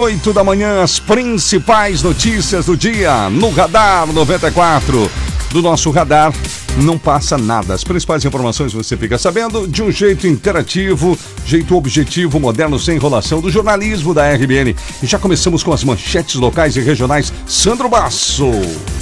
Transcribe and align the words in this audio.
8 0.00 0.32
da 0.32 0.44
manhã, 0.44 0.80
as 0.80 1.00
principais 1.00 2.04
notícias 2.04 2.66
do 2.66 2.76
dia 2.76 3.28
no 3.28 3.50
Radar 3.50 4.06
94. 4.06 5.10
Do 5.50 5.62
nosso 5.62 5.90
radar 5.90 6.32
não 6.82 6.98
passa 6.98 7.38
nada. 7.38 7.72
As 7.72 7.82
principais 7.82 8.22
informações 8.24 8.72
você 8.72 8.96
fica 8.98 9.16
sabendo 9.16 9.66
de 9.66 9.82
um 9.82 9.90
jeito 9.90 10.26
interativo, 10.26 11.18
jeito 11.46 11.74
objetivo, 11.74 12.38
moderno, 12.38 12.78
sem 12.78 12.96
enrolação, 12.96 13.40
do 13.40 13.50
jornalismo 13.50 14.12
da 14.12 14.30
RBN. 14.30 14.76
E 15.02 15.06
já 15.06 15.18
começamos 15.18 15.62
com 15.62 15.72
as 15.72 15.82
manchetes 15.82 16.34
locais 16.34 16.76
e 16.76 16.80
regionais. 16.80 17.32
Sandro 17.46 17.88
Basso. 17.88 18.50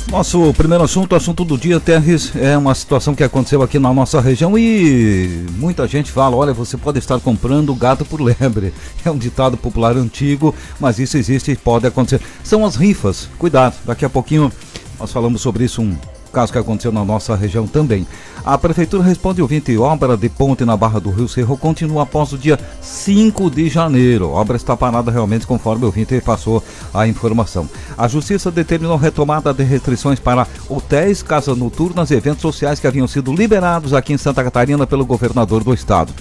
Nosso 0.09 0.54
primeiro 0.54 0.84
assunto, 0.84 1.16
assunto 1.16 1.45
do 1.45 1.59
dia, 1.59 1.80
Terres, 1.80 2.30
é 2.36 2.56
uma 2.56 2.76
situação 2.76 3.12
que 3.12 3.24
aconteceu 3.24 3.60
aqui 3.60 3.80
na 3.80 3.92
nossa 3.92 4.20
região 4.20 4.56
e 4.56 5.44
muita 5.58 5.88
gente 5.88 6.12
fala, 6.12 6.36
olha, 6.36 6.52
você 6.54 6.76
pode 6.76 7.00
estar 7.00 7.18
comprando 7.18 7.74
gato 7.74 8.04
por 8.04 8.20
lebre. 8.20 8.72
É 9.04 9.10
um 9.10 9.18
ditado 9.18 9.56
popular 9.56 9.96
antigo, 9.96 10.52
mas 10.80 10.98
isso 10.98 11.16
existe 11.16 11.52
e 11.52 11.56
pode 11.56 11.86
acontecer. 11.86 12.20
São 12.42 12.64
as 12.64 12.74
rifas. 12.74 13.28
Cuidado, 13.38 13.77
daqui 13.84 14.05
a 14.05 14.10
pouquinho 14.10 14.50
nós 14.98 15.12
falamos 15.12 15.41
sobre 15.42 15.64
isso 15.64 15.80
um 15.80 15.97
caso 16.36 16.52
que 16.52 16.58
aconteceu 16.58 16.92
na 16.92 17.02
nossa 17.02 17.34
região 17.34 17.66
também. 17.66 18.06
A 18.44 18.58
prefeitura 18.58 19.02
responde 19.02 19.40
ouvinte, 19.40 19.74
obra 19.78 20.18
de 20.18 20.28
ponte 20.28 20.66
na 20.66 20.77
Barra 20.77 21.00
do 21.00 21.10
Rio 21.10 21.27
Cerro 21.27 21.56
continua 21.56 22.02
após 22.02 22.30
o 22.30 22.36
dia 22.36 22.60
5 22.82 23.48
de 23.48 23.70
janeiro. 23.70 24.28
Obra 24.28 24.58
está 24.58 24.77
parada 24.77 25.10
realmente 25.10 25.46
conforme 25.46 25.84
o 25.84 25.86
ouvinte 25.86 26.20
passou 26.20 26.62
a 26.92 27.08
informação. 27.08 27.66
A 27.96 28.06
justiça 28.06 28.50
determinou 28.50 28.98
retomada 28.98 29.54
de 29.54 29.64
restrições 29.64 30.20
para 30.20 30.46
hotéis, 30.68 31.22
casas 31.22 31.56
noturnas 31.56 32.10
e 32.10 32.14
eventos 32.14 32.42
sociais 32.42 32.78
que 32.78 32.86
haviam 32.86 33.08
sido 33.08 33.32
liberados 33.32 33.94
aqui 33.94 34.12
em 34.12 34.18
Santa 34.18 34.44
Catarina 34.44 34.86
pelo 34.86 35.06
governador 35.06 35.64
do 35.64 35.72
estado. 35.72 36.12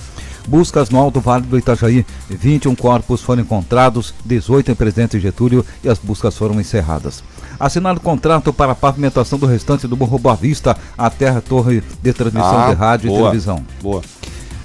Buscas 0.48 0.90
no 0.90 1.00
Alto 1.00 1.20
Vale 1.20 1.46
do 1.46 1.58
Itajaí. 1.58 2.06
21 2.30 2.74
corpos 2.76 3.22
foram 3.22 3.42
encontrados, 3.42 4.14
18 4.24 4.72
em 4.72 4.76
Presidente 4.76 5.20
Getúlio 5.20 5.66
e 5.84 5.90
as 5.90 6.00
buscas 6.00 6.38
foram 6.38 6.62
encerradas. 6.62 7.22
Assinado 7.60 8.00
contrato 8.00 8.52
para 8.52 8.72
a 8.74 8.76
pavimentação 8.76 9.40
do 9.40 9.46
restante 9.46 9.88
do 9.88 9.98
Morro 9.98 10.20
Boa 10.20 10.36
Vista 10.36 10.76
até 10.98 11.30
a 11.30 11.42
torre 11.42 11.82
de 12.02 12.14
transmissão 12.14 12.64
ah, 12.64 12.70
de 12.70 12.76
rádio 12.76 13.10
boa, 13.10 13.20
e 13.20 13.24
televisão. 13.24 13.66
Boa. 13.82 14.02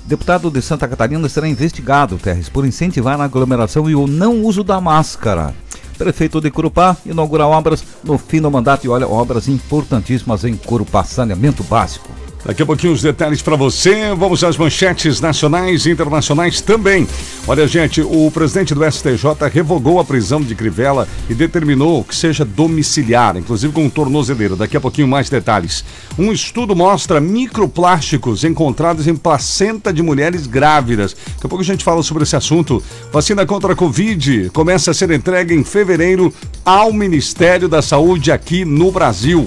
Deputado 0.06 0.50
de 0.50 0.60
Santa 0.60 0.88
Catarina 0.88 1.28
será 1.28 1.48
investigado, 1.48 2.18
Terres, 2.18 2.48
por 2.48 2.66
incentivar 2.66 3.20
a 3.20 3.24
aglomeração 3.24 3.88
e 3.88 3.94
o 3.94 4.06
não 4.06 4.42
uso 4.42 4.64
da 4.64 4.80
máscara. 4.80 5.54
Prefeito 5.96 6.40
de 6.40 6.50
Curupá 6.50 6.96
inaugura 7.04 7.46
obras 7.46 7.84
no 8.02 8.16
fim 8.16 8.40
do 8.40 8.50
mandato 8.50 8.86
e 8.86 8.88
olha, 8.88 9.06
obras 9.06 9.46
importantíssimas 9.48 10.44
em 10.44 10.56
Curupá, 10.56 11.04
saneamento 11.04 11.62
básico. 11.62 12.08
Daqui 12.44 12.62
a 12.62 12.66
pouquinho 12.66 12.92
os 12.92 13.02
detalhes 13.02 13.42
para 13.42 13.54
você. 13.54 14.14
Vamos 14.14 14.42
às 14.42 14.56
manchetes 14.56 15.20
nacionais 15.20 15.84
e 15.84 15.90
internacionais 15.90 16.60
também. 16.60 17.06
Olha, 17.46 17.66
gente, 17.68 18.00
o 18.00 18.30
presidente 18.30 18.74
do 18.74 18.90
STJ 18.90 19.48
revogou 19.52 20.00
a 20.00 20.04
prisão 20.04 20.40
de 20.40 20.54
Crivella 20.54 21.06
e 21.28 21.34
determinou 21.34 22.02
que 22.02 22.16
seja 22.16 22.44
domiciliar, 22.44 23.36
inclusive 23.36 23.72
com 23.72 23.88
tornozeleira. 23.90 24.56
Daqui 24.56 24.76
a 24.76 24.80
pouquinho 24.80 25.06
mais 25.06 25.28
detalhes. 25.28 25.84
Um 26.18 26.32
estudo 26.32 26.74
mostra 26.74 27.20
microplásticos 27.20 28.42
encontrados 28.42 29.06
em 29.06 29.14
placenta 29.14 29.92
de 29.92 30.02
mulheres 30.02 30.46
grávidas. 30.46 31.12
Daqui 31.12 31.46
a 31.46 31.48
pouco 31.48 31.62
a 31.62 31.66
gente 31.66 31.84
fala 31.84 32.02
sobre 32.02 32.22
esse 32.22 32.36
assunto. 32.36 32.82
Vacina 33.12 33.44
contra 33.44 33.74
a 33.74 33.76
Covid 33.76 34.50
começa 34.54 34.90
a 34.90 34.94
ser 34.94 35.10
entregue 35.10 35.54
em 35.54 35.62
fevereiro 35.62 36.32
ao 36.64 36.92
Ministério 36.92 37.68
da 37.68 37.82
Saúde 37.82 38.32
aqui 38.32 38.64
no 38.64 38.90
Brasil. 38.90 39.46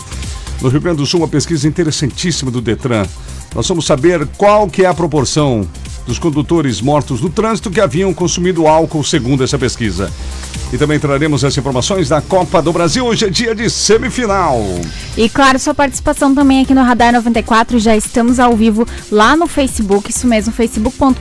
No 0.63 0.69
Rio 0.69 0.79
Grande 0.79 0.97
do 0.97 1.05
Sul, 1.05 1.19
uma 1.19 1.27
pesquisa 1.27 1.67
interessantíssima 1.67 2.49
do 2.49 2.61
Detran. 2.61 3.05
Nós 3.53 3.67
vamos 3.67 3.85
saber 3.85 4.25
qual 4.37 4.69
que 4.69 4.83
é 4.83 4.85
a 4.85 4.93
proporção 4.93 5.67
dos 6.07 6.17
condutores 6.17 6.79
mortos 6.79 7.19
no 7.19 7.29
trânsito 7.29 7.69
que 7.69 7.81
haviam 7.81 8.13
consumido 8.13 8.65
álcool, 8.65 9.03
segundo 9.03 9.43
essa 9.43 9.59
pesquisa. 9.59 10.09
E 10.71 10.77
também 10.77 10.97
traremos 10.97 11.43
as 11.43 11.57
informações 11.57 12.07
da 12.07 12.21
Copa 12.21 12.61
do 12.61 12.71
Brasil. 12.71 13.05
Hoje 13.05 13.25
é 13.25 13.29
dia 13.29 13.53
de 13.53 13.69
semifinal. 13.69 14.57
E 15.17 15.27
claro, 15.27 15.59
sua 15.59 15.73
participação 15.73 16.33
também 16.33 16.61
aqui 16.61 16.73
no 16.73 16.81
Radar 16.81 17.11
94. 17.11 17.77
Já 17.77 17.97
estamos 17.97 18.39
ao 18.39 18.55
vivo 18.55 18.87
lá 19.11 19.35
no 19.35 19.47
Facebook, 19.47 20.11
isso 20.11 20.27
mesmo, 20.27 20.53
facebook.com.br 20.53 21.19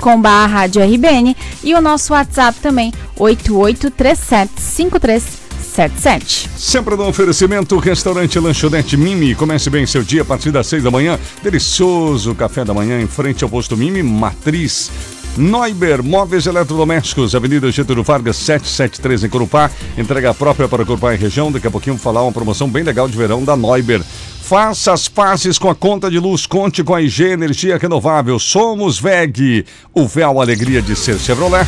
e 1.64 1.74
o 1.74 1.80
nosso 1.80 2.12
WhatsApp 2.12 2.60
também, 2.60 2.92
883753 3.16 5.41
77. 5.72 6.50
Sempre 6.54 6.96
no 6.96 7.06
oferecimento, 7.06 7.78
restaurante 7.78 8.38
Lanchonete 8.38 8.94
Mimi. 8.94 9.34
Comece 9.34 9.70
bem 9.70 9.86
seu 9.86 10.02
dia 10.02 10.20
a 10.20 10.24
partir 10.24 10.50
das 10.50 10.66
6 10.66 10.82
da 10.82 10.90
manhã. 10.90 11.18
Delicioso 11.42 12.34
café 12.34 12.62
da 12.62 12.74
manhã 12.74 13.00
em 13.00 13.06
frente 13.06 13.42
ao 13.42 13.48
posto 13.48 13.74
Mimi 13.74 14.02
Matriz. 14.02 14.90
Neuber 15.36 16.02
Móveis 16.02 16.46
Eletrodomésticos, 16.46 17.34
Avenida 17.34 17.70
Getúlio 17.70 18.02
Vargas 18.02 18.36
773 18.36 19.24
em 19.24 19.28
Corupá. 19.28 19.70
Entrega 19.96 20.34
própria 20.34 20.68
para 20.68 20.84
Corupá 20.84 21.14
e 21.14 21.16
região. 21.16 21.50
Daqui 21.50 21.66
a 21.66 21.70
pouquinho 21.70 21.96
vou 21.96 22.02
falar 22.02 22.22
uma 22.22 22.32
promoção 22.32 22.68
bem 22.68 22.82
legal 22.82 23.08
de 23.08 23.16
verão 23.16 23.42
da 23.42 23.56
Neuber. 23.56 24.02
Faça 24.42 24.92
as 24.92 25.08
pazes 25.08 25.58
com 25.58 25.70
a 25.70 25.74
conta 25.74 26.10
de 26.10 26.18
luz, 26.18 26.44
conte 26.44 26.84
com 26.84 26.94
a 26.94 27.00
IG 27.00 27.24
Energia 27.24 27.78
Renovável. 27.78 28.38
Somos 28.38 28.98
VEG, 28.98 29.64
o 29.94 30.06
véu 30.06 30.40
alegria 30.40 30.82
de 30.82 30.94
ser 30.94 31.18
Chevrolet. 31.18 31.66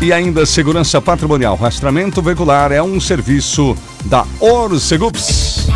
E 0.00 0.12
ainda 0.12 0.46
segurança 0.46 1.00
patrimonial. 1.00 1.56
Rastramento 1.56 2.22
veicular 2.22 2.72
é 2.72 2.82
um 2.82 2.98
serviço 2.98 3.76
da 4.06 4.26
Orcegups. 4.40 5.66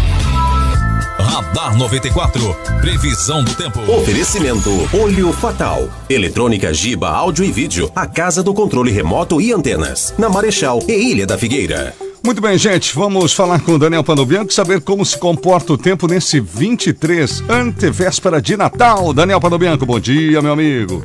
Radar 1.19 1.77
94. 1.77 2.55
Previsão 2.81 3.43
do 3.43 3.53
tempo. 3.55 3.81
Oferecimento 3.91 4.71
Olho 4.93 5.33
Fatal. 5.33 5.89
Eletrônica 6.09 6.73
Giba, 6.73 7.09
áudio 7.11 7.45
e 7.45 7.51
vídeo. 7.51 7.91
A 7.95 8.07
casa 8.07 8.43
do 8.43 8.55
controle 8.55 8.91
remoto 8.91 9.41
e 9.41 9.53
antenas. 9.53 10.15
Na 10.17 10.29
Marechal 10.29 10.81
e 10.87 10.93
Ilha 10.93 11.27
da 11.27 11.37
Figueira. 11.37 11.95
Muito 12.25 12.41
bem, 12.41 12.57
gente. 12.59 12.95
Vamos 12.95 13.33
falar 13.33 13.61
com 13.61 13.73
o 13.73 13.79
Daniel 13.79 14.05
Panobianco 14.05 14.53
saber 14.53 14.81
como 14.81 15.05
se 15.05 15.17
comporta 15.19 15.73
o 15.73 15.79
tempo 15.79 16.07
nesse 16.07 16.41
23, 16.41 17.45
antevéspera 17.49 18.41
de 18.41 18.57
Natal. 18.57 19.13
Daniel 19.13 19.41
Panobianco, 19.41 19.87
bom 19.87 19.99
dia, 19.99 20.41
meu 20.43 20.53
amigo. 20.53 21.05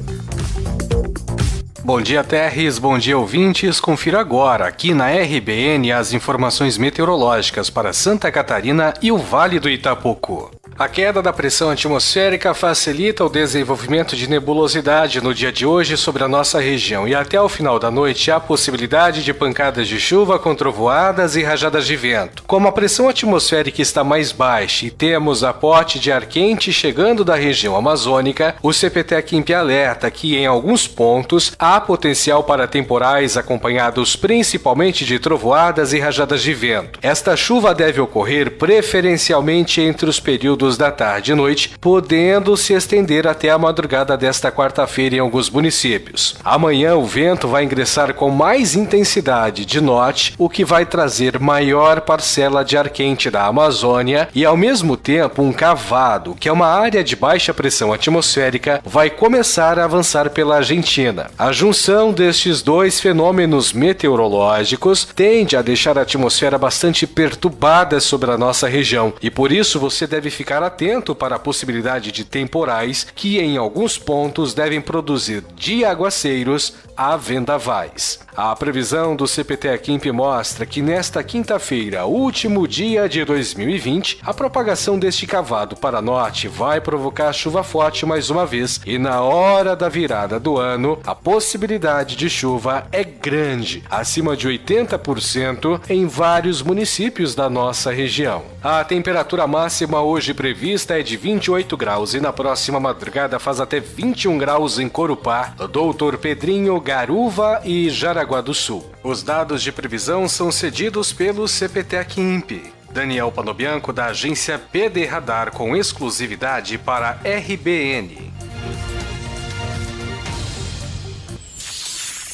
Bom 1.85 1.99
dia, 1.99 2.23
Terres. 2.23 2.79
Bom 2.79 2.97
dia, 2.97 3.17
ouvintes. 3.17 3.77
Confira 3.77 4.17
agora, 4.21 4.65
aqui 4.65 4.93
na 4.93 5.09
RBN, 5.09 5.91
as 5.91 6.13
informações 6.13 6.77
meteorológicas 6.77 7.69
para 7.69 7.91
Santa 7.91 8.31
Catarina 8.31 8.93
e 9.01 9.11
o 9.11 9.17
Vale 9.17 9.59
do 9.59 9.69
Itapocu. 9.69 10.49
A 10.77 10.87
queda 10.87 11.21
da 11.21 11.31
pressão 11.31 11.69
atmosférica 11.69 12.51
facilita 12.55 13.23
o 13.23 13.29
desenvolvimento 13.29 14.15
de 14.15 14.27
nebulosidade 14.27 15.21
no 15.21 15.31
dia 15.31 15.51
de 15.51 15.67
hoje 15.67 15.95
sobre 15.95 16.23
a 16.23 16.27
nossa 16.27 16.59
região 16.59 17.07
e 17.07 17.13
até 17.13 17.39
o 17.39 17.47
final 17.47 17.77
da 17.77 17.91
noite 17.91 18.31
há 18.31 18.39
possibilidade 18.39 19.23
de 19.23 19.31
pancadas 19.35 19.87
de 19.87 19.99
chuva 19.99 20.39
com 20.39 20.55
trovoadas 20.55 21.35
e 21.35 21.43
rajadas 21.43 21.85
de 21.85 21.95
vento. 21.95 22.43
Como 22.47 22.67
a 22.67 22.71
pressão 22.71 23.07
atmosférica 23.07 23.83
está 23.83 24.03
mais 24.03 24.31
baixa 24.31 24.87
e 24.87 24.91
temos 24.91 25.43
aporte 25.43 25.99
de 25.99 26.11
ar 26.11 26.25
quente 26.25 26.73
chegando 26.73 27.23
da 27.23 27.35
região 27.35 27.75
amazônica, 27.75 28.55
o 28.63 28.73
CPTEC 28.73 29.35
Imp 29.35 29.51
alerta 29.51 30.09
que 30.09 30.35
em 30.35 30.47
alguns 30.47 30.87
pontos 30.87 31.53
há 31.59 31.79
potencial 31.79 32.43
para 32.43 32.67
temporais 32.67 33.37
acompanhados 33.37 34.15
principalmente 34.15 35.05
de 35.05 35.19
trovoadas 35.19 35.93
e 35.93 35.99
rajadas 35.99 36.41
de 36.41 36.53
vento. 36.53 36.97
Esta 37.03 37.37
chuva 37.37 37.75
deve 37.75 38.01
ocorrer 38.01 38.57
preferencialmente 38.57 39.79
entre 39.79 40.09
os 40.09 40.19
períodos 40.19 40.62
períodos 40.63 40.77
da 40.77 40.91
tarde 40.91 41.31
e 41.31 41.35
noite, 41.35 41.71
podendo 41.79 42.55
se 42.55 42.73
estender 42.73 43.27
até 43.27 43.49
a 43.49 43.57
madrugada 43.57 44.15
desta 44.15 44.51
quarta-feira 44.51 45.15
em 45.15 45.19
alguns 45.19 45.49
municípios. 45.49 46.35
Amanhã 46.43 46.95
o 46.95 47.05
vento 47.05 47.47
vai 47.47 47.63
ingressar 47.63 48.13
com 48.13 48.29
mais 48.29 48.75
intensidade 48.75 49.65
de 49.65 49.81
norte, 49.81 50.33
o 50.37 50.49
que 50.49 50.63
vai 50.63 50.85
trazer 50.85 51.39
maior 51.39 52.01
parcela 52.01 52.63
de 52.63 52.77
ar 52.77 52.89
quente 52.89 53.29
da 53.29 53.45
Amazônia 53.45 54.29
e 54.33 54.45
ao 54.45 54.55
mesmo 54.55 54.95
tempo 54.95 55.41
um 55.41 55.51
cavado, 55.51 56.35
que 56.39 56.47
é 56.47 56.51
uma 56.51 56.67
área 56.67 57.03
de 57.03 57.15
baixa 57.15 57.53
pressão 57.53 57.91
atmosférica, 57.91 58.81
vai 58.85 59.09
começar 59.09 59.77
a 59.77 59.85
avançar 59.85 60.29
pela 60.29 60.57
Argentina. 60.57 61.29
A 61.37 61.51
junção 61.51 62.13
destes 62.13 62.61
dois 62.61 62.99
fenômenos 62.99 63.73
meteorológicos 63.73 65.05
tende 65.15 65.57
a 65.57 65.61
deixar 65.61 65.97
a 65.97 66.03
atmosfera 66.03 66.57
bastante 66.57 67.05
perturbada 67.05 67.99
sobre 67.99 68.31
a 68.31 68.37
nossa 68.37 68.67
região 68.67 69.13
e 69.21 69.29
por 69.29 69.51
isso 69.51 69.79
você 69.79 70.07
deve 70.07 70.29
ficar 70.29 70.52
ficar 70.53 70.61
atento 70.61 71.15
para 71.15 71.37
a 71.37 71.39
possibilidade 71.39 72.11
de 72.11 72.23
temporais 72.23 73.07
que, 73.15 73.39
em 73.39 73.57
alguns 73.57 73.97
pontos, 73.97 74.53
devem 74.53 74.79
produzir 74.79 75.43
de 75.55 75.83
aguaceiros 75.83 76.75
a 76.95 77.17
vendavais. 77.17 78.19
A 78.35 78.55
previsão 78.55 79.15
do 79.15 79.27
CPT 79.27 79.69
Aquimp 79.69 80.05
mostra 80.07 80.65
que 80.65 80.81
nesta 80.81 81.23
quinta-feira, 81.23 82.05
último 82.05 82.67
dia 82.67 83.07
de 83.07 83.23
2020, 83.23 84.19
a 84.23 84.33
propagação 84.33 84.97
deste 84.97 85.27
cavado 85.27 85.75
para 85.75 86.01
norte 86.01 86.47
vai 86.47 86.81
provocar 86.81 87.31
chuva 87.31 87.63
forte 87.63 88.05
mais 88.05 88.29
uma 88.29 88.45
vez 88.45 88.81
e 88.85 88.97
na 88.97 89.21
hora 89.21 89.75
da 89.75 89.87
virada 89.87 90.39
do 90.39 90.57
ano, 90.57 90.99
a 91.05 91.13
possibilidade 91.13 92.15
de 92.15 92.29
chuva 92.29 92.87
é 92.91 93.03
grande, 93.03 93.83
acima 93.89 94.35
de 94.35 94.47
80% 94.47 95.81
em 95.89 96.07
vários 96.07 96.61
municípios 96.61 97.35
da 97.35 97.49
nossa 97.49 97.91
região. 97.91 98.43
A 98.63 98.83
temperatura 98.83 99.45
máxima 99.45 100.01
hoje 100.01 100.33
prevista 100.43 100.99
é 100.99 101.01
de 101.01 101.15
28 101.15 101.77
graus 101.77 102.13
e 102.13 102.19
na 102.19 102.33
próxima 102.33 102.77
madrugada 102.77 103.39
faz 103.39 103.61
até 103.61 103.79
21 103.79 104.37
graus 104.37 104.77
em 104.77 104.89
Corupá, 104.89 105.55
Doutor 105.71 106.17
Pedrinho, 106.17 106.77
Garuva 106.81 107.61
e 107.63 107.89
Jaraguá 107.89 108.41
do 108.41 108.53
Sul. 108.53 108.91
Os 109.01 109.23
dados 109.23 109.63
de 109.63 109.71
previsão 109.71 110.27
são 110.27 110.51
cedidos 110.51 111.13
pelo 111.13 111.47
CPTEC 111.47 112.19
INPE. 112.19 112.73
Daniel 112.91 113.31
Panobianco, 113.31 113.93
da 113.93 114.07
agência 114.07 114.59
PD 114.59 115.05
Radar, 115.05 115.49
com 115.53 115.77
exclusividade 115.77 116.77
para 116.77 117.21
RBN. 117.23 118.33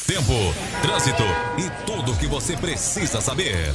Tempo, 0.04 0.52
trânsito 0.82 1.22
e 1.56 1.86
tudo 1.86 2.10
o 2.10 2.16
que 2.16 2.26
você 2.26 2.56
precisa 2.56 3.20
saber. 3.20 3.72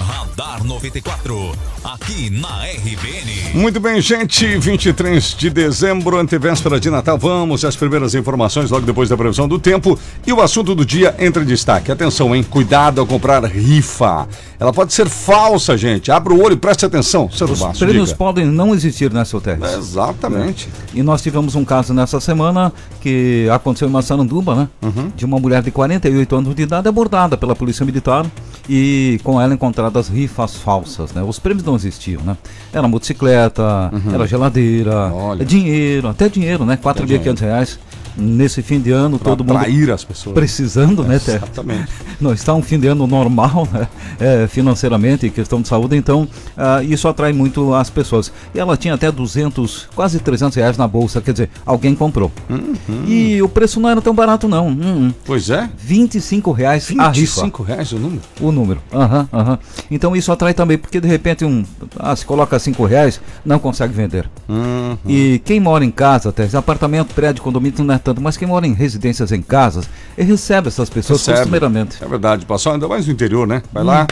Radar 0.00 0.64
94, 0.64 1.52
aqui 1.84 2.30
na 2.30 2.64
RBN. 2.64 3.52
Muito 3.54 3.78
bem, 3.78 4.00
gente. 4.00 4.56
23 4.56 5.34
de 5.36 5.50
dezembro, 5.50 6.16
antevéspera 6.18 6.80
de 6.80 6.88
Natal. 6.88 7.18
Vamos 7.18 7.64
às 7.66 7.76
primeiras 7.76 8.14
informações 8.14 8.70
logo 8.70 8.86
depois 8.86 9.10
da 9.10 9.16
previsão 9.16 9.46
do 9.46 9.58
tempo. 9.58 9.98
E 10.26 10.32
o 10.32 10.40
assunto 10.40 10.74
do 10.74 10.86
dia 10.86 11.14
entra 11.18 11.42
em 11.42 11.46
destaque. 11.46 11.92
Atenção, 11.92 12.34
hein? 12.34 12.42
Cuidado 12.42 13.00
ao 13.00 13.06
comprar 13.06 13.44
rifa. 13.44 14.26
Ela 14.58 14.72
pode 14.72 14.92
ser 14.92 15.08
falsa, 15.08 15.76
gente. 15.76 16.10
Abra 16.10 16.32
o 16.32 16.42
olho 16.42 16.54
e 16.54 16.56
preste 16.56 16.86
atenção. 16.86 17.30
Seu 17.30 17.46
Os 17.46 17.60
Basso, 17.60 17.84
prêmios 17.84 18.08
diga. 18.08 18.18
podem 18.18 18.46
não 18.46 18.74
existir 18.74 19.12
nessa 19.12 19.36
hotel. 19.36 19.58
Exatamente. 19.62 20.68
E 20.94 21.02
nós 21.02 21.22
tivemos 21.22 21.54
um 21.54 21.64
caso 21.64 21.92
nessa 21.92 22.20
semana 22.20 22.72
que 23.02 23.48
aconteceu 23.52 23.88
em 23.88 23.90
Massaranduba, 23.90 24.54
né? 24.54 24.68
Uhum. 24.82 25.12
De 25.14 25.24
uma 25.26 25.38
mulher 25.38 25.62
de 25.62 25.70
48 25.70 26.36
anos 26.36 26.54
de 26.54 26.62
idade 26.62 26.88
abordada 26.88 27.36
pela 27.36 27.54
polícia 27.54 27.84
militar 27.84 28.26
e 28.68 29.18
com 29.22 29.40
ela 29.40 29.52
encontradas 29.90 30.08
rifas 30.08 30.54
falsas, 30.56 31.12
né? 31.12 31.22
Os 31.22 31.38
prêmios 31.38 31.66
não 31.66 31.74
existiam, 31.74 32.22
né? 32.22 32.36
Era 32.72 32.86
motocicleta, 32.88 33.90
era 34.12 34.26
geladeira, 34.26 35.06
Uhum. 35.08 35.14
Olha. 35.30 35.44
dinheiro, 35.44 36.08
até 36.08 36.28
dinheiro, 36.28 36.64
né? 36.64 36.76
4.500 36.82 37.40
reais. 37.40 37.78
Nesse 38.20 38.62
fim 38.62 38.78
de 38.80 38.90
ano, 38.90 39.18
Pra 39.18 39.30
todo 39.30 39.44
mundo 39.44 39.56
atrair 39.56 39.90
as 39.90 40.04
pessoas. 40.04 40.34
precisando, 40.34 41.02
né, 41.02 41.18
Té? 41.18 41.36
Exatamente. 41.36 41.88
Não 42.20 42.32
está 42.32 42.54
um 42.54 42.62
fim 42.62 42.78
de 42.78 42.86
ano 42.86 43.06
normal, 43.06 43.66
né? 43.72 43.88
É, 44.18 44.46
financeiramente, 44.46 45.26
em 45.26 45.30
questão 45.30 45.62
de 45.62 45.68
saúde, 45.68 45.96
então 45.96 46.28
ah, 46.56 46.82
isso 46.82 47.08
atrai 47.08 47.32
muito 47.32 47.72
as 47.74 47.88
pessoas. 47.88 48.30
E 48.54 48.58
ela 48.58 48.76
tinha 48.76 48.94
até 48.94 49.10
200, 49.10 49.88
quase 49.94 50.18
300 50.20 50.54
reais 50.56 50.76
na 50.76 50.86
bolsa, 50.86 51.20
quer 51.20 51.32
dizer, 51.32 51.50
alguém 51.64 51.94
comprou. 51.94 52.30
Uhum. 52.48 53.04
E 53.06 53.40
o 53.42 53.48
preço 53.48 53.80
não 53.80 53.88
era 53.88 54.02
tão 54.02 54.14
barato, 54.14 54.46
não. 54.46 54.68
Hum, 54.68 54.80
hum. 54.82 55.12
Pois 55.24 55.48
é. 55.48 55.68
25 55.78 56.52
reais 56.52 56.84
a 56.98 57.08
rifa, 57.08 57.12
25 57.12 57.62
reais 57.62 57.92
o 57.92 57.98
número. 57.98 58.22
o 58.40 58.52
número. 58.52 58.82
Aham, 58.92 59.28
aham. 59.32 59.58
Então 59.90 60.14
isso 60.14 60.30
atrai 60.30 60.52
também, 60.52 60.76
porque 60.76 61.00
de 61.00 61.08
repente 61.08 61.44
um, 61.44 61.64
ah, 61.98 62.14
se 62.14 62.26
coloca 62.26 62.58
5 62.58 62.84
reais, 62.84 63.20
não 63.44 63.58
consegue 63.58 63.94
vender. 63.94 64.28
Uhum. 64.48 64.98
E 65.06 65.40
quem 65.44 65.58
mora 65.58 65.84
em 65.84 65.90
casa, 65.90 66.28
até 66.28 66.46
apartamento, 66.56 67.14
prédio, 67.14 67.42
condomínio 67.42 67.82
não 67.84 67.94
é 67.94 67.98
mas 68.18 68.36
quem 68.36 68.48
mora 68.48 68.66
em 68.66 68.72
residências 68.72 69.32
em 69.32 69.42
casas, 69.42 69.88
recebe 70.16 70.68
essas 70.68 70.88
pessoas 70.88 71.20
Recebe. 71.20 71.38
costumeiramente. 71.38 72.02
É 72.02 72.08
verdade, 72.08 72.46
passou 72.46 72.72
ainda 72.72 72.88
mais 72.88 73.06
no 73.06 73.12
interior, 73.12 73.46
né? 73.46 73.62
Vai 73.72 73.84
lá, 73.84 74.06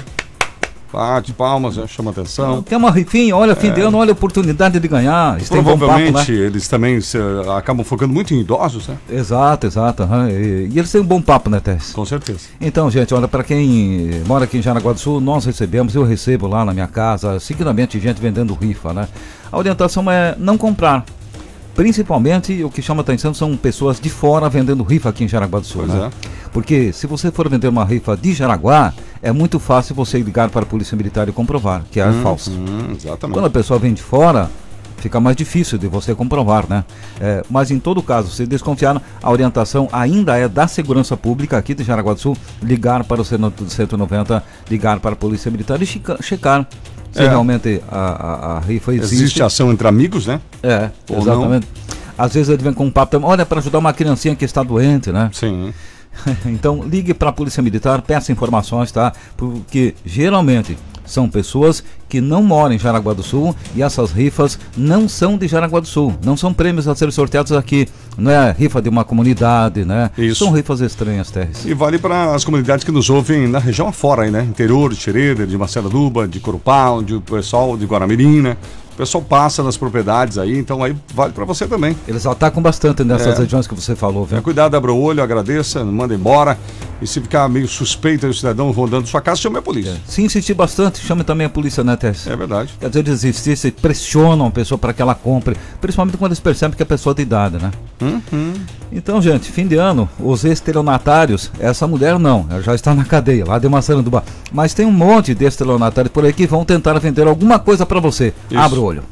bate 0.93 1.33
palmas, 1.33 1.79
chama 1.89 2.11
atenção. 2.11 2.63
Quer 2.63 2.77
uma 2.77 2.91
rifinha, 2.91 3.37
olha, 3.37 3.55
fim 3.55 3.73
de 3.73 3.81
ano, 3.81 3.99
olha 3.99 4.11
a 4.11 4.13
oportunidade 4.13 4.81
de 4.81 4.89
ganhar. 4.89 5.39
Tem 5.39 5.63
bom 5.63 5.73
papo, 5.73 5.79
Provavelmente 5.79 6.33
né? 6.33 6.39
eles 6.39 6.67
também 6.69 7.01
se, 7.01 7.19
acabam 7.57 7.85
focando 7.85 8.13
muito 8.13 8.35
em 8.35 8.41
idosos, 8.41 8.89
né? 8.89 8.97
Exato, 9.11 9.67
exato. 9.67 10.03
aham. 10.03 10.31
E, 10.31 10.69
e 10.73 10.79
eles 10.79 10.91
têm 10.91 11.01
um 11.01 11.05
bom 11.05 11.21
papo, 11.21 11.51
né, 11.51 11.61
Tess? 11.61 11.93
Com 11.93 12.05
certeza. 12.05 12.41
Então, 12.61 12.91
gente, 12.91 13.13
olha, 13.15 13.29
para 13.29 13.45
quem 13.45 14.23
mora 14.27 14.45
aqui 14.45 14.59
em 14.59 14.63
Jaraguá 14.63 14.93
do 14.93 14.99
Sul, 14.99 15.21
nós 15.21 15.45
recebemos, 15.45 15.95
eu 15.95 16.05
recebo 16.05 16.47
lá 16.47 16.65
na 16.65 16.73
minha 16.73 16.89
casa, 16.89 17.39
seguidamente 17.39 18.01
gente 18.01 18.21
vendendo 18.21 18.55
rifa, 18.55 18.93
né? 18.93 19.09
A 19.51 19.59
orientação 19.59 20.11
é 20.11 20.35
não 20.39 20.57
comprar. 20.57 21.05
Principalmente 21.79 22.65
o 22.65 22.71
que 22.71 22.83
chama 22.83 23.03
atenção 23.03 23.33
são 23.33 23.57
pessoas 23.57 24.01
de 24.01 24.11
fora 24.11 24.49
vendendo 24.49 24.83
rifa 24.83 25.11
aqui 25.11 25.23
em 25.23 25.29
Jaraguá 25.29 25.61
do 25.61 25.65
Sul, 25.65 25.85
Pois 25.87 25.97
né? 25.97 26.11
Porque 26.53 26.93
se 26.93 27.07
você 27.07 27.31
for 27.31 27.49
vender 27.49 27.69
uma 27.69 27.85
rifa 27.85 28.17
de 28.17 28.35
Jaraguá, 28.35 28.93
é 29.23 29.31
muito 29.31 29.61
fácil 29.61 29.95
você 29.95 30.19
ligar 30.19 30.51
para 30.51 30.63
a 30.63 30.67
Polícia 30.67 30.97
Militar 30.97 31.29
e 31.29 31.33
comprovar 31.33 31.85
que 31.89 32.01
é 32.01 32.13
falsa. 32.15 32.51
Hum, 32.51 32.97
exatamente. 32.97 33.33
Quando 33.37 33.47
a 33.47 33.51
pessoa 33.51 33.79
vem 33.79 33.95
de 33.95 34.03
fora, 34.03 34.51
fica 34.97 35.21
mais 35.21 35.37
difícil 35.37 35.79
de 35.79 35.87
você 35.87 36.17
comprovar, 36.17 36.67
né? 36.69 36.85
É, 37.21 37.45
mas 37.49 37.71
em 37.71 37.79
todo 37.79 38.03
caso, 38.03 38.29
se 38.33 38.45
desconfiar, 38.45 39.01
a 39.23 39.31
orientação 39.31 39.89
ainda 39.93 40.37
é 40.37 40.49
da 40.49 40.67
Segurança 40.67 41.17
Pública 41.17 41.57
aqui 41.57 41.75
de 41.75 41.85
Jaraguá 41.85 42.13
do 42.13 42.19
Sul, 42.19 42.37
ligar 42.61 43.05
para 43.05 43.21
o 43.21 43.25
190, 43.25 44.43
ligar 44.69 44.99
para 44.99 45.13
a 45.13 45.17
Polícia 45.17 45.49
Militar 45.49 45.81
e 45.81 45.87
checa- 45.87 46.19
checar 46.21 46.67
se 47.13 47.23
É. 47.23 47.29
realmente 47.29 47.83
a, 47.91 47.99
a- 47.99 48.57
a 48.57 48.61
rifa 48.61 48.93
existe. 48.95 49.15
Existe 49.15 49.43
ação 49.43 49.71
entre 49.73 49.87
amigos, 49.89 50.27
né? 50.27 50.41
É, 50.63 50.91
Ou 51.11 51.19
exatamente. 51.21 51.67
Às 52.17 52.35
vezes 52.35 52.49
ele 52.49 52.63
vem 52.63 52.73
com 52.73 52.85
um 52.87 52.91
papo, 52.91 53.13
também, 53.13 53.29
olha, 53.29 53.47
para 53.47 53.59
ajudar 53.61 53.79
uma 53.79 53.93
criancinha 53.93 54.35
que 54.35 54.45
está 54.45 54.63
doente, 54.63 55.13
né? 55.13 55.31
Sim. 55.33 55.73
então 56.47 56.83
ligue 56.83 57.15
para 57.15 57.31
a 57.31 57.33
Polícia 57.33 57.63
Militar, 57.63 58.03
peça 58.03 58.33
informações, 58.33 58.91
tá? 58.91 59.13
Porque 59.37 59.95
geralmente 60.05 60.77
são 61.09 61.29
pessoas 61.29 61.83
que 62.09 62.21
não 62.21 62.43
moram 62.43 62.75
em 62.75 62.79
Jaraguá 62.79 63.13
do 63.13 63.23
Sul 63.23 63.55
e 63.75 63.83
essas 63.83 64.13
rifas 64.13 64.59
não 64.77 65.09
são 65.09 65.37
de 65.37 65.47
Jaraguá 65.47 65.81
do 65.81 65.87
Sul, 65.87 66.15
não 66.25 66.37
são 66.37 66.53
prêmios 66.53 66.89
a 66.89 66.95
serem 66.95 67.13
sorteados 67.13 67.53
aqui, 67.53 67.89
não 68.17 68.31
é 68.31 68.55
rifa 68.57 68.81
de 68.81 68.89
uma 68.89 69.05
comunidade, 69.05 69.85
né? 69.85 70.11
Isso. 70.17 70.45
São 70.45 70.53
rifas 70.53 70.81
estranhas, 70.81 71.31
Terres. 71.31 71.65
E 71.65 71.75
vale 71.75 71.99
para 71.99 72.35
as 72.35 72.45
comunidades 72.45 72.85
que 72.85 72.93
nos 72.93 73.11
ouvem 73.11 73.47
na 73.47 73.59
região 73.59 73.89
afora 73.89 74.23
aí, 74.23 74.31
né? 74.31 74.43
Interior 74.43 74.91
de 74.91 74.97
Xereda, 74.97 75.47
de 75.47 75.57
Marceladuba, 75.57 76.27
de 76.27 76.41
Corupá, 76.41 76.89
de 77.05 77.19
pessoal 77.21 77.77
de 77.77 77.85
Guaramirim, 77.85 78.41
né? 78.41 78.57
O 78.99 79.03
pessoal 79.03 79.23
passa 79.23 79.63
nas 79.63 79.77
propriedades 79.77 80.39
aí, 80.39 80.59
então 80.59 80.83
aí 80.83 80.93
vale 81.15 81.33
para 81.33 81.45
você 81.45 81.69
também. 81.69 81.97
Eles 82.09 82.27
atacam 82.27 82.61
bastante 82.61 83.05
nessas 83.05 83.37
É. 83.39 83.43
regiões 83.43 83.65
que 83.65 83.73
você 83.73 83.95
falou, 83.95 84.25
viu? 84.25 84.43
cuidado, 84.43 84.77
abra 84.77 84.93
o 84.93 85.01
olho, 85.01 85.23
agradeça, 85.23 85.85
manda 85.85 86.13
embora. 86.17 86.59
E 87.01 87.07
se 87.07 87.21
ficar 87.21 87.49
meio 87.49 87.69
suspeito 87.69 88.27
aí 88.27 88.33
o 88.33 88.35
cidadão 88.35 88.69
rondando 88.73 89.07
sua 89.07 89.21
casa, 89.21 89.41
chame 89.43 89.57
a 89.59 89.63
polícia. 89.63 89.97
Se 90.05 90.21
insistir 90.21 90.53
bastante, 90.55 90.99
chame 90.99 91.23
também 91.23 91.47
a 91.47 91.49
polícia, 91.51 91.85
né, 91.85 91.95
Terres? 91.95 92.27
É, 92.27 92.35
verdade. 92.35 92.75
Quer 92.81 92.89
dizer, 92.89 93.07
eles 93.07 93.23
insistem, 93.23 93.71
pressionam 93.71 94.47
a 94.47 94.51
pessoa 94.51 94.77
para 94.77 94.93
que 94.93 95.01
ela 95.01 95.15
compre, 95.15 95.57
principalmente 95.81 96.17
quando 96.17 96.33
eles 96.33 96.41
percebem 96.41 96.77
que 96.77 96.83
a 96.83 96.87
pessoa 96.87 97.13
é 97.13 97.15
de 97.15 97.23
idade, 97.23 97.57
né? 97.63 97.71
Uhum. 98.01 98.55
Então, 98.93 99.21
gente, 99.21 99.51
fim 99.51 99.67
de 99.67 99.77
ano, 99.77 100.09
os 100.19 100.45
estelionatários, 100.45 101.51
essa 101.59 101.87
mulher 101.87 102.19
não, 102.19 102.47
ela 102.49 102.63
já 102.63 102.75
está 102.75 102.95
na 102.95 103.05
cadeia, 103.05 103.45
lá 103.45 103.59
de 103.59 103.69
Massaranduba. 103.69 104.25
Mas 104.53 104.73
tem 104.75 104.87
um 104.87 104.93
monte 104.93 105.35
de 105.35 105.45
estelionatários 105.45 106.13
por 106.13 106.25
aí 106.25 106.33
que 106.33 106.47
vão 106.47 106.65
tentar 106.65 106.99
vender 106.99 107.27
alguma 107.27 107.59
coisa 107.59 107.85
para 107.85 108.01
você. 108.01 108.33
Isso. 108.51 108.59
Abra 108.59 108.81
o 108.81 108.85
olho. 108.85 109.03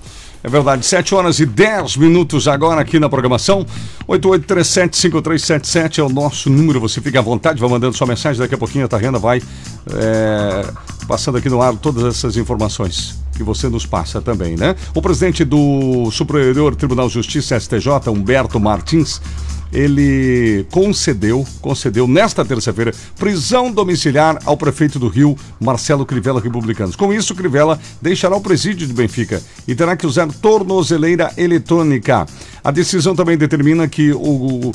É 0.47 0.49
verdade, 0.49 0.87
7 0.87 1.13
horas 1.13 1.41
e 1.41 1.45
10 1.45 1.97
minutos 1.97 2.47
agora 2.47 2.81
aqui 2.81 3.01
na 3.01 3.09
programação. 3.09 3.67
88375377 4.09 5.99
é 5.99 6.03
o 6.05 6.09
nosso 6.09 6.49
número. 6.49 6.79
Você 6.79 7.01
fica 7.01 7.19
à 7.19 7.23
vontade, 7.23 7.59
vai 7.59 7.69
mandando 7.69 7.97
sua 7.97 8.07
mensagem. 8.07 8.41
Daqui 8.41 8.55
a 8.55 8.59
pouquinho 8.59 8.85
a 8.85 8.89
Tarrena 8.89 9.19
vai 9.19 9.43
é, 9.91 10.65
passando 11.09 11.37
aqui 11.37 11.49
no 11.49 11.61
ar 11.61 11.75
todas 11.75 12.05
essas 12.05 12.37
informações 12.37 13.19
que 13.37 13.43
você 13.43 13.69
nos 13.69 13.85
passa 13.87 14.23
também, 14.23 14.55
né? 14.55 14.77
O 14.95 15.03
presidente 15.03 15.45
do 15.45 16.13
Superior 16.13 16.77
Tribunal 16.77 17.09
de 17.09 17.15
Justiça, 17.15 17.59
STJ, 17.59 18.09
Humberto 18.09 18.61
Martins, 18.61 19.21
ele 19.73 20.67
concedeu, 20.71 21.47
concedeu 21.61 22.07
nesta 22.07 22.45
terça-feira 22.45 22.93
prisão 23.19 23.71
domiciliar 23.71 24.39
ao 24.45 24.57
prefeito 24.57 24.99
do 24.99 25.09
Rio, 25.09 25.37
Marcelo 25.61 26.07
Crivella 26.07 26.41
Republicanos. 26.41 26.97
Com 26.97 27.13
isso, 27.13 27.35
Crivella 27.35 27.79
deixará 28.01 28.37
o 28.37 28.41
presídio 28.41 28.87
de 28.87 28.93
Benfica 28.93 29.43
e 29.67 29.75
terá 29.75 29.97
que 29.97 30.07
usar 30.07 30.29
tornozeleira 30.41 31.33
eletrônica. 31.37 32.27
A 32.63 32.71
decisão 32.73 33.15
também 33.15 33.37
determina 33.37 33.87
que 33.87 34.13
o, 34.13 34.19
o, 34.19 34.73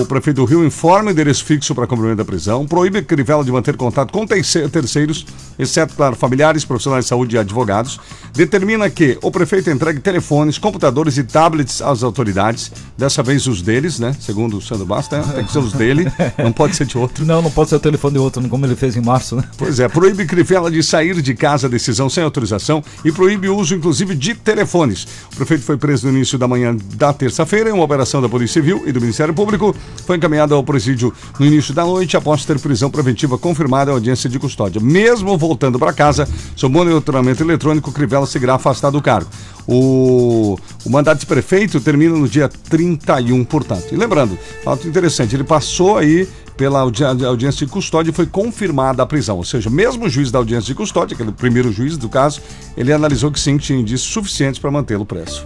o 0.00 0.06
prefeito 0.06 0.36
do 0.36 0.44
Rio 0.44 0.64
informe 0.64 1.08
o 1.08 1.12
endereço 1.12 1.44
fixo 1.44 1.74
para 1.74 1.86
cumprimento 1.88 2.18
da 2.18 2.24
prisão, 2.24 2.66
proíbe 2.66 3.02
Crivella 3.02 3.44
de 3.44 3.50
manter 3.50 3.76
contato 3.76 4.12
com 4.12 4.24
terce- 4.24 4.68
terceiros, 4.68 5.26
exceto, 5.58 5.94
claro, 5.94 6.14
familiares, 6.14 6.64
profissionais 6.64 7.04
de 7.04 7.08
saúde 7.08 7.34
e 7.34 7.38
advogados, 7.38 7.98
determina 8.32 8.88
que 8.88 9.18
o 9.20 9.30
prefeito 9.30 9.70
entregue 9.70 9.98
telefones, 9.98 10.56
computadores 10.56 11.18
e 11.18 11.24
tablets 11.24 11.82
às 11.82 12.04
autoridades, 12.04 12.70
dessa 12.96 13.22
vez 13.24 13.46
os 13.48 13.60
deles, 13.60 13.98
né? 13.98 14.14
Segundo 14.32 14.56
o 14.56 14.62
Sandro 14.62 14.86
Basta, 14.86 15.18
né? 15.18 15.32
tem 15.34 15.44
que 15.44 15.52
ser 15.52 15.58
os 15.58 15.72
dele, 15.72 16.10
não 16.42 16.52
pode 16.52 16.74
ser 16.74 16.86
de 16.86 16.96
outro. 16.96 17.24
Não, 17.24 17.42
não 17.42 17.50
pode 17.50 17.68
ser 17.68 17.76
o 17.76 17.80
telefone 17.80 18.14
de 18.14 18.18
outro, 18.18 18.48
como 18.48 18.64
ele 18.64 18.74
fez 18.74 18.96
em 18.96 19.02
março, 19.02 19.36
né? 19.36 19.44
Pois 19.58 19.78
é, 19.78 19.88
proíbe 19.88 20.24
Crivella 20.24 20.70
de 20.70 20.82
sair 20.82 21.20
de 21.20 21.34
casa, 21.34 21.68
decisão 21.68 22.08
sem 22.08 22.24
autorização 22.24 22.82
e 23.04 23.12
proíbe 23.12 23.48
o 23.48 23.56
uso, 23.56 23.74
inclusive, 23.74 24.14
de 24.14 24.34
telefones. 24.34 25.06
O 25.32 25.36
prefeito 25.36 25.64
foi 25.64 25.76
preso 25.76 26.06
no 26.06 26.16
início 26.16 26.38
da 26.38 26.48
manhã 26.48 26.74
da 26.94 27.12
terça-feira 27.12 27.68
em 27.68 27.72
uma 27.72 27.84
operação 27.84 28.22
da 28.22 28.28
Polícia 28.28 28.62
Civil 28.62 28.84
e 28.86 28.92
do 28.92 29.00
Ministério 29.00 29.34
Público. 29.34 29.74
Foi 30.06 30.16
encaminhado 30.16 30.54
ao 30.54 30.64
presídio 30.64 31.12
no 31.38 31.44
início 31.44 31.74
da 31.74 31.84
noite 31.84 32.16
após 32.16 32.44
ter 32.44 32.58
prisão 32.58 32.90
preventiva 32.90 33.36
confirmada 33.36 33.90
em 33.90 33.94
audiência 33.94 34.30
de 34.30 34.38
custódia. 34.38 34.80
Mesmo 34.80 35.36
voltando 35.36 35.62
voltando 35.62 35.78
para 35.78 35.92
casa, 35.92 36.28
sob 36.56 36.74
monitoramento 36.74 37.42
eletrônico, 37.42 37.92
Crivella 37.92 38.26
seguirá 38.26 38.54
afastado 38.54 38.92
do 38.94 39.02
cargo. 39.02 39.30
O, 39.66 40.58
o 40.84 40.90
mandato 40.90 41.20
de 41.20 41.26
prefeito 41.26 41.80
termina 41.80 42.16
no 42.16 42.28
dia 42.28 42.48
31, 42.48 43.44
portanto. 43.44 43.86
E 43.92 43.96
lembrando, 43.96 44.38
fato 44.64 44.86
interessante, 44.88 45.34
ele 45.34 45.44
passou 45.44 45.98
aí 45.98 46.28
pela 46.56 46.80
audi 46.80 47.02
audiência 47.04 47.66
de 47.66 47.72
custódia 47.72 48.10
e 48.10 48.14
foi 48.14 48.26
confirmada 48.26 49.02
a 49.02 49.06
prisão. 49.06 49.36
Ou 49.36 49.44
seja, 49.44 49.70
mesmo 49.70 50.04
o 50.04 50.08
juiz 50.08 50.30
da 50.30 50.38
audiência 50.38 50.66
de 50.66 50.74
custódia, 50.74 51.14
aquele 51.14 51.32
primeiro 51.32 51.72
juiz 51.72 51.96
do 51.96 52.08
caso, 52.08 52.40
ele 52.76 52.92
analisou 52.92 53.30
que 53.30 53.40
sim, 53.40 53.56
tinha 53.56 53.78
indícios 53.78 54.12
suficientes 54.12 54.60
para 54.60 54.70
mantê-lo 54.70 55.04
preso. 55.04 55.44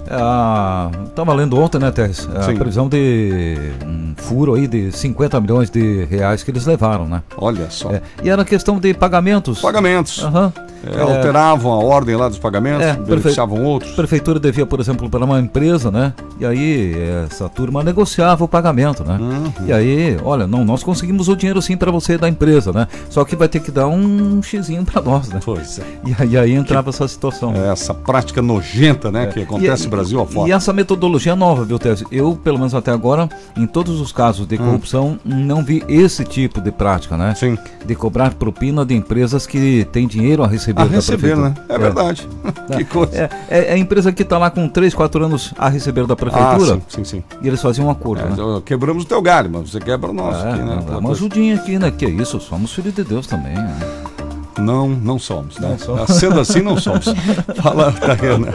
Estava 1.09 1.33
é, 1.33 1.35
lendo 1.35 1.59
ontem, 1.59 1.79
né, 1.79 1.91
Tess? 1.91 2.29
A 2.35 2.43
sim. 2.43 2.57
prisão 2.57 2.89
de 2.89 3.57
um 3.85 4.15
furo 4.17 4.55
aí 4.55 4.67
de 4.67 4.93
50 4.93 5.41
milhões 5.41 5.71
de 5.71 6.05
reais 6.05 6.43
que 6.43 6.51
eles 6.51 6.67
levaram, 6.67 7.09
né? 7.09 7.23
Olha 7.37 7.71
só. 7.71 7.91
É, 7.91 8.03
e 8.23 8.29
era 8.29 8.45
questão 8.45 8.79
de 8.79 8.93
pagamentos. 8.95 9.61
Pagamentos. 9.61 10.23
Aham. 10.23 10.53
Uhum. 10.57 10.67
É, 10.95 11.01
alteravam 11.01 11.73
a 11.73 11.79
ordem 11.79 12.17
lá 12.17 12.29
dos 12.29 12.39
pagamentos, 12.39 12.85
é, 12.87 12.95
beneficiavam 12.95 13.57
prefe... 13.57 13.71
outros. 13.71 13.93
A 13.93 13.97
prefeitura 13.97 14.41
devia, 14.41 14.67
por 14.67 14.81
exemplo, 14.81 15.09
para 15.09 15.25
uma 15.25 15.41
empresa, 15.41 15.91
né? 15.91 16.13
E 16.39 16.45
aí 16.45 16.95
essa 17.25 17.49
turma 17.49 17.83
negociava 17.83 18.45
o 18.45 18.49
pagamento, 18.49 19.05
né? 19.05 19.19
Uhum. 19.21 19.53
E 19.67 19.73
aí, 19.73 20.19
olha, 20.23 20.47
não, 20.47 20.65
nós 20.65 20.83
conseguimos 20.83 21.29
o 21.29 21.37
dinheiro 21.37 21.61
sim 21.63 21.77
para 21.77 21.91
você 21.91 22.19
da 22.19 22.29
empresa, 22.29 22.73
né? 22.73 22.87
Só 23.09 23.25
que 23.25 23.35
vai 23.35 23.49
ter 23.49 23.61
que 23.61 23.71
dar 23.71 23.89
um 23.89 24.43
xizinho 24.43 24.85
para 24.85 25.01
nós, 25.01 25.29
né? 25.29 25.41
Pois 25.45 25.79
é. 25.79 25.83
E 26.05 26.15
aí, 26.19 26.37
aí 26.37 26.53
entrava 26.53 26.91
que, 26.91 26.97
essa 26.97 27.09
situação. 27.09 27.55
É, 27.55 27.73
essa 27.73 27.95
prática 27.95 28.43
nojenta, 28.43 29.11
né? 29.11 29.25
É. 29.25 29.27
Que 29.27 29.43
acontece 29.43 29.85
no 29.85 29.91
Brasil 29.91 30.21
afora. 30.21 30.49
E 30.49 30.53
essa 30.53 30.73
metodologia 30.73 31.35
nova, 31.35 31.65
viu, 31.65 31.79
Tese? 31.79 32.05
Eu, 32.11 32.39
pelo 32.43 32.59
menos 32.59 32.75
até 32.75 32.91
agora, 32.91 33.29
em 33.57 33.67
todos 33.67 34.01
os 34.01 34.13
casos 34.13 34.47
de 34.47 34.57
hum. 34.57 34.59
corrupção, 34.59 35.19
hum. 35.25 35.45
não 35.45 35.65
vi 35.65 35.83
esse 35.89 36.25
tipo 36.25 36.61
de 36.61 36.71
prática, 36.71 37.17
né? 37.17 37.35
Sim. 37.35 37.59
De 37.85 37.95
cobrar 37.95 38.35
propina 38.35 38.85
de 38.85 38.95
empresas 38.95 39.47
que 39.47 39.87
têm 39.93 40.07
dinheiro 40.07 40.43
a 40.43 40.47
receber 40.47 40.76
a 40.77 40.85
receber, 40.85 41.37
né? 41.37 41.55
É, 41.69 41.75
é. 41.75 41.79
verdade. 41.79 42.29
que 42.77 42.85
coisa. 42.85 43.17
É, 43.17 43.31
é, 43.49 43.69
é, 43.69 43.73
a 43.73 43.79
empresa 43.79 44.13
que 44.13 44.23
está 44.23 44.37
lá 44.37 44.51
com 44.51 44.69
3, 44.69 44.95
4 44.95 45.25
anos 45.25 45.55
a 45.57 45.69
receber 45.69 46.07
da 46.07 46.15
prefeitura. 46.15 46.75
Ah, 46.75 46.81
sim, 46.89 47.05
sim, 47.05 47.05
sim. 47.05 47.25
E 47.43 47.49
eles 47.49 47.61
faziam 47.61 47.87
um 47.87 47.91
acordo, 47.91 48.23
é, 48.23 48.29
né? 48.29 48.63
Quebramos 48.65 49.05
o 49.05 49.07
teu 49.07 49.23
galho, 49.23 49.51
mas 49.51 49.71
você 49.71 49.81
quebra 49.81 50.11
o 50.11 50.13
nosso 50.13 50.47
é, 50.47 50.53
aqui, 50.53 50.63
né? 50.63 50.85
Dá 50.87 50.99
uma 50.99 51.11
ajudinha 51.11 51.55
aqui, 51.57 51.79
né? 51.79 51.91
Que 51.91 52.05
é 52.05 52.11
isso, 52.11 52.39
somos 52.41 52.73
filhos 52.73 52.95
de 52.95 53.03
Deus 53.03 53.27
também, 53.27 53.55
né? 53.55 53.79
Não, 54.59 54.89
não 54.89 55.19
somos, 55.19 55.59
né? 55.59 55.71
Não 55.71 55.79
somos. 55.79 56.11
Sendo 56.17 56.41
assim, 56.41 56.63
não 56.63 56.79
somos. 56.79 57.05
Fala, 57.63 57.93
Tariana. 57.93 58.53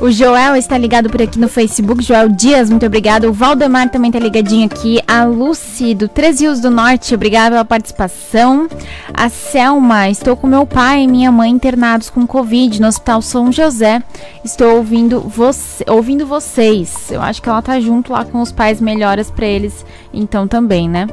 O 0.00 0.10
Joel 0.10 0.56
está 0.56 0.76
ligado 0.76 1.08
por 1.08 1.22
aqui 1.22 1.38
no 1.38 1.48
Facebook. 1.48 2.02
Joel 2.02 2.28
Dias, 2.28 2.68
muito 2.68 2.84
obrigado. 2.84 3.28
O 3.28 3.32
Valdemar 3.32 3.90
também 3.90 4.10
está 4.10 4.18
ligadinho 4.18 4.66
aqui. 4.66 5.00
A 5.06 5.24
Lucy, 5.24 5.94
do 5.94 6.08
Três 6.08 6.40
Rios 6.40 6.60
do 6.60 6.70
Norte, 6.70 7.14
obrigado 7.14 7.52
pela 7.52 7.64
participação. 7.64 8.68
A 9.14 9.28
Selma, 9.28 10.08
estou 10.08 10.36
com 10.36 10.46
meu 10.46 10.66
pai 10.66 11.02
e 11.02 11.08
minha 11.08 11.30
mãe 11.30 11.50
internados 11.50 12.10
com 12.10 12.26
Covid 12.26 12.80
no 12.80 12.88
Hospital 12.88 13.22
São 13.22 13.52
José. 13.52 14.02
Estou 14.44 14.76
ouvindo, 14.76 15.20
você, 15.20 15.84
ouvindo 15.88 16.26
vocês. 16.26 17.10
Eu 17.10 17.22
acho 17.22 17.40
que 17.40 17.48
ela 17.48 17.62
tá 17.62 17.78
junto 17.80 18.12
lá 18.12 18.24
com 18.24 18.40
os 18.40 18.50
pais, 18.50 18.80
melhoras 18.80 19.30
para 19.30 19.46
eles, 19.46 19.84
então 20.12 20.48
também, 20.48 20.88
né? 20.88 21.06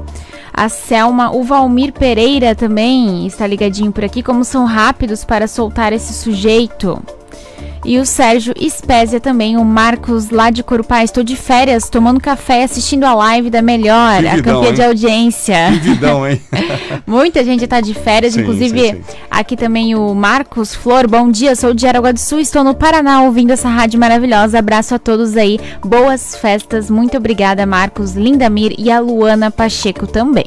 A 0.54 0.70
Selma, 0.70 1.36
o 1.36 1.44
Valmir 1.44 1.92
Pereira 1.92 2.54
também 2.54 3.26
está 3.26 3.48
ligadinho 3.48 3.92
por 3.92 4.04
aqui. 4.04 4.22
Como 4.22 4.46
são 4.46 4.66
rápidos 4.66 5.26
para 5.26 5.48
soltar 5.48 5.92
esse 5.92 6.14
sujeito. 6.14 7.02
E 7.86 8.00
o 8.00 8.06
Sérgio 8.06 8.54
Espésia 8.58 9.20
também, 9.20 9.58
o 9.58 9.66
Marcos 9.66 10.30
lá 10.30 10.50
de 10.50 10.64
Corupá. 10.64 11.04
Estou 11.04 11.24
de 11.24 11.36
férias, 11.36 11.90
tomando 11.90 12.20
café, 12.20 12.64
assistindo 12.64 13.04
a 13.04 13.14
live 13.14 13.50
da 13.50 13.62
Melhor, 13.62 14.22
vidão, 14.22 14.32
a 14.32 14.42
campeã 14.42 14.70
hein? 14.70 14.74
de 14.74 14.82
audiência. 14.84 15.56
Que 15.74 15.80
vidão, 15.80 16.28
hein? 16.28 16.42
Muita 17.06 17.44
gente 17.44 17.66
está 17.66 17.82
de 17.82 17.94
férias, 17.94 18.34
sim, 18.34 18.42
inclusive 18.42 18.80
sim, 18.80 18.94
sim. 18.94 19.18
aqui 19.30 19.58
também 19.58 19.96
o 19.96 20.14
Marcos 20.14 20.74
Flor. 20.74 21.08
Bom 21.08 21.30
dia, 21.30 21.56
sou 21.56 21.74
de 21.74 21.86
Araguá 21.86 22.12
do 22.12 22.20
Sul, 22.20 22.40
estou 22.40 22.64
no 22.64 22.74
Paraná 22.74 23.24
ouvindo 23.24 23.52
essa 23.52 23.68
rádio 23.68 24.00
maravilhosa. 24.00 24.60
Abraço 24.60 24.96
a 24.96 25.00
todos 25.00 25.36
aí, 25.36 25.60
boas 25.84 26.36
festas. 26.36 26.90
Muito 26.90 27.18
obrigada, 27.18 27.66
Marcos 27.66 28.14
Lindamir 28.14 28.74
e 28.78 28.90
a 28.90 29.00
Luana 29.00 29.52
Pacheco 29.52 30.08
também. 30.08 30.46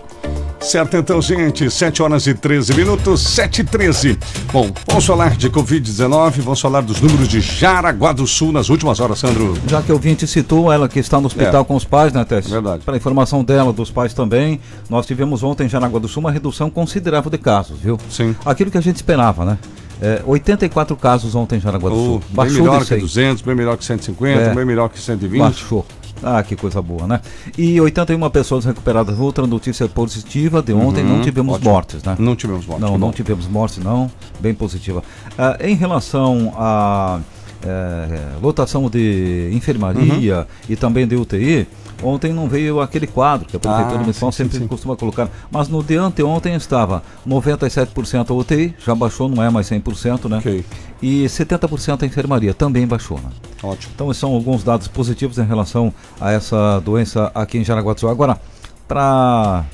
Certo, 0.60 0.96
então, 0.96 1.22
gente, 1.22 1.70
7 1.70 2.02
horas 2.02 2.26
e 2.26 2.34
13 2.34 2.74
minutos, 2.74 3.20
7 3.20 3.60
e 3.60 3.64
13. 3.64 4.18
Bom, 4.52 4.72
vamos 4.86 5.04
falar 5.06 5.36
de 5.36 5.48
Covid-19, 5.50 6.40
vamos 6.40 6.60
falar 6.60 6.80
dos 6.80 7.00
números 7.00 7.28
de 7.28 7.40
Jaraguá 7.40 8.12
do 8.12 8.26
Sul 8.26 8.52
nas 8.52 8.68
últimas 8.68 8.98
horas, 8.98 9.18
Sandro. 9.18 9.56
Já 9.66 9.82
que 9.82 9.92
o 9.92 9.94
ouvinte 9.94 10.26
citou 10.26 10.72
ela 10.72 10.88
que 10.88 10.98
está 10.98 11.20
no 11.20 11.26
hospital 11.26 11.62
é. 11.62 11.64
com 11.64 11.76
os 11.76 11.84
pais, 11.84 12.12
né, 12.12 12.24
Tess? 12.24 12.48
Verdade. 12.48 12.82
Para 12.84 12.96
informação 12.96 13.44
dela, 13.44 13.72
dos 13.72 13.90
pais 13.90 14.12
também, 14.12 14.60
nós 14.88 15.06
tivemos 15.06 15.42
ontem 15.42 15.66
em 15.66 15.68
Jaraguá 15.68 16.00
do 16.00 16.08
Sul 16.08 16.20
uma 16.20 16.32
redução 16.32 16.68
considerável 16.68 17.30
de 17.30 17.38
casos, 17.38 17.78
viu? 17.78 17.98
Sim. 18.10 18.34
Aquilo 18.44 18.70
que 18.70 18.78
a 18.78 18.82
gente 18.82 18.96
esperava, 18.96 19.44
né? 19.44 19.58
É, 20.00 20.20
84 20.26 20.94
casos 20.96 21.34
ontem 21.34 21.56
em 21.56 21.60
Jaraguá 21.60 21.88
do 21.88 21.96
Sul. 21.96 22.22
Oh, 22.22 22.34
Baixou 22.34 22.56
bem 22.56 22.64
melhor 22.64 22.84
que 22.84 22.96
200, 22.96 23.42
bem 23.42 23.54
melhor 23.54 23.76
que 23.76 23.84
150, 23.84 24.40
é. 24.40 24.54
bem 24.54 24.64
melhor 24.64 24.88
que 24.88 25.00
120. 25.00 25.40
Baixou. 25.40 25.86
Ah, 26.22 26.42
que 26.42 26.56
coisa 26.56 26.80
boa, 26.80 27.06
né? 27.06 27.20
E 27.56 27.80
81 27.80 28.30
pessoas 28.30 28.64
recuperadas. 28.64 29.18
Outra 29.18 29.46
notícia 29.46 29.86
positiva 29.88 30.62
de 30.62 30.72
ontem, 30.72 31.02
uhum, 31.02 31.16
não 31.18 31.22
tivemos 31.22 31.54
ótimo. 31.56 31.70
mortes, 31.70 32.02
né? 32.02 32.16
Não 32.18 32.34
tivemos 32.34 32.66
mortes. 32.66 32.88
Não, 32.88 32.98
não 32.98 33.12
tivemos 33.12 33.46
mortes, 33.46 33.78
não. 33.78 34.10
Bem 34.40 34.54
positiva. 34.54 35.02
Ah, 35.38 35.56
em 35.60 35.74
relação 35.74 36.52
a 36.56 37.20
é, 37.66 38.40
lotação 38.42 38.88
de 38.88 39.50
enfermaria 39.52 40.38
uhum. 40.38 40.46
e 40.68 40.76
também 40.76 41.06
de 41.06 41.16
UTI, 41.16 41.66
Ontem 42.02 42.32
não 42.32 42.48
veio 42.48 42.80
aquele 42.80 43.06
quadro 43.06 43.46
que 43.46 43.56
a 43.56 43.60
Prefeitura 43.60 43.96
ah, 43.96 44.00
Municipal 44.00 44.30
sempre 44.30 44.58
sim. 44.58 44.66
costuma 44.66 44.96
colocar. 44.96 45.30
Mas 45.50 45.68
no 45.68 45.82
de 45.82 45.96
anteontem 45.96 46.54
estava 46.54 47.02
97% 47.26 48.30
a 48.30 48.34
UTI, 48.34 48.74
já 48.84 48.94
baixou, 48.94 49.28
não 49.28 49.42
é 49.42 49.48
mais 49.48 49.68
100%, 49.70 50.28
né? 50.28 50.38
Okay. 50.38 50.64
E 51.00 51.24
70% 51.24 52.02
a 52.02 52.06
enfermaria 52.06 52.52
também 52.52 52.86
baixou, 52.86 53.18
né? 53.18 53.30
Ótimo. 53.62 53.92
Então 53.94 54.12
são 54.12 54.34
alguns 54.34 54.62
dados 54.62 54.88
positivos 54.88 55.38
em 55.38 55.46
relação 55.46 55.92
a 56.20 56.32
essa 56.32 56.80
doença 56.80 57.30
aqui 57.34 57.58
em 57.58 57.64
Jaraguá 57.64 57.94
do 57.94 58.00
Sul. 58.00 58.10
Agora, 58.10 58.38
para 58.86 59.64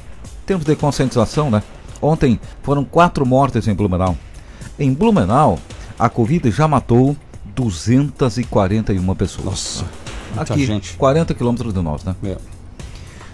termos 0.47 0.65
de 0.65 0.77
conscientização, 0.77 1.51
né? 1.51 1.63
Ontem 2.01 2.39
foram 2.63 2.85
quatro 2.85 3.27
mortes 3.27 3.67
em 3.67 3.75
Blumenau. 3.75 4.17
Em 4.79 4.93
Blumenau, 4.93 5.59
a 5.99 6.09
Covid 6.09 6.51
já 6.51 6.69
matou 6.69 7.17
241 7.55 9.15
pessoas. 9.15 9.85
Nossa. 10.35 10.53
Aqui, 10.55 10.65
gente. 10.65 10.95
40 10.95 11.35
quilômetros 11.35 11.75
de 11.75 11.81
nós, 11.81 12.05
né? 12.05 12.15
É. 12.25 12.37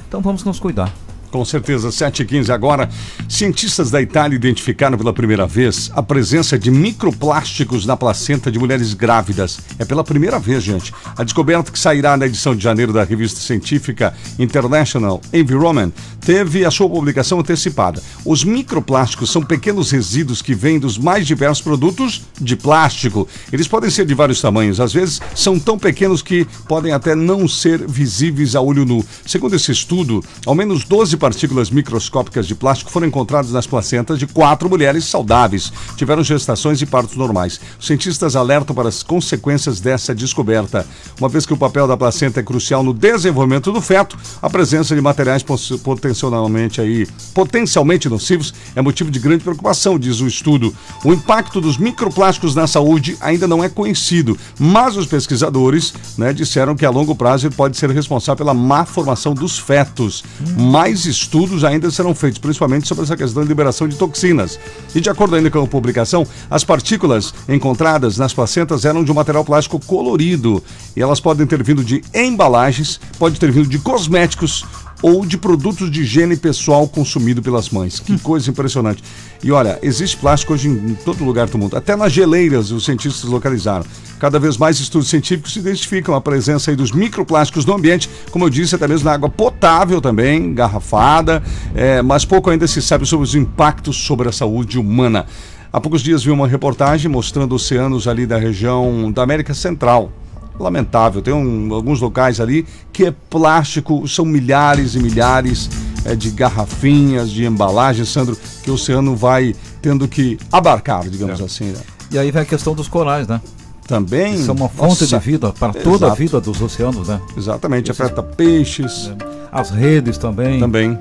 Então 0.08 0.20
vamos 0.20 0.42
nos 0.44 0.58
cuidar. 0.58 0.92
Com 1.30 1.44
certeza, 1.44 1.90
7h15 1.90 2.48
agora. 2.48 2.88
Cientistas 3.28 3.90
da 3.90 4.00
Itália 4.00 4.36
identificaram 4.36 4.96
pela 4.96 5.12
primeira 5.12 5.46
vez 5.46 5.90
a 5.94 6.02
presença 6.02 6.58
de 6.58 6.70
microplásticos 6.70 7.84
na 7.84 7.96
placenta 7.96 8.50
de 8.50 8.58
mulheres 8.58 8.94
grávidas. 8.94 9.58
É 9.78 9.84
pela 9.84 10.02
primeira 10.02 10.38
vez, 10.38 10.62
gente. 10.62 10.92
A 11.16 11.22
descoberta 11.22 11.70
que 11.70 11.78
sairá 11.78 12.16
na 12.16 12.26
edição 12.26 12.56
de 12.56 12.62
janeiro 12.62 12.92
da 12.92 13.04
revista 13.04 13.40
científica 13.40 14.14
International 14.38 15.20
Environment 15.32 15.92
teve 16.20 16.64
a 16.64 16.70
sua 16.70 16.88
publicação 16.88 17.40
antecipada. 17.40 18.02
Os 18.24 18.42
microplásticos 18.42 19.30
são 19.30 19.42
pequenos 19.42 19.90
resíduos 19.90 20.40
que 20.40 20.54
vêm 20.54 20.78
dos 20.78 20.96
mais 20.96 21.26
diversos 21.26 21.62
produtos 21.62 22.22
de 22.40 22.56
plástico. 22.56 23.28
Eles 23.52 23.68
podem 23.68 23.90
ser 23.90 24.06
de 24.06 24.14
vários 24.14 24.40
tamanhos, 24.40 24.80
às 24.80 24.92
vezes 24.92 25.20
são 25.34 25.58
tão 25.58 25.78
pequenos 25.78 26.22
que 26.22 26.46
podem 26.66 26.92
até 26.92 27.14
não 27.14 27.46
ser 27.46 27.86
visíveis 27.86 28.56
a 28.56 28.60
olho 28.60 28.84
nu. 28.84 29.04
Segundo 29.26 29.56
esse 29.56 29.72
estudo, 29.72 30.24
ao 30.46 30.54
menos 30.54 30.84
12 30.84 31.17
partículas 31.18 31.70
microscópicas 31.70 32.46
de 32.46 32.54
plástico 32.54 32.90
foram 32.90 33.06
encontradas 33.06 33.52
nas 33.52 33.66
placentas 33.66 34.18
de 34.18 34.26
quatro 34.26 34.68
mulheres 34.68 35.04
saudáveis. 35.04 35.72
Tiveram 35.96 36.22
gestações 36.22 36.80
e 36.80 36.86
partos 36.86 37.16
normais. 37.16 37.60
Os 37.78 37.86
cientistas 37.86 38.36
alertam 38.36 38.74
para 38.74 38.88
as 38.88 39.02
consequências 39.02 39.80
dessa 39.80 40.14
descoberta. 40.14 40.86
Uma 41.18 41.28
vez 41.28 41.44
que 41.44 41.52
o 41.52 41.56
papel 41.56 41.86
da 41.86 41.96
placenta 41.96 42.40
é 42.40 42.42
crucial 42.42 42.82
no 42.82 42.94
desenvolvimento 42.94 43.72
do 43.72 43.80
feto, 43.80 44.16
a 44.40 44.48
presença 44.48 44.94
de 44.94 45.00
materiais 45.00 45.44
potencialmente, 45.82 46.80
aí, 46.80 47.06
potencialmente 47.34 48.08
nocivos 48.08 48.54
é 48.74 48.80
motivo 48.80 49.10
de 49.10 49.18
grande 49.18 49.42
preocupação, 49.42 49.98
diz 49.98 50.20
o 50.20 50.26
estudo. 50.26 50.74
O 51.04 51.12
impacto 51.12 51.60
dos 51.60 51.76
microplásticos 51.76 52.54
na 52.54 52.66
saúde 52.66 53.16
ainda 53.20 53.46
não 53.46 53.62
é 53.62 53.68
conhecido, 53.68 54.38
mas 54.58 54.96
os 54.96 55.06
pesquisadores 55.06 55.94
né, 56.16 56.32
disseram 56.32 56.76
que 56.76 56.86
a 56.86 56.90
longo 56.90 57.14
prazo 57.14 57.46
ele 57.46 57.54
pode 57.54 57.76
ser 57.76 57.90
responsável 57.90 58.36
pela 58.36 58.54
má 58.54 58.84
formação 58.84 59.34
dos 59.34 59.58
fetos. 59.58 60.22
Hum. 60.40 60.70
Mais 60.70 61.04
estudos 61.08 61.64
ainda 61.64 61.90
serão 61.90 62.14
feitos, 62.14 62.38
principalmente 62.38 62.86
sobre 62.86 63.04
essa 63.04 63.16
questão 63.16 63.42
de 63.42 63.48
liberação 63.48 63.88
de 63.88 63.96
toxinas. 63.96 64.58
E 64.94 65.00
de 65.00 65.10
acordo 65.10 65.34
ainda 65.34 65.50
com 65.50 65.62
a 65.62 65.66
publicação, 65.66 66.26
as 66.50 66.62
partículas 66.62 67.34
encontradas 67.48 68.18
nas 68.18 68.32
placentas 68.32 68.84
eram 68.84 69.02
de 69.02 69.10
um 69.10 69.14
material 69.14 69.44
plástico 69.44 69.80
colorido 69.84 70.62
e 70.96 71.02
elas 71.02 71.20
podem 71.20 71.46
ter 71.46 71.62
vindo 71.62 71.82
de 71.82 72.02
embalagens, 72.14 73.00
pode 73.18 73.40
ter 73.40 73.50
vindo 73.50 73.68
de 73.68 73.78
cosméticos 73.78 74.64
ou 75.02 75.24
de 75.24 75.38
produtos 75.38 75.90
de 75.90 76.02
higiene 76.02 76.36
pessoal 76.36 76.88
consumido 76.88 77.42
pelas 77.42 77.70
mães. 77.70 78.00
Que 78.00 78.18
coisa 78.18 78.50
impressionante. 78.50 79.02
E 79.42 79.52
olha, 79.52 79.78
existe 79.82 80.16
plástico 80.16 80.54
hoje 80.54 80.68
em, 80.68 80.94
todo 81.04 81.24
lugar 81.24 81.48
do 81.48 81.58
mundo. 81.58 81.76
Até 81.76 81.94
nas 81.94 82.12
geleiras 82.12 82.70
os 82.70 82.84
cientistas 82.84 83.30
localizaram. 83.30 83.84
Cada 84.18 84.38
vez 84.38 84.56
mais 84.56 84.80
estudos 84.80 85.08
científicos 85.08 85.54
identificam 85.54 86.14
a 86.14 86.20
presença 86.20 86.74
dos 86.74 86.90
microplásticos 86.90 87.64
no 87.64 87.74
ambiente, 87.74 88.10
como 88.32 88.44
eu 88.44 88.50
disse, 88.50 88.74
até 88.74 88.88
mesmo 88.88 89.04
na 89.04 89.12
água 89.12 89.28
potável 89.28 90.00
também, 90.00 90.52
garrafada, 90.52 91.42
é, 91.74 92.02
mas 92.02 92.24
pouco 92.24 92.50
ainda 92.50 92.66
se 92.66 92.82
sabe 92.82 93.06
sobre 93.06 93.24
os 93.24 93.34
impactos 93.36 93.96
sobre 93.96 94.28
a 94.28 94.32
saúde 94.32 94.78
humana. 94.78 95.26
Há 95.72 95.80
poucos 95.80 96.02
dias 96.02 96.24
vi 96.24 96.30
uma 96.30 96.48
reportagem 96.48 97.10
mostrando 97.10 97.54
oceanos 97.54 98.08
ali 98.08 98.26
da 98.26 98.38
região 98.38 99.12
da 99.12 99.22
América 99.22 99.54
Central. 99.54 100.10
Lamentável, 100.58 101.22
tem 101.22 101.32
um, 101.34 101.72
alguns 101.72 102.00
locais 102.00 102.40
ali 102.40 102.66
que 102.92 103.06
é 103.06 103.14
plástico, 103.30 104.06
são 104.08 104.24
milhares 104.24 104.94
e 104.94 104.98
milhares 104.98 105.70
é, 106.04 106.14
de 106.16 106.30
garrafinhas, 106.30 107.30
de 107.30 107.44
embalagens, 107.44 108.08
Sandro, 108.08 108.36
que 108.62 108.70
o 108.70 108.74
oceano 108.74 109.14
vai 109.14 109.54
tendo 109.80 110.08
que 110.08 110.38
abarcar, 110.50 111.08
digamos 111.08 111.40
É. 111.40 111.44
assim. 111.44 111.66
Né? 111.66 111.78
E 112.10 112.18
aí 112.18 112.30
vem 112.30 112.42
a 112.42 112.44
questão 112.44 112.74
dos 112.74 112.88
corais, 112.88 113.28
né? 113.28 113.40
Também. 113.86 114.32
Que 114.36 114.42
são 114.42 114.54
uma 114.54 114.68
fonte 114.68 115.00
Nossa, 115.02 115.06
de 115.06 115.18
vida 115.18 115.50
para 115.52 115.72
toda 115.72 116.06
a 116.06 116.08
exato. 116.08 116.14
vida 116.16 116.40
dos 116.40 116.60
oceanos, 116.60 117.08
né? 117.08 117.20
Exatamente, 117.36 117.90
Esses- 117.90 118.00
afeta 118.02 118.22
peixes 118.22 119.10
As 119.50 119.70
redes 119.70 120.18
também. 120.18 120.58
também. 120.60 120.98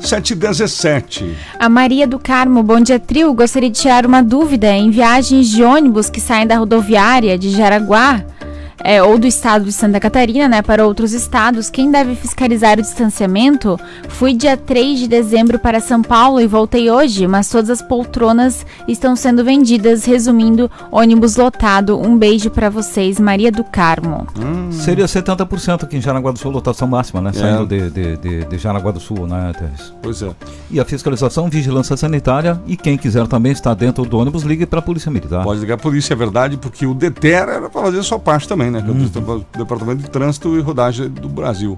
717. 0.00 1.34
A 1.58 1.68
Maria 1.68 2.06
do 2.06 2.18
Carmo, 2.18 2.62
bom 2.62 2.78
dia, 2.80 2.98
trio. 2.98 3.32
Gostaria 3.32 3.70
de 3.70 3.80
tirar 3.80 4.04
uma 4.06 4.22
dúvida. 4.22 4.70
Em 4.70 4.90
viagens 4.90 5.48
de 5.48 5.62
ônibus 5.62 6.10
que 6.10 6.20
saem 6.20 6.46
da 6.46 6.56
rodoviária 6.58 7.38
de 7.38 7.50
Jaraguá 7.50 8.22
é, 8.82 9.02
ou 9.02 9.18
do 9.18 9.26
estado 9.26 9.64
de 9.64 9.72
Santa 9.72 10.00
Catarina, 10.00 10.48
né, 10.48 10.62
para 10.62 10.86
outros 10.86 11.12
estados, 11.12 11.70
quem 11.70 11.90
deve 11.90 12.14
fiscalizar 12.14 12.78
o 12.78 12.82
distanciamento? 12.82 13.78
Fui 14.08 14.34
dia 14.34 14.56
3 14.56 15.00
de 15.00 15.08
dezembro 15.08 15.58
para 15.58 15.80
São 15.80 16.02
Paulo 16.02 16.40
e 16.40 16.46
voltei 16.46 16.90
hoje, 16.90 17.26
mas 17.26 17.48
todas 17.48 17.70
as 17.70 17.82
poltronas 17.82 18.64
estão 18.88 19.16
sendo 19.16 19.44
vendidas. 19.44 20.04
Resumindo, 20.04 20.70
ônibus 20.90 21.36
lotado. 21.36 21.98
Um 21.98 22.16
beijo 22.16 22.50
para 22.50 22.70
vocês, 22.70 23.18
Maria 23.18 23.50
do 23.50 23.64
Carmo. 23.64 24.26
Seria 24.70 25.06
70% 25.06 25.84
aqui 25.84 25.96
em 25.96 26.00
Jaraguá 26.00 26.32
do 26.32 26.38
Sul, 26.38 26.50
lotação 26.50 26.86
máxima, 26.86 27.20
né? 27.20 27.30
É. 27.30 27.38
Saindo 27.38 27.66
de, 27.66 27.90
de, 27.90 28.16
de, 28.16 28.44
de 28.44 28.58
Jaraguá 28.58 28.90
do 28.90 29.00
Sul, 29.00 29.26
né, 29.26 29.52
Teres? 29.58 29.92
Pois 30.02 30.22
é. 30.22 30.30
E 30.70 30.80
a 30.80 30.84
fiscalização, 30.84 31.48
vigilância 31.48 31.96
sanitária 31.96 32.60
e 32.66 32.76
quem 32.76 32.96
quiser 32.96 33.26
também 33.26 33.52
estar 33.52 33.74
dentro 33.74 34.04
do 34.04 34.18
ônibus, 34.18 34.42
ligue 34.42 34.66
para 34.66 34.78
a 34.78 34.82
Polícia 34.82 35.10
Militar. 35.10 35.44
Pode 35.44 35.60
ligar 35.60 35.74
a 35.74 35.78
polícia, 35.78 36.14
é 36.14 36.16
verdade, 36.16 36.56
porque 36.56 36.86
o 36.86 36.94
DETER 36.94 37.48
era 37.48 37.70
para 37.70 37.82
fazer 37.82 37.98
a 37.98 38.02
sua 38.02 38.18
parte 38.18 38.48
também, 38.48 38.63
né? 38.70 38.82
Que 38.82 38.88
é 38.88 38.92
o 38.92 39.44
Departamento 39.58 40.02
de 40.02 40.10
Trânsito 40.10 40.56
e 40.56 40.60
Rodagem 40.60 41.08
do 41.08 41.28
Brasil. 41.28 41.76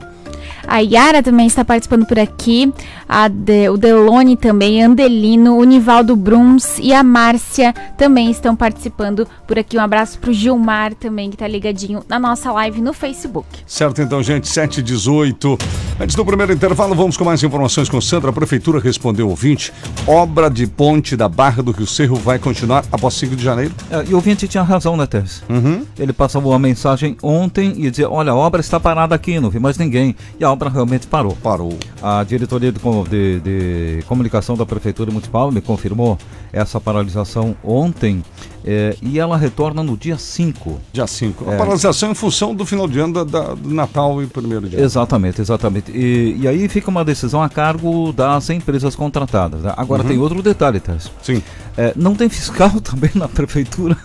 A 0.66 0.78
Yara 0.78 1.22
também 1.22 1.46
está 1.46 1.64
participando 1.64 2.06
por 2.06 2.18
aqui. 2.18 2.72
A 3.08 3.28
De- 3.28 3.68
o 3.68 3.76
Delone 3.76 4.36
também, 4.36 4.82
Andelino, 4.82 5.56
o 5.56 5.64
Nivaldo 5.64 6.16
Bruns 6.16 6.78
e 6.80 6.92
a 6.92 7.02
Márcia 7.02 7.72
também 7.96 8.30
estão 8.30 8.56
participando 8.56 9.26
por 9.46 9.58
aqui. 9.58 9.76
Um 9.78 9.80
abraço 9.82 10.18
pro 10.18 10.32
Gilmar 10.32 10.94
também, 10.94 11.30
que 11.30 11.36
tá 11.36 11.46
ligadinho 11.46 12.02
na 12.08 12.18
nossa 12.18 12.50
live 12.52 12.80
no 12.80 12.92
Facebook. 12.92 13.46
Certo, 13.66 14.02
então, 14.02 14.22
gente, 14.22 14.48
7 14.48 14.78
e 14.80 14.82
18. 14.82 15.58
Antes 16.00 16.14
do 16.16 16.24
primeiro 16.24 16.52
intervalo, 16.52 16.94
vamos 16.94 17.16
com 17.16 17.24
mais 17.24 17.42
informações 17.42 17.88
com 17.88 18.00
Sandra. 18.00 18.30
A 18.30 18.32
Prefeitura 18.32 18.80
respondeu 18.80 19.26
ao 19.26 19.30
ouvinte. 19.30 19.72
Obra 20.06 20.50
de 20.50 20.66
ponte 20.66 21.16
da 21.16 21.28
Barra 21.28 21.62
do 21.62 21.70
Rio 21.72 21.86
Cerro 21.86 22.16
vai 22.16 22.38
continuar 22.38 22.84
após 22.92 23.14
5 23.14 23.34
de 23.36 23.42
janeiro. 23.44 23.72
É, 23.90 24.04
e 24.08 24.12
o 24.12 24.16
ouvinte 24.16 24.46
tinha 24.48 24.62
razão, 24.62 24.96
né, 24.96 25.06
Teres? 25.06 25.42
Uhum. 25.48 25.84
Ele 25.98 26.12
passou 26.12 26.42
uma 26.42 26.58
mensagem 26.58 27.16
ontem 27.22 27.72
e 27.78 27.90
dizia: 27.90 28.10
Olha, 28.10 28.32
a 28.32 28.34
obra 28.36 28.60
está 28.60 28.78
parada 28.78 29.14
aqui, 29.14 29.38
não 29.40 29.48
vi 29.50 29.58
mais 29.58 29.78
ninguém. 29.78 30.14
E 30.38 30.44
a 30.44 30.52
obra 30.52 30.68
realmente 30.68 31.06
parou. 31.06 31.34
Parou. 31.42 31.78
A 32.02 32.22
diretoria 32.22 32.70
de, 32.70 32.78
de- 33.08 33.40
de 33.40 34.02
comunicação 34.06 34.54
da 34.54 34.66
Prefeitura 34.66 35.10
Municipal 35.10 35.50
me 35.50 35.62
confirmou 35.62 36.18
essa 36.52 36.78
paralisação 36.78 37.56
ontem 37.64 38.22
eh, 38.64 38.94
e 39.00 39.18
ela 39.18 39.36
retorna 39.38 39.82
no 39.82 39.96
dia 39.96 40.18
5. 40.18 40.78
Dia 40.92 41.06
5. 41.06 41.48
A 41.50 41.54
É. 41.54 41.56
paralisação 41.56 42.10
em 42.10 42.14
função 42.14 42.54
do 42.54 42.66
final 42.66 42.86
de 42.86 42.98
ano 43.00 43.14
da, 43.14 43.24
da- 43.24 43.54
do 43.54 43.72
Natal 43.72 44.22
e 44.22 44.26
primeiro 44.26 44.68
dia. 44.68 44.78
Exatamente, 44.80 45.40
exatamente. 45.40 45.90
E, 45.90 46.36
e 46.38 46.46
aí 46.46 46.68
fica 46.68 46.90
uma 46.90 47.02
decisão 47.04 47.42
a 47.42 47.48
cargo 47.48 48.12
das 48.12 48.50
empresas 48.50 48.94
contratadas. 48.94 49.62
né? 49.62 49.72
Agora 49.74 50.04
tem 50.04 50.18
outro 50.18 50.42
detalhe, 50.42 50.80
Tess. 50.80 51.10
Sim. 51.22 51.42
Eh, 51.78 51.94
não 51.96 52.14
tem 52.14 52.28
fiscal 52.28 52.70
também 52.82 53.10
na 53.14 53.26
Prefeitura. 53.26 53.96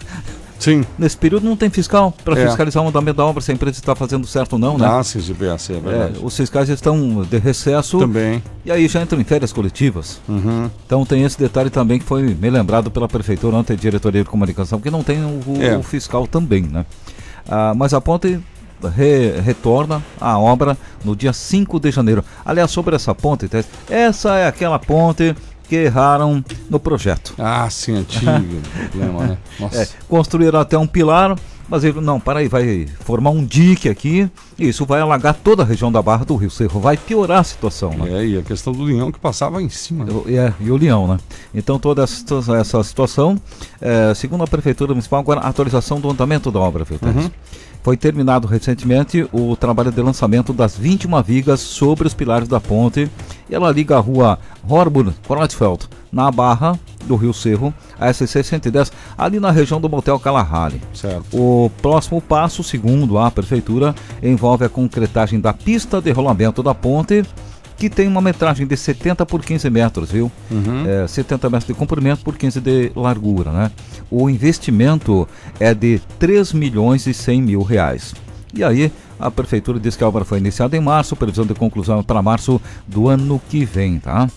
Sim. 0.61 0.85
Nesse 0.97 1.17
período 1.17 1.43
não 1.43 1.57
tem 1.57 1.69
fiscal 1.71 2.13
para 2.23 2.39
É. 2.39 2.45
fiscalizar 2.45 2.83
o 2.83 2.87
andamento 2.87 3.17
da 3.17 3.25
obra, 3.25 3.41
se 3.41 3.49
a 3.51 3.53
empresa 3.55 3.79
está 3.79 3.95
fazendo 3.95 4.27
certo 4.27 4.53
ou 4.53 4.59
não, 4.59 4.77
né? 4.77 4.85
Ah, 4.87 5.03
sim, 5.03 5.19
GPAC, 5.19 5.73
é 5.73 5.75
É, 5.75 5.79
verdade. 5.79 6.19
os 6.21 6.37
fiscais 6.37 6.69
estão 6.69 7.23
de 7.23 7.37
recesso 7.39 7.97
Também. 7.97 8.43
e 8.63 8.71
aí 8.71 8.87
já 8.87 9.01
entram 9.01 9.19
em 9.19 9.23
férias 9.23 9.51
coletivas. 9.51 10.21
Uhum. 10.29 10.69
Então 10.85 11.03
tem 11.05 11.23
esse 11.23 11.37
detalhe 11.39 11.71
também 11.71 11.97
que 11.97 12.05
foi 12.05 12.21
me 12.35 12.49
lembrado 12.49 12.91
pela 12.91 13.07
prefeitura 13.07 13.55
ontem, 13.57 13.75
diretoria 13.75 14.23
de 14.23 14.29
comunicação, 14.29 14.79
que 14.79 14.91
não 14.91 15.01
tem 15.03 15.17
o, 15.25 15.41
É. 15.59 15.75
o 15.75 15.81
fiscal 15.81 16.27
também, 16.27 16.61
né? 16.61 16.85
Ah, 17.49 17.73
mas 17.75 17.91
a 17.93 17.99
ponte 17.99 18.39
re- 18.95 19.39
retorna 19.41 20.01
à 20.19 20.37
obra 20.37 20.77
no 21.03 21.15
dia 21.15 21.33
5 21.33 21.79
de 21.79 21.91
janeiro. 21.91 22.23
Aliás, 22.45 22.69
sobre 22.71 22.95
essa 22.95 23.13
ponte, 23.15 23.49
essa 23.89 24.35
é 24.37 24.47
aquela 24.47 24.77
ponte 24.79 25.35
que 25.71 25.75
erraram 25.77 26.43
no 26.69 26.77
projeto. 26.81 27.33
Ah, 27.37 27.69
sim, 27.69 27.95
antigo 27.95 28.25
problema, 28.91 29.23
né? 29.25 29.37
Nossa. 29.57 29.83
É, 29.83 29.87
construíram 30.09 30.59
até 30.59 30.77
um 30.77 30.85
pilar, 30.85 31.33
mas 31.69 31.85
ele, 31.85 32.01
não, 32.01 32.19
para 32.19 32.39
aí, 32.39 32.49
vai 32.49 32.85
formar 33.05 33.29
um 33.29 33.41
dique 33.45 33.87
aqui, 33.87 34.29
e 34.59 34.67
isso 34.67 34.85
vai 34.85 34.99
alagar 34.99 35.33
toda 35.33 35.63
a 35.63 35.65
região 35.65 35.89
da 35.89 36.01
Barra 36.01 36.25
do 36.25 36.35
Rio 36.35 36.49
Cerro, 36.51 36.81
vai 36.81 36.97
piorar 36.97 37.39
a 37.39 37.43
situação, 37.45 37.91
né? 37.91 38.19
É, 38.21 38.25
e 38.25 38.37
a 38.37 38.41
questão 38.41 38.73
do 38.73 38.85
linhão 38.85 39.13
que 39.13 39.17
passava 39.19 39.61
em 39.61 39.69
cima. 39.69 40.03
né? 40.03 40.11
O- 40.11 40.25
É, 40.29 40.53
e 40.59 40.69
o 40.69 40.75
leão, 40.75 41.07
né? 41.07 41.17
Então 41.55 41.79
toda 41.79 42.03
essa, 42.03 42.25
essa 42.59 42.83
situação, 42.83 43.39
é, 43.79 44.13
segundo 44.13 44.43
a 44.43 44.47
Prefeitura 44.47 44.91
Municipal, 44.91 45.21
agora 45.21 45.39
a 45.39 45.47
atualização 45.47 46.01
do 46.01 46.09
andamento 46.11 46.51
da 46.51 46.59
obra, 46.59 46.83
Teres? 46.83 47.01
Uhum. 47.23 47.31
Foi 47.83 47.97
terminado 47.97 48.47
recentemente 48.47 49.27
o 49.31 49.55
trabalho 49.55 49.91
de 49.91 50.01
lançamento 50.01 50.53
das 50.53 50.77
21 50.77 51.21
vigas 51.23 51.59
sobre 51.59 52.07
os 52.07 52.13
pilares 52.13 52.47
da 52.47 52.59
ponte. 52.59 53.09
E 53.49 53.55
ela 53.55 53.71
liga 53.71 53.97
a 53.97 53.99
rua 53.99 54.37
Horburg 54.67 55.13
Kreuzfeld, 55.27 55.89
na 56.11 56.29
Barra 56.31 56.79
do 57.05 57.15
Rio 57.15 57.33
Cerro, 57.33 57.73
a 57.99 58.13
SC 58.13 58.43
110, 58.43 58.91
ali 59.17 59.39
na 59.39 59.51
região 59.51 59.81
do 59.81 59.89
Motel 59.89 60.19
Kalahari. 60.19 60.81
Certo. 60.93 61.25
O 61.33 61.71
próximo 61.81 62.21
passo, 62.21 62.63
segundo 62.63 63.17
a 63.17 63.31
prefeitura, 63.31 63.95
envolve 64.21 64.63
a 64.63 64.69
concretagem 64.69 65.39
da 65.39 65.51
pista 65.51 65.99
de 65.99 66.11
rolamento 66.11 66.61
da 66.61 66.75
ponte, 66.75 67.25
que 67.81 67.89
tem 67.89 68.07
uma 68.07 68.21
metragem 68.21 68.67
de 68.67 68.77
70 68.77 69.25
por 69.25 69.41
15 69.41 69.67
metros, 69.71 70.11
viu? 70.11 70.31
É, 70.87 71.07
70 71.07 71.49
metros 71.49 71.67
de 71.67 71.73
comprimento 71.73 72.23
por 72.23 72.37
15 72.37 72.61
de 72.61 72.91
largura, 72.95 73.51
né? 73.51 73.71
O 74.11 74.29
investimento 74.29 75.27
é 75.59 75.73
de 75.73 75.99
3 76.19 76.53
milhões 76.53 77.07
e 77.07 77.13
100 77.13 77.41
mil 77.41 77.63
reais. 77.63 78.13
E 78.53 78.63
aí, 78.63 78.91
a 79.19 79.31
prefeitura 79.31 79.79
diz 79.79 79.95
que 79.95 80.03
a 80.03 80.07
obra 80.07 80.23
foi 80.23 80.37
iniciada 80.37 80.77
em 80.77 80.79
março, 80.79 81.15
previsão 81.15 81.43
de 81.43 81.55
conclusão 81.55 82.01
é 82.01 82.03
para 82.03 82.21
março 82.21 82.61
do 82.87 83.07
ano 83.07 83.41
que 83.49 83.65
vem, 83.65 83.97
tá? 83.97 84.29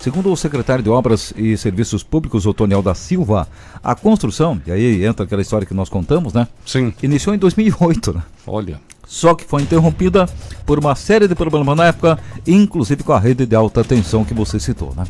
Segundo 0.00 0.32
o 0.32 0.36
secretário 0.36 0.82
de 0.82 0.90
Obras 0.90 1.32
e 1.36 1.56
Serviços 1.56 2.02
Públicos, 2.02 2.46
Otoniel 2.46 2.82
da 2.82 2.96
Silva, 2.96 3.46
a 3.80 3.94
construção, 3.94 4.60
e 4.66 4.72
aí 4.72 5.04
entra 5.04 5.24
aquela 5.24 5.42
história 5.42 5.64
que 5.64 5.74
nós 5.74 5.88
contamos, 5.88 6.32
né? 6.32 6.48
Sim. 6.66 6.92
Iniciou 7.00 7.32
em 7.32 7.38
2008, 7.38 8.12
né? 8.12 8.22
Olha. 8.44 8.80
Só 9.08 9.34
que 9.34 9.42
foi 9.42 9.62
interrompida 9.62 10.28
por 10.66 10.78
uma 10.78 10.94
série 10.94 11.26
de 11.26 11.34
problemas 11.34 11.74
na 11.74 11.86
época, 11.86 12.18
inclusive 12.46 13.02
com 13.02 13.14
a 13.14 13.18
rede 13.18 13.46
de 13.46 13.56
alta 13.56 13.82
tensão 13.82 14.22
que 14.22 14.34
você 14.34 14.60
citou, 14.60 14.92
né? 14.94 15.04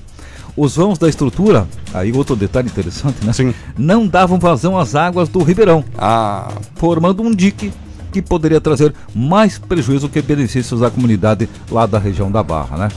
Os 0.57 0.77
vãos 0.77 0.99
da 0.99 1.09
estrutura, 1.09 1.67
aí 1.93 2.13
outro 2.13 2.37
detalhe 2.37 2.69
interessante, 2.69 3.25
né? 3.27 3.33
Sim. 3.33 3.53
Não 3.77 4.07
davam 4.07 4.39
vazão 4.39 4.79
às 4.79 4.95
águas 4.95 5.29
do 5.29 5.43
Ribeirão, 5.43 5.85
Ah, 5.97 6.49
formando 6.77 7.25
um 7.25 7.35
dique 7.35 7.73
que 8.13 8.23
poderia 8.23 8.61
trazer 8.61 8.95
mais 9.13 9.59
prejuízo 9.59 10.09
que 10.09 10.23
benefícios 10.23 10.81
à 10.81 10.91
comunidade 10.91 11.49
lá 11.69 11.85
da 11.85 11.99
região 11.99 12.31
da 12.31 12.43
Barra, 12.43 12.79
né? 12.79 12.89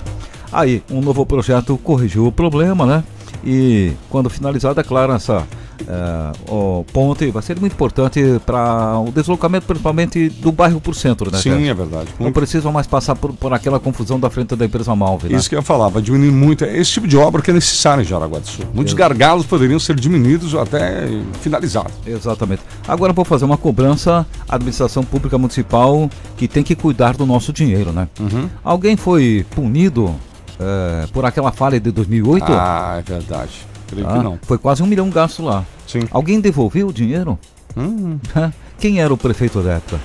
Aí, 0.52 0.84
um 0.92 1.02
novo 1.02 1.26
projeto 1.26 1.80
corrigiu 1.84 2.28
o 2.28 2.32
problema, 2.32 2.86
né? 2.86 3.04
E 3.44 3.94
quando 4.08 4.30
finalizado, 4.30 4.80
é 4.80 4.84
claro, 4.84 5.14
essa 5.14 5.48
eh, 5.88 6.32
o 6.52 6.86
ponte 6.92 7.30
vai 7.32 7.42
ser 7.42 7.60
muito 7.60 7.74
importante 7.74 8.22
para 8.46 9.00
o 9.00 9.12
deslocamento, 9.12 9.66
principalmente 9.66 10.30
do 10.30 10.52
bairro 10.52 10.80
por 10.82 10.96
centro, 10.96 11.32
né? 11.32 11.38
sim, 11.38 11.50
Sérgio? 11.52 11.70
é 11.70 11.74
verdade. 11.74 12.08
Não 12.20 12.26
Muito- 12.26 12.36
precisam 12.36 12.72
mais 12.72 12.88
passar 12.88 13.16
por, 13.16 13.34
por 13.34 13.54
aquela 13.54 13.80
confusão 13.80 14.20
da 14.20 14.30
frente 14.30 14.56
da 14.56 14.66
empresa 14.66 14.96
Malve, 14.96 15.30
né? 15.30 15.38
Isso 15.38 15.50
que 15.50 15.56
eu 15.56 15.60
ia 15.60 15.64
falar, 15.64 15.90
vai 15.90 16.02
diminuir 16.02 16.32
muito. 16.32 16.64
É 16.64 16.78
esse 16.78 16.92
tipo 16.92 17.08
de 17.08 17.18
obra 17.18 17.42
que 17.42 17.52
é 17.52 17.54
necessário 17.54 18.02
em 18.02 18.06
Jaraguá 18.06 18.40
do 18.40 18.48
Sul. 18.48 18.66
Muitos 18.74 18.94
gargalos 18.94 19.46
poderiam 19.46 19.80
ser 19.80 19.96
diminuídos 19.96 20.54
ou 20.54 20.62
até 20.62 21.08
finalizados. 21.42 21.94
Exatamente. 22.06 22.62
Agora 22.88 23.14
vou 23.14 23.26
fazer 23.26 23.46
uma 23.46 23.58
cobrança 23.58 24.26
à 24.48 24.56
administração 24.56 25.04
pública 25.04 25.38
municipal 25.38 26.10
que 26.38 26.48
tem 26.48 26.64
que 26.64 26.76
cuidar 26.76 27.16
do 27.16 27.26
nosso 27.26 27.52
dinheiro, 27.54 27.92
né? 27.92 28.08
Uhum. 28.20 28.50
Alguém 28.64 28.96
foi 28.96 29.46
punido 29.52 30.14
eh, 30.60 31.08
por 31.12 31.26
aquela 31.26 31.52
falha 31.52 31.80
de 31.80 31.92
2008? 31.92 32.46
Ah, 32.50 32.98
é 33.00 33.02
verdade. 33.02 33.52
Creio 33.92 34.08
Ah, 34.10 34.18
que 34.18 34.24
não. 34.24 34.40
Foi 34.42 34.58
quase 34.58 34.82
um 34.82 34.88
milhão 34.88 35.10
gasto 35.10 35.44
lá. 35.44 35.64
Sim. 35.86 36.02
Alguém 36.10 36.40
devolveu 36.42 36.88
o 36.88 36.94
dinheiro? 36.94 37.38
Hum, 37.78 38.18
Quem 38.80 39.00
era 39.00 39.14
o 39.14 39.18
prefeito 39.18 39.62
da 39.62 39.74
época? 39.74 40.00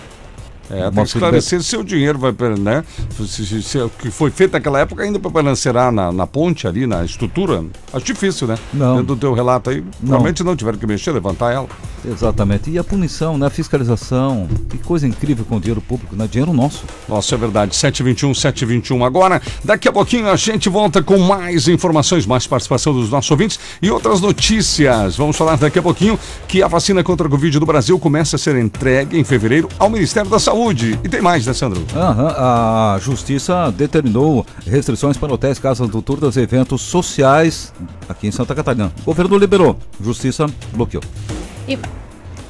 É, 0.70 0.82
tem 0.90 0.92
que 0.92 1.00
esclarecer 1.02 1.62
se 1.62 1.76
o 1.76 1.84
dinheiro 1.84 2.18
vai, 2.18 2.32
né? 2.58 2.84
Se, 3.16 3.46
se- 3.46 3.62
se 3.62 3.78
o 3.78 3.88
que 3.88 4.10
foi 4.10 4.30
feito 4.30 4.52
naquela 4.52 4.80
época 4.80 5.02
ainda 5.02 5.18
para 5.18 5.30
balancear 5.30 5.92
na, 5.92 6.10
na 6.12 6.26
ponte 6.26 6.66
ali, 6.66 6.86
na 6.86 7.04
estrutura, 7.04 7.64
acho 7.92 8.04
difícil, 8.04 8.46
né? 8.48 8.56
Não. 8.72 8.96
Dentro 8.96 9.14
do 9.14 9.16
teu 9.16 9.32
relato 9.34 9.70
aí, 9.70 9.80
Não. 9.80 9.90
provavelmente 10.00 10.42
não 10.44 10.56
tiveram 10.56 10.78
que 10.78 10.86
mexer, 10.86 11.12
levantar 11.12 11.52
ela. 11.52 11.68
Exatamente. 12.04 12.70
E 12.70 12.78
a 12.78 12.84
punição, 12.84 13.36
né? 13.38 13.46
A 13.46 13.50
fiscalização. 13.50 14.48
Que 14.68 14.78
coisa 14.78 15.06
incrível 15.06 15.44
com 15.44 15.56
o 15.56 15.60
dinheiro 15.60 15.80
público, 15.80 16.14
né? 16.14 16.28
Dinheiro 16.30 16.52
nosso. 16.52 16.84
Nossa, 17.08 17.34
é 17.34 17.38
verdade. 17.38 17.74
721, 17.74 18.34
721 18.34 19.04
agora. 19.04 19.40
Daqui 19.64 19.88
a 19.88 19.92
pouquinho 19.92 20.28
a 20.28 20.36
gente 20.36 20.68
volta 20.68 21.02
com 21.02 21.18
mais 21.18 21.68
informações, 21.68 22.26
mais 22.26 22.46
participação 22.46 22.92
dos 22.92 23.10
nossos 23.10 23.30
ouvintes 23.30 23.58
e 23.82 23.90
outras 23.90 24.20
notícias. 24.20 25.16
Vamos 25.16 25.36
falar 25.36 25.56
daqui 25.56 25.78
a 25.78 25.82
pouquinho 25.82 26.18
que 26.48 26.62
a 26.62 26.68
vacina 26.68 27.02
contra 27.02 27.26
a 27.26 27.30
Covid 27.30 27.58
do 27.58 27.66
Brasil 27.66 27.98
começa 27.98 28.36
a 28.36 28.38
ser 28.38 28.56
entregue 28.56 29.18
em 29.18 29.24
fevereiro 29.24 29.68
ao 29.78 29.88
Ministério 29.90 30.30
da 30.30 30.38
Saúde. 30.38 30.55
E 31.04 31.08
tem 31.08 31.20
mais, 31.20 31.44
né, 31.44 31.52
Sandro? 31.52 31.84
Aham, 31.94 32.34
a 32.36 32.98
Justiça 32.98 33.70
determinou 33.70 34.46
restrições 34.66 35.16
para 35.16 35.32
hotéis, 35.32 35.58
casas 35.58 35.88
noturnas 35.90 36.36
e 36.36 36.40
eventos 36.40 36.80
sociais 36.80 37.74
aqui 38.08 38.26
em 38.26 38.30
Santa 38.30 38.54
Catarina. 38.54 38.90
O 39.02 39.04
governo 39.04 39.36
liberou, 39.36 39.78
Justiça 40.00 40.46
bloqueou. 40.72 41.02
E 41.68 41.78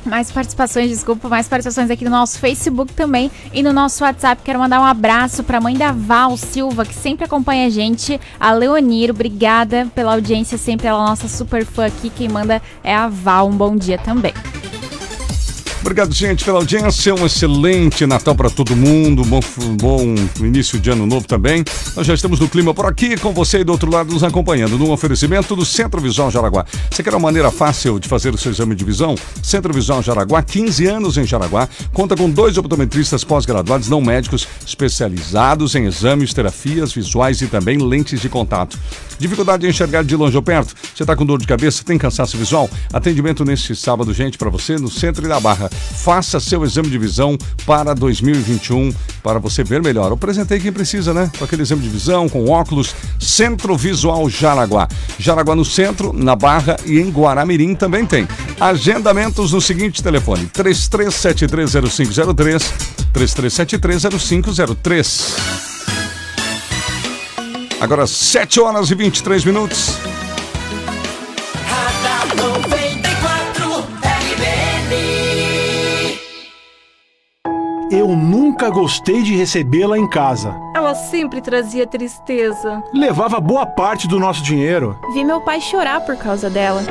mais 0.04 0.30
participações, 0.30 0.88
desculpa, 0.88 1.28
mais 1.28 1.48
participações 1.48 1.90
aqui 1.90 2.04
no 2.04 2.10
nosso 2.12 2.38
Facebook 2.38 2.92
também 2.92 3.28
e 3.52 3.60
no 3.60 3.72
nosso 3.72 4.04
WhatsApp. 4.04 4.40
Quero 4.44 4.60
mandar 4.60 4.80
um 4.80 4.84
abraço 4.84 5.42
para 5.42 5.58
a 5.58 5.60
mãe 5.60 5.76
da 5.76 5.90
Val 5.90 6.36
Silva, 6.36 6.84
que 6.84 6.94
sempre 6.94 7.24
acompanha 7.24 7.66
a 7.66 7.70
gente, 7.70 8.20
a 8.38 8.52
Leonir. 8.52 9.10
Obrigada 9.10 9.88
pela 9.94 10.14
audiência, 10.14 10.56
sempre 10.56 10.86
ela 10.86 11.02
é 11.02 11.08
nossa 11.08 11.26
super 11.26 11.66
fã 11.66 11.86
aqui. 11.86 12.08
Quem 12.08 12.28
manda 12.28 12.62
é 12.84 12.94
a 12.94 13.08
Val. 13.08 13.48
Um 13.48 13.56
bom 13.56 13.74
dia 13.74 13.98
também. 13.98 14.32
Obrigado, 15.86 16.12
gente, 16.12 16.44
pela 16.44 16.58
audiência. 16.58 17.14
Um 17.14 17.24
excelente 17.24 18.04
Natal 18.06 18.34
para 18.34 18.50
todo 18.50 18.74
mundo. 18.74 19.24
Bom, 19.24 19.38
bom 19.80 20.14
início 20.44 20.80
de 20.80 20.90
ano 20.90 21.06
novo 21.06 21.28
também. 21.28 21.64
Nós 21.94 22.04
já 22.04 22.12
estamos 22.12 22.40
no 22.40 22.48
clima 22.48 22.74
por 22.74 22.86
aqui, 22.86 23.16
com 23.16 23.32
você 23.32 23.60
e 23.60 23.64
do 23.64 23.70
outro 23.70 23.88
lado 23.88 24.12
nos 24.12 24.24
acompanhando, 24.24 24.76
num 24.76 24.90
oferecimento 24.90 25.54
do 25.54 25.64
Centro 25.64 26.00
Visual 26.00 26.28
Jaraguá. 26.28 26.66
Você 26.90 27.04
quer 27.04 27.10
uma 27.10 27.20
maneira 27.20 27.52
fácil 27.52 28.00
de 28.00 28.08
fazer 28.08 28.34
o 28.34 28.36
seu 28.36 28.50
exame 28.50 28.74
de 28.74 28.84
visão? 28.84 29.14
Centro 29.40 29.72
Visual 29.72 30.02
Jaraguá, 30.02 30.42
15 30.42 30.86
anos 30.86 31.18
em 31.18 31.24
Jaraguá, 31.24 31.68
conta 31.92 32.16
com 32.16 32.28
dois 32.28 32.58
optometristas 32.58 33.22
pós-graduados 33.22 33.88
não 33.88 34.00
médicos 34.00 34.48
especializados 34.66 35.76
em 35.76 35.84
exames, 35.84 36.34
terapias 36.34 36.92
visuais 36.92 37.40
e 37.42 37.46
também 37.46 37.78
lentes 37.78 38.20
de 38.20 38.28
contato. 38.28 38.76
Dificuldade 39.18 39.66
em 39.66 39.70
enxergar 39.70 40.04
de 40.04 40.16
longe 40.16 40.36
ou 40.36 40.42
perto? 40.42 40.74
Você 40.94 41.02
está 41.02 41.16
com 41.16 41.24
dor 41.24 41.38
de 41.38 41.46
cabeça? 41.46 41.82
Tem 41.84 41.98
cansaço 41.98 42.36
visual? 42.36 42.68
Atendimento 42.92 43.44
neste 43.44 43.74
sábado, 43.74 44.12
gente, 44.12 44.38
para 44.38 44.50
você 44.50 44.76
no 44.76 44.90
centro 44.90 45.26
na 45.26 45.40
Barra. 45.40 45.68
Faça 45.68 46.40
seu 46.40 46.64
exame 46.64 46.88
de 46.88 46.98
visão 46.98 47.36
para 47.64 47.94
2021 47.94 48.92
para 49.22 49.38
você 49.38 49.64
ver 49.64 49.82
melhor. 49.82 50.08
Eu 50.08 50.14
apresentei 50.14 50.60
quem 50.60 50.72
precisa, 50.72 51.12
né? 51.12 51.30
Com 51.38 51.44
aquele 51.44 51.62
exame 51.62 51.82
de 51.82 51.88
visão, 51.88 52.28
com 52.28 52.48
óculos. 52.48 52.94
Centro 53.18 53.76
Visual 53.76 54.28
Jaraguá. 54.28 54.88
Jaraguá 55.18 55.54
no 55.54 55.64
centro, 55.64 56.12
na 56.12 56.36
Barra 56.36 56.76
e 56.84 56.98
em 56.98 57.10
Guaramirim 57.10 57.74
também 57.74 58.06
tem. 58.06 58.28
Agendamentos 58.60 59.52
no 59.52 59.60
seguinte 59.60 60.02
telefone: 60.02 60.50
33730503, 60.54 62.62
33730503. 63.12 65.75
Agora 67.80 68.06
7 68.06 68.58
horas 68.58 68.90
e 68.90 68.94
23 68.94 69.44
minutos. 69.44 69.98
Eu 77.90 78.08
nunca 78.08 78.70
gostei 78.70 79.22
de 79.22 79.36
recebê-la 79.36 79.98
em 79.98 80.08
casa. 80.08 80.58
Ela 80.74 80.94
sempre 80.94 81.40
trazia 81.40 81.86
tristeza. 81.86 82.82
Levava 82.92 83.38
boa 83.40 83.66
parte 83.66 84.08
do 84.08 84.18
nosso 84.18 84.42
dinheiro. 84.42 84.98
Vi 85.12 85.22
meu 85.24 85.40
pai 85.40 85.60
chorar 85.60 86.00
por 86.00 86.16
causa 86.16 86.50
dela. 86.50 86.82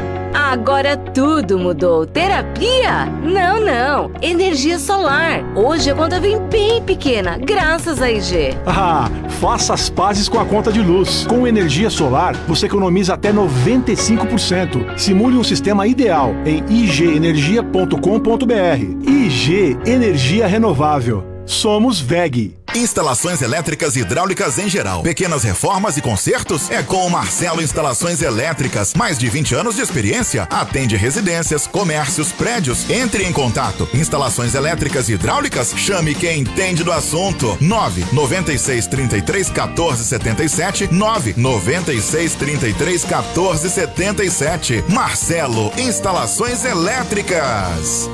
Agora 0.51 0.95
tudo 0.95 1.57
mudou. 1.57 2.05
Terapia? 2.05 3.07
Não, 3.23 3.59
não. 3.59 4.11
Energia 4.21 4.77
solar. 4.77 5.43
Hoje 5.55 5.89
a 5.89 5.95
conta 5.95 6.19
vem 6.19 6.39
bem 6.39 6.83
pequena, 6.83 7.35
graças 7.37 7.99
a 7.99 8.11
IG. 8.11 8.55
Ah, 8.65 9.09
faça 9.41 9.73
as 9.73 9.89
pazes 9.89 10.29
com 10.29 10.39
a 10.39 10.45
conta 10.45 10.71
de 10.71 10.81
luz. 10.81 11.25
Com 11.27 11.47
energia 11.47 11.89
solar, 11.89 12.35
você 12.47 12.67
economiza 12.67 13.15
até 13.15 13.33
95%. 13.33 14.97
Simule 14.97 15.35
um 15.35 15.43
sistema 15.43 15.87
ideal 15.87 16.35
em 16.45 16.63
igenergia.com.br. 16.69 19.09
IG 19.09 19.77
Energia 19.85 20.45
Renovável. 20.45 21.34
Somos 21.45 21.99
VEG. 21.99 22.55
Instalações 22.73 23.41
elétricas 23.41 23.95
e 23.95 23.99
hidráulicas 23.99 24.57
em 24.57 24.67
geral. 24.67 25.03
Pequenas 25.03 25.43
reformas 25.43 25.95
e 25.95 26.01
consertos? 26.01 26.69
É 26.69 26.81
com 26.81 27.05
o 27.05 27.09
Marcelo 27.09 27.61
Instalações 27.61 28.21
Elétricas. 28.21 28.93
Mais 28.95 29.17
de 29.17 29.29
20 29.29 29.55
anos 29.55 29.75
de 29.75 29.81
experiência. 29.81 30.43
Atende 30.49 30.97
residências, 30.97 31.67
comércios, 31.67 32.31
prédios. 32.31 32.89
Entre 32.89 33.23
em 33.23 33.31
contato. 33.31 33.87
Instalações 33.93 34.55
elétricas 34.55 35.07
e 35.07 35.13
hidráulicas? 35.13 35.73
Chame 35.77 36.15
quem 36.15 36.41
entende 36.41 36.83
do 36.83 36.91
assunto. 36.91 37.55
9 37.61 38.05
96 38.11 38.87
33 38.87 39.49
14 39.51 40.03
77 40.03 40.93
9 40.93 41.33
96 41.37 42.35
33 42.35 43.05
14 43.05 43.69
77. 43.69 44.83
Marcelo 44.89 45.71
Instalações 45.77 46.65
Elétricas. 46.65 48.09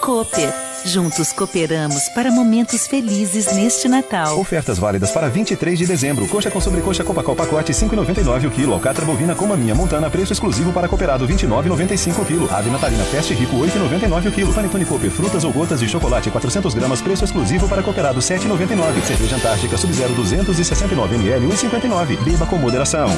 Cooper. 0.00 0.65
Juntos 0.86 1.32
cooperamos 1.32 2.08
para 2.10 2.30
momentos 2.30 2.86
felizes 2.86 3.52
neste 3.52 3.88
Natal. 3.88 4.38
Ofertas 4.38 4.78
válidas 4.78 5.10
para 5.10 5.28
23 5.28 5.76
de 5.76 5.84
dezembro. 5.84 6.28
Coxa 6.28 6.48
com 6.48 6.60
sobrecoxa 6.60 7.02
Copacol 7.02 7.34
pacote 7.34 7.72
5,99 7.72 8.46
o 8.46 8.50
quilo. 8.52 8.72
Alcatra 8.72 9.04
bovina 9.04 9.34
com 9.34 9.48
maminha 9.48 9.74
montana 9.74 10.08
preço 10.08 10.32
exclusivo 10.32 10.72
para 10.72 10.86
cooperado 10.86 11.26
29,95 11.26 12.22
o 12.22 12.24
quilo. 12.24 12.54
Ave 12.54 12.70
natalina 12.70 13.02
Fast 13.02 13.34
Rico 13.34 13.56
8,99 13.56 14.28
o 14.28 14.32
quilo. 14.32 14.54
Panetone 14.54 14.84
Cooper 14.84 15.10
frutas 15.10 15.42
ou 15.42 15.52
gotas 15.52 15.80
de 15.80 15.88
chocolate 15.88 16.30
400 16.30 16.72
gramas 16.72 17.00
preço 17.00 17.24
exclusivo 17.24 17.68
para 17.68 17.82
cooperado 17.82 18.20
7,99. 18.20 19.02
Cerveja 19.02 19.34
Antártica 19.34 19.76
Sub-Zero 19.76 20.14
269 20.14 21.16
ml 21.16 21.48
1,59. 21.48 22.22
Beba 22.22 22.46
com 22.46 22.58
moderação. 22.58 23.08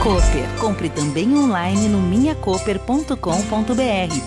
Cooper. 0.00 0.48
Compre 0.60 0.88
também 0.88 1.36
online 1.36 1.88
no 1.88 2.00
minhacooper.com.br 2.00 3.16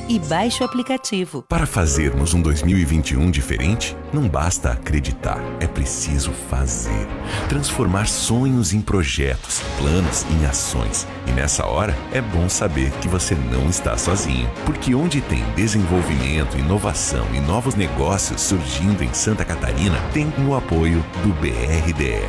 e 0.10 0.20
baixe 0.20 0.62
o 0.62 0.66
aplicativo. 0.66 1.44
Para 1.48 1.66
fazermos 1.66 2.34
um 2.34 2.42
2021 2.82 3.30
diferente, 3.30 3.96
não 4.12 4.28
basta 4.28 4.72
acreditar, 4.72 5.40
é 5.60 5.68
preciso 5.68 6.32
fazer. 6.50 7.08
Transformar 7.48 8.08
sonhos 8.08 8.74
em 8.74 8.82
projetos, 8.82 9.62
planos 9.78 10.26
em 10.32 10.46
ações. 10.46 11.08
E 11.28 11.32
nessa 11.32 11.66
hora 11.66 11.96
é 12.12 12.22
bom 12.22 12.50
saber 12.50 12.92
que 13.02 13.08
você 13.08 13.36
não 13.36 13.70
está 13.70 13.98
sozinho, 13.98 14.50
porque 14.66 14.96
onde 14.96 15.22
tem 15.22 15.44
desenvolvimento, 15.56 16.58
inovação 16.58 17.28
e 17.34 17.40
novos 17.40 17.76
negócios 17.76 18.42
surgindo 18.42 19.04
em 19.04 19.14
Santa 19.14 19.46
Catarina, 19.46 19.98
tem 20.14 20.32
o 20.48 20.56
apoio 20.56 21.04
do 21.24 21.30
BRDE. 21.34 22.26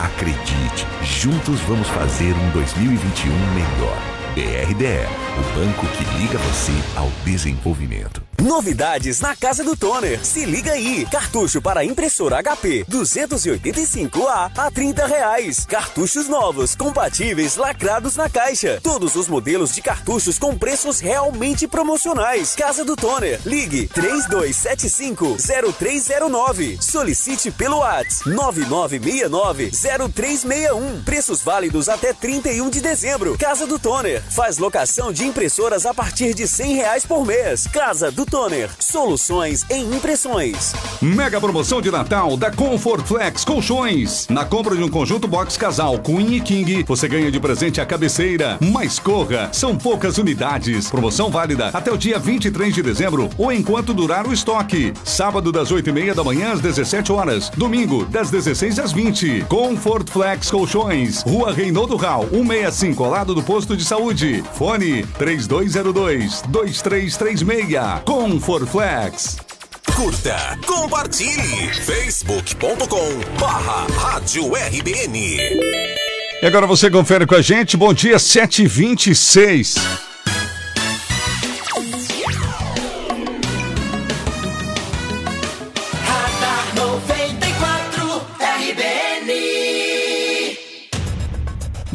Acredite, 0.00 0.86
juntos 1.02 1.60
vamos 1.60 1.88
fazer 1.88 2.32
um 2.32 2.50
2021 2.52 3.32
melhor. 3.54 3.98
BRDE, 4.34 5.06
o 5.38 5.58
banco 5.58 5.86
que 5.88 6.04
liga 6.18 6.38
você 6.38 6.72
ao 6.96 7.10
desenvolvimento. 7.24 8.29
Novidades 8.40 9.20
na 9.20 9.36
Casa 9.36 9.62
do 9.62 9.76
Toner. 9.76 10.18
Se 10.24 10.46
liga 10.46 10.72
aí. 10.72 11.06
Cartucho 11.10 11.60
para 11.60 11.84
impressora 11.84 12.42
HP 12.42 12.86
285A 12.88 14.50
a 14.56 14.70
30 14.70 15.06
reais. 15.06 15.66
Cartuchos 15.66 16.26
novos, 16.26 16.74
compatíveis, 16.74 17.56
lacrados 17.56 18.16
na 18.16 18.30
caixa. 18.30 18.80
Todos 18.82 19.14
os 19.14 19.28
modelos 19.28 19.74
de 19.74 19.82
cartuchos 19.82 20.38
com 20.38 20.56
preços 20.56 21.00
realmente 21.00 21.68
promocionais. 21.68 22.56
Casa 22.56 22.82
do 22.82 22.96
Toner. 22.96 23.38
Ligue 23.44 23.88
3275-0309. 23.88 26.80
Solicite 26.80 27.50
pelo 27.50 27.80
WhatsApp 27.80 28.30
9969-0361. 28.30 31.04
Preços 31.04 31.42
válidos 31.42 31.90
até 31.90 32.14
31 32.14 32.70
de 32.70 32.80
dezembro. 32.80 33.36
Casa 33.36 33.66
do 33.66 33.78
Toner. 33.78 34.22
Faz 34.30 34.56
locação 34.56 35.12
de 35.12 35.26
impressoras 35.26 35.84
a 35.84 35.92
partir 35.92 36.32
de 36.32 36.48
100 36.48 36.76
reais 36.76 37.04
por 37.04 37.26
mês. 37.26 37.66
Casa 37.66 38.10
do 38.10 38.29
Toner. 38.30 38.70
Soluções 38.78 39.66
em 39.68 39.82
impressões. 39.92 40.72
Mega 41.02 41.40
promoção 41.40 41.82
de 41.82 41.90
Natal 41.90 42.36
da 42.36 42.48
Comfort 42.48 43.04
Flex 43.04 43.44
Colchões. 43.44 44.28
Na 44.28 44.44
compra 44.44 44.76
de 44.76 44.82
um 44.84 44.88
conjunto 44.88 45.26
box 45.26 45.56
casal 45.56 45.98
Queen 45.98 46.36
e 46.36 46.40
King, 46.40 46.84
você 46.86 47.08
ganha 47.08 47.30
de 47.30 47.40
presente 47.40 47.80
a 47.80 47.86
cabeceira. 47.86 48.56
Mas 48.60 49.00
corra, 49.00 49.48
são 49.52 49.76
poucas 49.76 50.16
unidades. 50.16 50.88
Promoção 50.88 51.28
válida 51.28 51.70
até 51.72 51.90
o 51.90 51.98
dia 51.98 52.20
23 52.20 52.72
de 52.72 52.82
dezembro 52.82 53.28
ou 53.36 53.52
enquanto 53.52 53.92
durar 53.92 54.28
o 54.28 54.32
estoque. 54.32 54.94
Sábado 55.04 55.50
das 55.50 55.72
8 55.72 55.90
e 55.90 55.92
meia 55.92 56.14
da 56.14 56.22
manhã 56.22 56.52
às 56.52 56.60
17 56.60 57.10
horas. 57.10 57.50
Domingo 57.50 58.04
das 58.04 58.30
16 58.30 58.78
às 58.78 58.92
20. 58.92 59.46
Comfort 59.48 60.08
Flex 60.08 60.52
Colchões. 60.52 61.22
Rua 61.22 61.52
Reinaldo 61.52 61.96
Rau, 61.96 62.28
165 62.30 63.02
ao 63.02 63.10
lado 63.10 63.34
do 63.34 63.42
posto 63.42 63.76
de 63.76 63.84
saúde. 63.84 64.44
Fone 64.54 65.04
3202 65.18 66.42
2336. 66.42 67.70
Comfort 68.04 68.19
Flex. 68.66 69.38
Curta, 69.96 70.58
compartilhe. 70.66 71.72
Facebook.com 71.72 73.38
barra 73.38 73.86
Rádio 73.94 74.52
RBN. 74.54 75.38
E 76.42 76.46
agora 76.46 76.66
você 76.66 76.90
confere 76.90 77.26
com 77.26 77.34
a 77.34 77.40
gente. 77.40 77.78
Bom 77.78 77.94
dia, 77.94 78.16
7h26. 78.16 80.09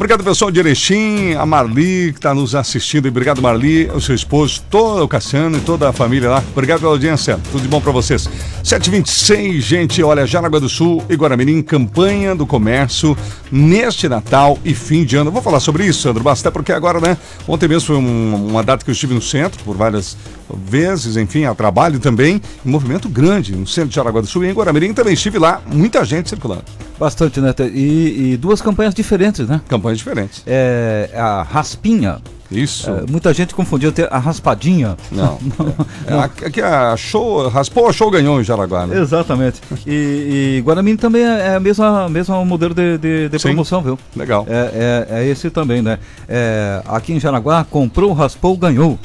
Obrigado, 0.06 0.22
pessoal 0.22 0.52
de 0.52 0.60
Erechim, 0.60 1.34
a 1.34 1.44
Marli, 1.44 2.12
que 2.12 2.18
está 2.20 2.32
nos 2.32 2.54
assistindo. 2.54 3.06
E 3.06 3.08
obrigado, 3.08 3.42
Marli, 3.42 3.90
o 3.92 4.00
seu 4.00 4.14
esposo, 4.14 4.62
todo 4.70 5.02
o 5.02 5.08
Cassiano 5.08 5.58
e 5.58 5.60
toda 5.60 5.88
a 5.88 5.92
família 5.92 6.30
lá. 6.30 6.44
Obrigado 6.52 6.78
pela 6.78 6.92
audiência. 6.92 7.40
Tudo 7.50 7.62
de 7.62 7.66
bom 7.66 7.80
para 7.80 7.90
vocês. 7.90 8.30
726, 8.62 9.64
gente. 9.64 10.00
Olha, 10.04 10.24
Jaraguá 10.24 10.60
do 10.60 10.68
Sul 10.68 11.02
e 11.10 11.16
Guaramirim, 11.16 11.60
campanha 11.60 12.36
do 12.36 12.46
comércio 12.46 13.18
neste 13.50 14.08
Natal 14.08 14.56
e 14.64 14.74
fim 14.74 15.04
de 15.04 15.16
ano. 15.16 15.32
Vou 15.32 15.42
falar 15.42 15.58
sobre 15.58 15.84
isso, 15.84 16.02
Sandro 16.02 16.22
Basta, 16.22 16.52
porque 16.52 16.70
agora, 16.70 17.00
né? 17.00 17.18
Ontem 17.48 17.66
mesmo 17.66 17.88
foi 17.88 17.96
um- 17.96 18.46
uma 18.50 18.62
data 18.62 18.84
que 18.84 18.90
eu 18.92 18.94
estive 18.94 19.12
no 19.12 19.20
centro 19.20 19.60
por 19.64 19.76
várias 19.76 20.16
vezes, 20.54 21.16
enfim, 21.16 21.44
a 21.44 21.54
trabalho 21.54 21.98
também. 21.98 22.40
Um 22.64 22.70
movimento 22.70 23.08
grande 23.08 23.54
no 23.54 23.66
centro 23.66 23.90
de 23.90 23.96
Jaraguá 23.96 24.20
do 24.20 24.26
Sul 24.26 24.44
e 24.44 24.48
em 24.48 24.52
Guaramirim 24.52 24.92
também 24.92 25.14
estive 25.14 25.38
lá. 25.38 25.60
Muita 25.66 26.04
gente 26.04 26.28
circulando. 26.28 26.64
Bastante, 26.98 27.40
né? 27.40 27.54
E, 27.72 28.32
e 28.32 28.36
duas 28.36 28.62
campanhas 28.62 28.94
diferentes, 28.94 29.46
né? 29.46 29.60
Campanhas 29.68 29.98
diferentes. 29.98 30.42
É 30.46 31.10
a 31.14 31.42
raspinha. 31.42 32.20
Isso. 32.50 32.88
É, 32.90 33.10
muita 33.10 33.34
gente 33.34 33.54
confundiu 33.54 33.90
até 33.90 34.08
a 34.10 34.18
raspadinha. 34.18 34.96
Não. 35.10 35.38
É, 36.06 36.46
aqui 36.46 36.62
a 36.62 36.96
show, 36.96 37.48
raspou, 37.48 37.88
a 37.88 37.92
show 37.92 38.10
ganhou 38.10 38.40
em 38.40 38.44
Jaraguá, 38.44 38.86
né? 38.86 39.00
Exatamente. 39.00 39.60
E, 39.84 40.58
e 40.58 40.62
Guaramirim 40.64 40.96
também 40.96 41.24
é 41.24 41.46
é 41.46 41.56
a 41.56 41.60
mesma, 41.60 42.44
modelo 42.44 42.72
de, 42.72 42.96
de, 42.98 43.28
de 43.28 43.38
promoção, 43.38 43.82
viu? 43.82 43.98
Legal. 44.14 44.46
É, 44.48 45.06
é, 45.10 45.18
é 45.20 45.28
esse 45.28 45.50
também, 45.50 45.82
né? 45.82 45.98
É, 46.28 46.80
aqui 46.86 47.12
em 47.12 47.20
Jaraguá, 47.20 47.64
comprou, 47.64 48.12
raspou, 48.12 48.56
ganhou. 48.56 48.98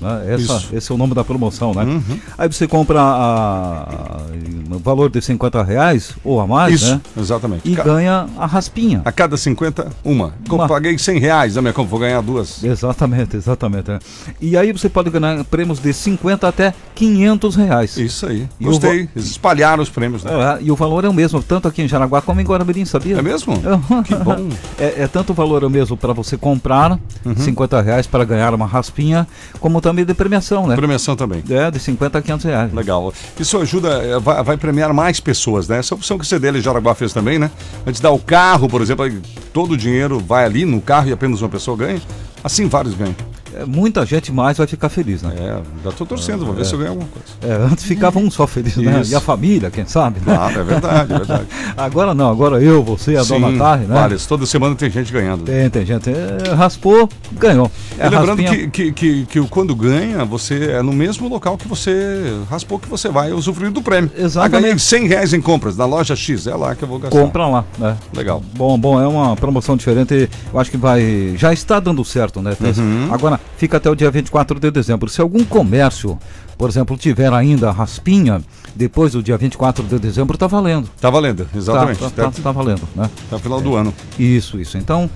Né? 0.00 0.34
Essa. 0.34 0.52
Uhum. 0.54 0.60
esse 0.72 0.90
é 0.92 0.94
o 0.94 0.98
nome 0.98 1.14
da 1.14 1.22
promoção, 1.24 1.72
né? 1.72 2.02
Aí 2.36 2.48
você 2.52 2.66
compra 2.66 3.00
a, 3.00 4.20
no 4.68 4.78
valor 4.78 5.08
de 5.10 5.20
50 5.22 5.62
reais 5.62 6.12
ou 6.24 6.40
a 6.40 6.46
mais, 6.46 6.74
Isso, 6.82 6.90
né? 6.92 7.00
exatamente. 7.16 7.62
E 7.70 7.76
Ca- 7.76 7.82
ganha 7.84 8.26
a 8.36 8.46
raspinha. 8.46 9.02
A 9.04 9.12
cada 9.12 9.36
50, 9.36 9.90
uma. 10.04 10.34
Como 10.48 10.62
Uma. 10.62 10.68
paguei 10.68 10.98
100 10.98 11.18
reais 11.18 11.54
na 11.56 11.62
minha 11.62 11.72
compra, 11.72 11.90
vou 11.90 12.00
ganhar 12.00 12.20
duas. 12.20 12.62
Exatamente, 12.62 13.36
exatamente. 13.36 13.90
né? 13.90 13.98
E 14.40 14.56
aí 14.56 14.72
você 14.72 14.88
pode 14.88 15.10
ganhar 15.10 15.42
prêmios 15.44 15.78
de 15.78 15.92
50 15.92 16.46
até 16.48 16.74
500 16.94 17.56
reais. 17.56 17.96
Isso 17.96 18.26
aí. 18.26 18.48
E 18.60 18.64
Gostei. 18.64 19.08
Eles 19.14 19.26
espalharam 19.30 19.82
os 19.82 19.88
prêmios, 19.88 20.24
né? 20.24 20.30
É, 20.60 20.62
e 20.62 20.70
o 20.70 20.76
valor 20.76 21.04
é 21.04 21.08
o 21.08 21.14
mesmo, 21.14 21.42
tanto 21.42 21.68
aqui 21.68 21.82
em 21.82 21.88
Jaraguá 21.88 22.20
como 22.20 22.40
em 22.40 22.44
Guaramirim, 22.44 22.84
sabia? 22.84 23.16
É 23.18 23.22
mesmo? 23.22 23.54
que 24.04 24.14
bom. 24.16 24.48
É, 24.78 25.02
é 25.04 25.08
tanto 25.08 25.30
o 25.30 25.34
valor 25.34 25.62
é 25.62 25.66
o 25.66 25.70
mesmo 25.70 25.96
para 25.96 26.12
você 26.12 26.36
comprar, 26.36 26.98
Uhum. 27.24 27.34
50 27.36 27.80
reais 27.80 28.06
para 28.06 28.24
ganhar 28.24 28.52
uma 28.54 28.66
raspinha, 28.66 29.26
como 29.58 29.80
também 29.84 30.02
de 30.02 30.14
premiação, 30.14 30.66
né? 30.66 30.74
Premiação 30.74 31.14
também. 31.14 31.44
É, 31.50 31.70
de 31.70 31.78
50 31.78 32.18
a 32.18 32.22
500 32.22 32.44
reais. 32.46 32.72
Legal. 32.72 33.12
Isso 33.38 33.58
ajuda, 33.58 34.02
eh, 34.02 34.18
vai, 34.18 34.42
vai 34.42 34.56
premiar 34.56 34.94
mais 34.94 35.20
pessoas, 35.20 35.68
né? 35.68 35.78
Essa 35.78 35.94
opção 35.94 36.16
que 36.16 36.24
o 36.24 36.26
CDL 36.26 36.58
Jaraguá 36.58 36.94
fez 36.94 37.12
também, 37.12 37.38
né? 37.38 37.50
Antes 37.86 38.00
dar 38.00 38.10
o 38.10 38.18
carro, 38.18 38.66
por 38.66 38.80
exemplo, 38.80 39.04
todo 39.52 39.72
o 39.72 39.76
dinheiro 39.76 40.18
vai 40.18 40.46
ali 40.46 40.64
no 40.64 40.80
carro 40.80 41.08
e 41.08 41.12
apenas 41.12 41.42
uma 41.42 41.50
pessoa 41.50 41.76
ganha. 41.76 42.00
Assim 42.42 42.66
vários 42.66 42.94
ganham. 42.94 43.14
É, 43.56 43.64
muita 43.64 44.04
gente 44.06 44.32
mais 44.32 44.58
vai 44.58 44.66
ficar 44.66 44.88
feliz, 44.88 45.22
né? 45.22 45.32
É, 45.38 45.58
já 45.84 45.92
tô 45.92 46.04
torcendo, 46.06 46.44
vou 46.44 46.54
ver 46.54 46.62
É. 46.62 46.64
se 46.64 46.72
eu 46.72 46.78
ganho 46.78 46.90
alguma 46.90 47.08
coisa. 47.08 47.28
É, 47.54 47.66
antes 47.66 47.84
ficava 47.84 48.18
um 48.18 48.30
só 48.30 48.46
feliz, 48.46 48.76
né? 48.76 49.00
Isso. 49.00 49.12
E 49.12 49.14
a 49.14 49.20
família, 49.20 49.70
quem 49.70 49.86
sabe? 49.86 50.20
né? 50.24 50.36
Ah, 50.38 50.50
é 50.50 50.62
verdade, 50.62 51.12
é 51.12 51.16
verdade. 51.18 51.44
Agora 51.76 52.14
não, 52.14 52.30
agora 52.30 52.62
eu, 52.62 52.82
você, 52.82 53.16
a 53.16 53.22
dona 53.22 53.50
Sim, 53.50 53.58
Tarre, 53.58 53.84
né? 53.86 53.94
Várias. 53.94 54.26
Toda 54.26 54.46
semana 54.46 54.74
tem 54.74 54.90
gente 54.90 55.12
ganhando. 55.12 55.44
Tem, 55.44 55.68
tem 55.70 55.84
gente. 55.84 56.08
é, 56.10 56.52
raspou, 56.54 57.08
ganhou. 57.32 57.70
É 57.98 58.08
lembrando 58.08 58.42
raspinha- 58.42 58.68
que, 58.70 58.92
que, 58.92 59.26
que, 59.26 59.40
quando 59.48 59.74
ganha, 59.74 60.24
você 60.24 60.70
é 60.72 60.82
no 60.82 60.92
mesmo 60.92 61.28
local 61.28 61.56
que 61.58 61.66
você 61.68 62.32
raspou 62.48 62.78
que 62.78 62.88
você 62.88 63.08
vai 63.08 63.32
usufruir 63.32 63.70
do 63.70 63.82
prêmio. 63.82 64.10
Exatamente. 64.16 64.56
Ah, 64.56 64.60
ganhei 64.60 64.78
100 64.78 65.06
reais 65.08 65.32
em 65.32 65.40
compras 65.40 65.76
na 65.76 65.84
loja 65.84 66.14
X, 66.16 66.46
é 66.46 66.54
lá 66.54 66.74
que 66.74 66.82
eu 66.84 66.88
vou 66.88 66.98
gastar. 66.98 67.18
Compra 67.20 67.46
lá, 67.46 67.64
né? 67.78 67.96
Legal. 68.16 68.42
Bom, 68.56 68.78
bom, 68.78 69.00
é 69.00 69.06
uma 69.06 69.36
promoção 69.36 69.76
diferente. 69.76 70.28
Eu 70.52 70.58
acho 70.60 70.70
que 70.70 70.76
vai. 70.76 71.34
Já 71.36 71.52
está 71.52 71.78
dando 71.80 72.04
certo, 72.04 72.40
né? 72.40 72.56
Uhum. 72.60 73.08
Agora, 73.12 73.40
fica 73.56 73.76
até 73.76 73.90
o 73.90 73.94
dia 73.94 74.10
24 74.10 74.58
de 74.58 74.70
dezembro. 74.70 75.08
Se 75.08 75.20
algum 75.20 75.44
comércio, 75.44 76.18
por 76.58 76.68
exemplo, 76.68 76.96
tiver 76.96 77.32
ainda 77.32 77.70
raspinha, 77.70 78.42
depois 78.74 79.12
do 79.12 79.22
dia 79.22 79.36
24 79.36 79.84
de 79.84 79.98
dezembro, 79.98 80.36
tá 80.36 80.46
valendo. 80.46 80.88
Tá 81.00 81.10
valendo, 81.10 81.46
exatamente. 81.54 81.98
Tá, 81.98 82.10
tá, 82.10 82.30
tá, 82.30 82.42
tá 82.42 82.52
valendo, 82.52 82.82
né? 82.94 83.08
Até 83.26 83.36
o 83.36 83.38
final 83.38 83.60
do 83.60 83.74
ano. 83.76 83.94
Isso, 84.18 84.60
isso. 84.60 84.76
Então. 84.76 85.10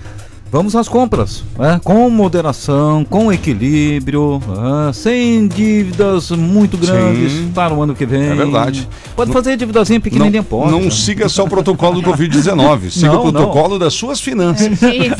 Vamos 0.50 0.74
às 0.74 0.88
compras, 0.88 1.44
né? 1.58 1.78
com 1.84 2.08
moderação, 2.08 3.04
com 3.04 3.30
equilíbrio, 3.30 4.40
ah, 4.56 4.90
sem 4.94 5.46
dívidas 5.46 6.30
muito 6.30 6.78
grandes 6.78 7.32
Sim. 7.32 7.50
para 7.54 7.74
o 7.74 7.82
ano 7.82 7.94
que 7.94 8.06
vem. 8.06 8.22
É 8.30 8.34
verdade. 8.34 8.88
Pode 9.14 9.30
fazer 9.30 9.58
dívidazinha 9.58 10.00
pequenininha, 10.00 10.40
não, 10.40 10.44
pode. 10.44 10.70
não 10.72 10.78
cara. 10.80 10.90
siga 10.90 11.28
só 11.28 11.44
o 11.44 11.48
protocolo 11.50 12.00
do 12.00 12.10
Covid-19, 12.10 12.88
siga 12.90 13.08
Não, 13.12 13.26
o 13.26 13.32
protocolo 13.32 13.78
das 13.78 13.92
suas 13.92 14.20
finanças. 14.20 14.68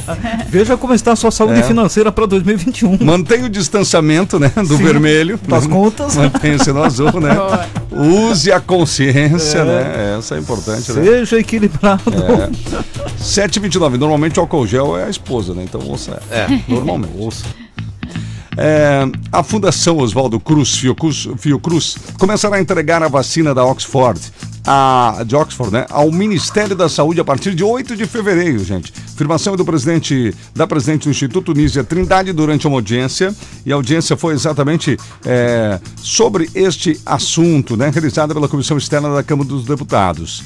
Veja 0.49 0.79
como 0.79 0.95
está 0.95 1.12
a 1.12 1.17
sua 1.17 1.31
saúde 1.31 1.61
É. 1.61 1.62
financeira 1.62 2.11
para 2.11 2.25
2021. 2.25 2.97
Mantenha 3.05 3.45
o 3.45 3.49
distanciamento, 3.51 4.38
né? 4.38 4.51
Do 4.57 4.77
Sim, 4.79 4.83
vermelho. 4.83 5.38
das 5.47 5.67
contas. 5.67 6.17
Mantenha-se 6.17 6.73
no 6.73 6.83
azul, 6.83 7.21
né? 7.21 7.37
Use 7.99 8.53
a 8.53 8.61
consciência, 8.61 9.59
É. 9.59 9.65
né? 9.65 10.17
Essa 10.19 10.37
é 10.37 10.39
importante, 10.39 10.93
né? 10.93 11.03
Seja 11.03 11.39
equilibrado. 11.39 12.03
É. 12.13 12.49
7h29. 13.23 13.97
Normalmente 13.99 14.39
o 14.39 14.43
álcool 14.43 14.67
gel 14.67 14.97
é 14.99 15.05
a 15.05 15.11
esposa, 15.11 15.53
né? 15.55 15.65
Então 15.65 15.81
ouça. 15.87 16.21
É, 16.31 16.47
normalmente. 16.69 17.13
Ouça. 17.19 17.45
É, 18.61 19.07
a 19.31 19.44
Fundação 19.44 19.99
Oswaldo 19.99 20.40
Cruz, 20.40 20.77
Fiocruz, 20.77 21.29
Fiocruz, 21.38 21.97
começará 22.18 22.57
a 22.57 22.61
entregar 22.61 23.05
a 23.05 23.09
vacina 23.09 23.55
da 23.55 23.64
Oxford, 23.64 24.21
a, 24.66 25.23
de 25.25 25.37
Oxford, 25.37 25.73
né, 25.73 25.87
ao 25.88 26.11
Ministério 26.11 26.75
da 26.75 26.88
Saúde 26.88 27.21
a 27.21 27.25
partir 27.25 27.55
de 27.55 27.62
8 27.62 27.97
de 27.97 28.05
fevereiro, 28.05 28.59
gente. 28.64 28.92
Afirmação 29.14 29.55
é 29.55 29.57
do 29.57 29.64
presidente, 29.64 30.35
da 30.57 30.66
presidente 30.66 31.05
do 31.05 31.11
Instituto 31.11 31.53
Nízia 31.53 31.85
Trindade 31.85 32.33
durante 32.33 32.66
uma 32.66 32.77
audiência, 32.77 33.33
e 33.64 33.73
a 33.73 33.77
audiência 33.77 34.16
foi 34.16 34.35
exatamente 34.35 34.97
é, 35.25 35.79
sobre 36.03 36.51
este 36.53 37.01
assunto, 37.07 37.77
né, 37.77 37.90
realizada 37.90 38.35
pela 38.35 38.49
Comissão 38.49 38.77
Externa 38.77 39.14
da 39.14 39.23
Câmara 39.23 39.49
dos 39.49 39.64
Deputados. 39.64 40.42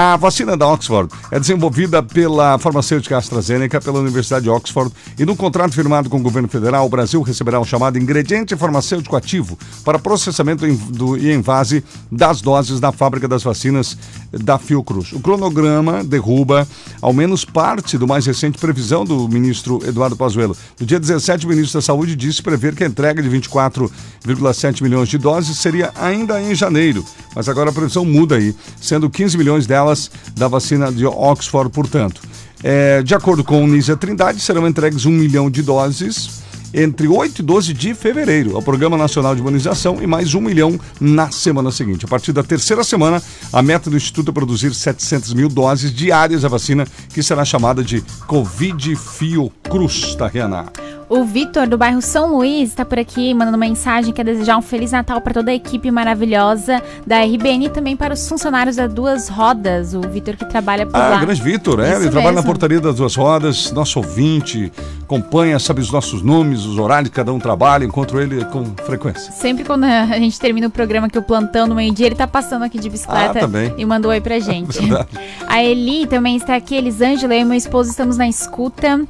A 0.00 0.16
vacina 0.16 0.56
da 0.56 0.64
Oxford 0.64 1.12
é 1.28 1.40
desenvolvida 1.40 2.00
pela 2.00 2.56
farmacêutica 2.56 3.18
AstraZeneca, 3.18 3.80
pela 3.80 3.98
Universidade 3.98 4.44
de 4.44 4.48
Oxford, 4.48 4.94
e 5.18 5.24
no 5.24 5.34
contrato 5.34 5.74
firmado 5.74 6.08
com 6.08 6.18
o 6.18 6.22
governo 6.22 6.46
federal, 6.46 6.86
o 6.86 6.88
Brasil 6.88 7.20
receberá 7.20 7.58
o 7.58 7.64
chamado 7.64 7.98
ingrediente 7.98 8.54
farmacêutico 8.54 9.16
ativo 9.16 9.58
para 9.84 9.98
processamento 9.98 10.64
e 10.64 11.32
envase 11.32 11.82
das 12.12 12.40
doses 12.40 12.78
da 12.78 12.92
fábrica 12.92 13.26
das 13.26 13.42
vacinas 13.42 13.98
da 14.30 14.56
Fiocruz. 14.56 15.12
O 15.12 15.18
cronograma 15.18 16.04
derruba 16.04 16.64
ao 17.02 17.12
menos 17.12 17.44
parte 17.44 17.98
do 17.98 18.06
mais 18.06 18.24
recente 18.24 18.56
previsão 18.56 19.04
do 19.04 19.28
ministro 19.28 19.80
Eduardo 19.84 20.14
Pazuello. 20.14 20.56
No 20.78 20.86
dia 20.86 21.00
17, 21.00 21.44
o 21.44 21.48
ministro 21.48 21.80
da 21.80 21.82
Saúde 21.84 22.14
disse 22.14 22.40
prever 22.40 22.76
que 22.76 22.84
a 22.84 22.86
entrega 22.86 23.20
de 23.20 23.28
24,7 23.28 24.80
milhões 24.80 25.08
de 25.08 25.18
doses 25.18 25.58
seria 25.58 25.90
ainda 25.96 26.40
em 26.40 26.54
janeiro, 26.54 27.04
mas 27.34 27.48
agora 27.48 27.70
a 27.70 27.72
previsão 27.72 28.04
muda 28.04 28.36
aí, 28.36 28.54
sendo 28.80 29.10
15 29.10 29.36
milhões 29.36 29.66
delas 29.66 29.87
da 30.34 30.48
vacina 30.48 30.92
de 30.92 31.06
Oxford, 31.06 31.70
portanto. 31.70 32.20
É, 32.62 33.02
de 33.02 33.14
acordo 33.14 33.44
com 33.44 33.62
o 33.62 33.66
Nízia 33.68 33.96
Trindade, 33.96 34.40
serão 34.40 34.66
entregues 34.66 35.06
um 35.06 35.12
milhão 35.12 35.48
de 35.48 35.62
doses 35.62 36.38
entre 36.72 37.08
8 37.08 37.38
e 37.40 37.42
12 37.42 37.72
de 37.72 37.94
fevereiro 37.94 38.56
ao 38.56 38.62
Programa 38.62 38.96
Nacional 38.96 39.34
de 39.34 39.40
Imunização 39.40 40.02
e 40.02 40.06
mais 40.06 40.34
um 40.34 40.40
milhão 40.40 40.78
na 41.00 41.30
semana 41.30 41.70
seguinte. 41.70 42.04
A 42.04 42.08
partir 42.08 42.32
da 42.32 42.42
terceira 42.42 42.84
semana, 42.84 43.22
a 43.52 43.62
meta 43.62 43.88
do 43.88 43.96
Instituto 43.96 44.30
é 44.30 44.34
produzir 44.34 44.74
700 44.74 45.32
mil 45.34 45.48
doses 45.48 45.92
diárias 45.92 46.42
da 46.42 46.48
vacina, 46.48 46.86
que 47.12 47.22
será 47.22 47.44
chamada 47.44 47.82
de 47.82 48.02
Covid 48.26 48.96
Fiocruz, 48.96 50.14
tá, 50.14 50.26
Rihanna? 50.26 50.66
O 51.08 51.24
Vitor, 51.24 51.66
do 51.66 51.78
bairro 51.78 52.02
São 52.02 52.36
Luís, 52.36 52.68
está 52.68 52.84
por 52.84 52.98
aqui 52.98 53.32
mandando 53.32 53.56
mensagem, 53.56 54.12
quer 54.12 54.24
desejar 54.26 54.58
um 54.58 54.62
Feliz 54.62 54.92
Natal 54.92 55.22
para 55.22 55.32
toda 55.32 55.50
a 55.50 55.54
equipe 55.54 55.90
maravilhosa 55.90 56.82
da 57.06 57.22
RBN 57.24 57.64
e 57.64 57.70
também 57.70 57.96
para 57.96 58.12
os 58.12 58.28
funcionários 58.28 58.76
da 58.76 58.86
Duas 58.86 59.26
Rodas. 59.30 59.94
O 59.94 60.02
Vitor 60.02 60.36
que 60.36 60.44
trabalha 60.44 60.84
por 60.84 60.94
Ah, 60.96 61.08
lá. 61.08 61.16
grande 61.20 61.40
Vitor, 61.40 61.80
é, 61.80 61.92
Isso 61.92 62.02
ele 62.02 62.10
trabalha 62.10 62.32
na 62.32 62.32
mesmo. 62.42 62.46
portaria 62.46 62.78
das 62.78 62.96
duas 62.96 63.16
rodas, 63.16 63.72
nosso 63.72 63.98
ouvinte, 64.00 64.70
acompanha, 65.02 65.58
sabe 65.58 65.80
os 65.80 65.90
nossos 65.90 66.20
nomes, 66.20 66.66
os 66.66 66.78
horários 66.78 67.08
que 67.08 67.16
cada 67.16 67.32
um 67.32 67.38
trabalha, 67.38 67.86
encontro 67.86 68.20
ele 68.20 68.44
com 68.44 68.66
frequência. 68.84 69.32
Sempre 69.32 69.64
quando 69.64 69.84
a 69.84 70.04
gente 70.18 70.38
termina 70.38 70.66
o 70.66 70.70
programa 70.70 71.08
que 71.08 71.18
o 71.18 71.22
plantão 71.22 71.66
no 71.66 71.74
meio-dia, 71.74 72.04
ele 72.04 72.16
tá 72.16 72.26
passando 72.26 72.64
aqui 72.64 72.78
de 72.78 72.90
bicicleta 72.90 73.46
Ah, 73.46 73.74
e 73.78 73.84
mandou 73.86 74.10
oi 74.10 74.20
pra 74.20 74.38
gente. 74.40 74.78
A 75.48 75.64
Eli 75.64 76.06
também 76.06 76.36
está 76.36 76.54
aqui, 76.54 76.74
Elisângela, 76.76 77.34
eu 77.34 77.40
e 77.40 77.44
meu 77.46 77.56
esposo 77.56 77.88
estamos 77.88 78.18
na 78.18 78.28
escuta. 78.28 79.00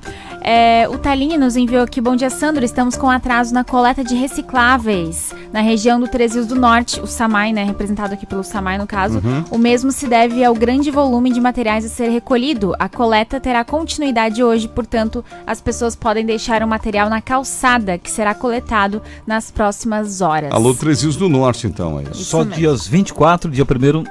É, 0.40 0.88
o 0.88 0.96
Taline 0.98 1.36
nos 1.36 1.56
enviou 1.56 1.82
aqui, 1.82 2.00
bom 2.00 2.14
dia 2.16 2.30
Sandro, 2.30 2.64
estamos 2.64 2.96
com 2.96 3.10
atraso 3.10 3.52
na 3.52 3.64
coleta 3.64 4.02
de 4.04 4.14
recicláveis 4.14 5.34
na 5.52 5.60
região 5.60 5.98
do 5.98 6.06
Três 6.08 6.34
Rios 6.34 6.46
do 6.46 6.54
Norte, 6.54 7.00
o 7.00 7.06
SAMAI, 7.06 7.52
né, 7.52 7.64
representado 7.64 8.14
aqui 8.14 8.24
pelo 8.26 8.44
SAMAI 8.44 8.78
no 8.78 8.86
caso. 8.86 9.18
Uhum. 9.24 9.44
O 9.50 9.58
mesmo 9.58 9.90
se 9.90 10.06
deve 10.06 10.44
ao 10.44 10.54
grande 10.54 10.90
volume 10.90 11.32
de 11.32 11.40
materiais 11.40 11.84
a 11.84 11.88
ser 11.88 12.08
recolhido. 12.10 12.74
A 12.78 12.88
coleta 12.88 13.40
terá 13.40 13.64
continuidade 13.64 14.42
hoje, 14.42 14.68
portanto, 14.68 15.24
as 15.46 15.60
pessoas 15.60 15.96
podem 15.96 16.24
deixar 16.24 16.62
o 16.62 16.68
material 16.68 17.08
na 17.10 17.20
calçada, 17.20 17.98
que 17.98 18.10
será 18.10 18.34
coletado 18.34 19.02
nas 19.26 19.50
próximas 19.50 20.20
horas. 20.20 20.52
Alô, 20.52 20.74
Três 20.74 21.02
Rios 21.02 21.16
do 21.16 21.28
Norte, 21.28 21.66
então, 21.66 21.98
é 21.98 22.04
isso. 22.04 22.24
Só 22.24 22.44
dias 22.44 22.86
24, 22.86 23.50
dia 23.50 23.64
1 23.64 24.04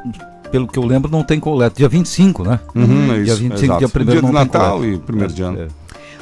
pelo 0.52 0.66
que 0.68 0.80
eu 0.80 0.84
lembro, 0.86 1.12
não 1.12 1.24
tem 1.24 1.40
coleta. 1.40 1.76
Dia 1.78 1.90
25, 1.90 2.44
né? 2.44 2.60
Uhum, 2.74 3.12
é 3.12 3.16
dia 3.16 3.34
isso, 3.34 3.38
25, 3.38 3.64
exato. 3.66 3.80
dia 3.80 3.88
1 3.88 4.06
Dia 4.06 4.06
não 4.06 4.14
de 4.16 4.22
tem 4.22 4.32
Natal 4.46 4.78
coleta. 4.78 4.96
e 4.96 5.00
primeiro 5.00 5.34
de 5.34 5.44
É, 5.44 5.46
ano. 5.46 5.60
é. 5.62 5.68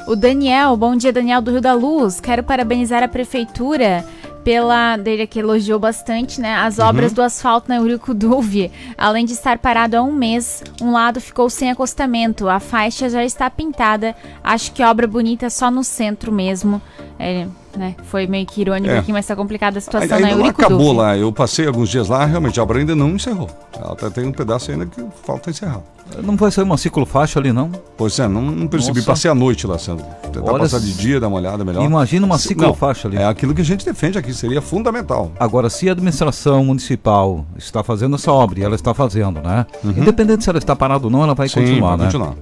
O 0.06 0.14
Daniel, 0.14 0.76
bom 0.76 0.94
dia, 0.94 1.12
Daniel 1.12 1.42
do 1.42 1.50
Rio 1.50 1.60
da 1.60 1.74
Luz. 1.74 2.20
Quero 2.20 2.44
parabenizar 2.44 3.02
a 3.02 3.08
prefeitura 3.08 4.06
pela 4.44 4.96
dele 4.96 5.26
que 5.26 5.40
elogiou 5.40 5.80
bastante, 5.80 6.40
né? 6.40 6.54
As 6.54 6.78
obras 6.78 7.12
do 7.12 7.20
asfalto 7.20 7.68
na 7.68 7.78
Euricuduve. 7.78 8.70
Além 8.96 9.24
de 9.24 9.32
estar 9.32 9.58
parado 9.58 9.96
há 9.96 10.02
um 10.02 10.12
mês, 10.12 10.62
um 10.80 10.92
lado 10.92 11.20
ficou 11.20 11.50
sem 11.50 11.72
acostamento. 11.72 12.48
A 12.48 12.60
faixa 12.60 13.10
já 13.10 13.24
está 13.24 13.50
pintada. 13.50 14.14
Acho 14.44 14.70
que 14.70 14.80
obra 14.80 15.08
bonita 15.08 15.50
só 15.50 15.72
no 15.72 15.82
centro 15.82 16.30
mesmo. 16.30 16.80
É, 17.18 17.48
né? 17.76 17.94
Foi 18.04 18.26
meio 18.26 18.46
que 18.46 18.60
irônico 18.60 18.88
É. 18.94 18.98
aqui, 18.98 19.12
mas 19.12 19.24
está 19.24 19.36
complicada 19.36 19.78
a 19.78 19.80
situação 19.80 20.16
Ainda 20.16 20.28
na 20.28 20.34
não 20.34 20.40
Euricuduve. 20.46 20.74
acabou 20.74 20.92
lá. 20.92 21.16
Eu 21.16 21.32
passei 21.32 21.66
alguns 21.66 21.88
dias 21.88 22.08
lá, 22.08 22.24
realmente 22.24 22.58
a 22.58 22.62
obra 22.62 22.78
ainda 22.78 22.94
não 22.94 23.10
encerrou. 23.10 23.48
Ela 23.74 23.92
até 23.92 24.10
tem 24.10 24.26
um 24.26 24.32
pedaço 24.32 24.70
ainda 24.70 24.86
que 24.86 25.02
falta 25.24 25.50
encerrar. 25.50 25.80
Não 26.22 26.36
vai 26.36 26.52
sair 26.52 26.62
uma 26.64 26.78
ciclofaixa 26.78 27.40
ali, 27.40 27.52
não? 27.52 27.68
Pois 27.96 28.16
é, 28.20 28.28
não, 28.28 28.40
não 28.40 28.68
percebi. 28.68 28.98
Nossa. 29.00 29.10
Passei 29.10 29.28
a 29.28 29.34
noite 29.34 29.66
lá, 29.66 29.76
Sandro. 29.76 30.06
Tentar 30.32 30.52
Olha, 30.52 30.60
passar 30.60 30.78
de 30.78 30.92
dia, 30.94 31.18
dar 31.18 31.26
uma 31.26 31.36
olhada 31.38 31.64
melhor. 31.64 31.82
Imagina 31.84 32.24
uma 32.24 32.38
ciclofaixa 32.38 33.08
não, 33.08 33.16
ali. 33.16 33.24
É 33.24 33.28
aquilo 33.28 33.52
que 33.52 33.60
a 33.60 33.64
gente 33.64 33.84
defende 33.84 34.16
aqui, 34.16 34.32
seria 34.32 34.62
fundamental. 34.62 35.32
Agora, 35.38 35.68
se 35.68 35.88
a 35.88 35.92
administração 35.92 36.64
municipal 36.64 37.44
está 37.58 37.82
fazendo 37.82 38.14
essa 38.14 38.30
obra, 38.30 38.60
e 38.60 38.62
ela 38.62 38.76
está 38.76 38.94
fazendo, 38.94 39.40
né? 39.40 39.66
Independente 39.84 40.44
se 40.44 40.50
ela 40.50 40.58
está 40.60 40.76
parada 40.76 41.04
ou 41.06 41.10
não, 41.10 41.24
ela 41.24 41.34
vai 41.34 41.46
Uhum. 41.48 41.50
Sim, 41.52 41.60
continuar, 41.60 41.88
vai 41.96 41.98
né? 41.98 42.04
continuar. 42.04 42.34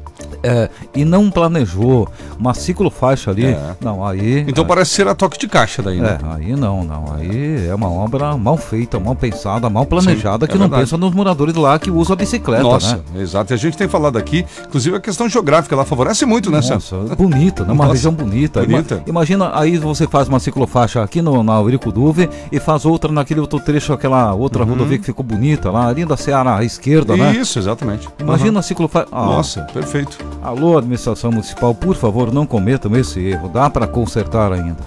É, 0.46 0.68
e 0.94 1.04
não 1.04 1.30
planejou 1.30 2.06
uma 2.38 2.52
ciclofaixa 2.52 3.30
ali, 3.30 3.46
É. 3.46 3.74
não, 3.80 4.04
aí... 4.06 4.44
Então 4.46 4.64
parece 4.64 4.90
ser 4.90 5.08
a 5.08 5.14
toque 5.14 5.38
de 5.38 5.48
caixa 5.48 5.80
daí, 5.82 5.98
né? 6.00 6.18
É, 6.22 6.34
aí 6.36 6.54
não, 6.56 6.84
não. 6.84 7.12
Aí 7.14 7.66
é 7.66 7.74
uma 7.74 7.90
obra 7.90 8.36
mal 8.36 8.56
feita, 8.58 9.00
mal 9.00 9.14
pensada, 9.16 9.70
mal 9.70 9.86
planejada, 9.86 10.44
Sim, 10.44 10.50
que 10.50 10.56
é 10.56 10.58
não 10.60 10.66
verdade. 10.68 10.82
pensa 10.82 10.96
nos 10.98 11.14
moradores 11.14 11.54
lá 11.54 11.78
que 11.78 11.90
usam 11.90 12.12
a 12.12 12.16
bicicleta, 12.16 12.62
Nossa, 12.62 12.96
né? 13.14 13.22
exato. 13.22 13.52
E 13.52 13.54
a 13.54 13.56
gente 13.56 13.76
tem 13.76 13.88
falado 13.88 14.18
aqui, 14.18 14.44
inclusive 14.66 14.96
a 14.96 15.00
questão 15.00 15.28
geográfica 15.28 15.74
lá 15.74 15.84
favorece 15.84 16.26
muito, 16.26 16.50
né? 16.50 16.60
Nossa, 16.60 16.96
bonita, 17.16 17.64
né? 17.64 17.72
Uma 17.72 17.84
Nossa, 17.84 17.94
região 17.94 18.12
bonita. 18.12 18.60
Bonita. 18.62 19.02
imagina, 19.06 19.50
aí 19.58 19.78
você 19.78 20.06
faz 20.06 20.28
uma 20.28 20.38
ciclofaixa 20.38 21.02
aqui 21.02 21.22
no, 21.22 21.42
na 21.42 21.54
Euricuduve 21.58 22.28
e 22.52 22.60
faz 22.60 22.84
outra 22.84 23.10
naquele 23.10 23.40
outro 23.40 23.58
trecho, 23.60 23.92
aquela 23.92 24.34
outra 24.34 24.62
rodovia 24.64 24.98
que 24.98 25.04
ficou 25.04 25.24
bonita 25.24 25.70
lá, 25.70 25.86
ali 25.88 26.04
da 26.04 26.16
Ceará 26.16 26.56
à 26.58 26.64
esquerda, 26.64 27.16
né? 27.16 27.30
Uhum. 27.30 27.40
Isso, 27.40 27.58
exatamente. 27.58 28.08
Imagina 28.18 28.52
Uhum. 28.52 28.58
a 28.58 28.62
ciclofaixa. 28.62 29.08
Ah, 29.10 29.24
Nossa, 29.26 29.62
perfeito. 29.72 30.18
Alô, 30.42 30.76
administração 30.76 31.30
municipal, 31.30 31.74
por 31.74 31.96
favor, 31.96 32.32
não 32.32 32.46
cometam 32.46 32.94
esse 32.96 33.20
erro. 33.20 33.48
Dá 33.48 33.70
para 33.70 33.86
consertar 33.86 34.52
ainda. 34.52 34.82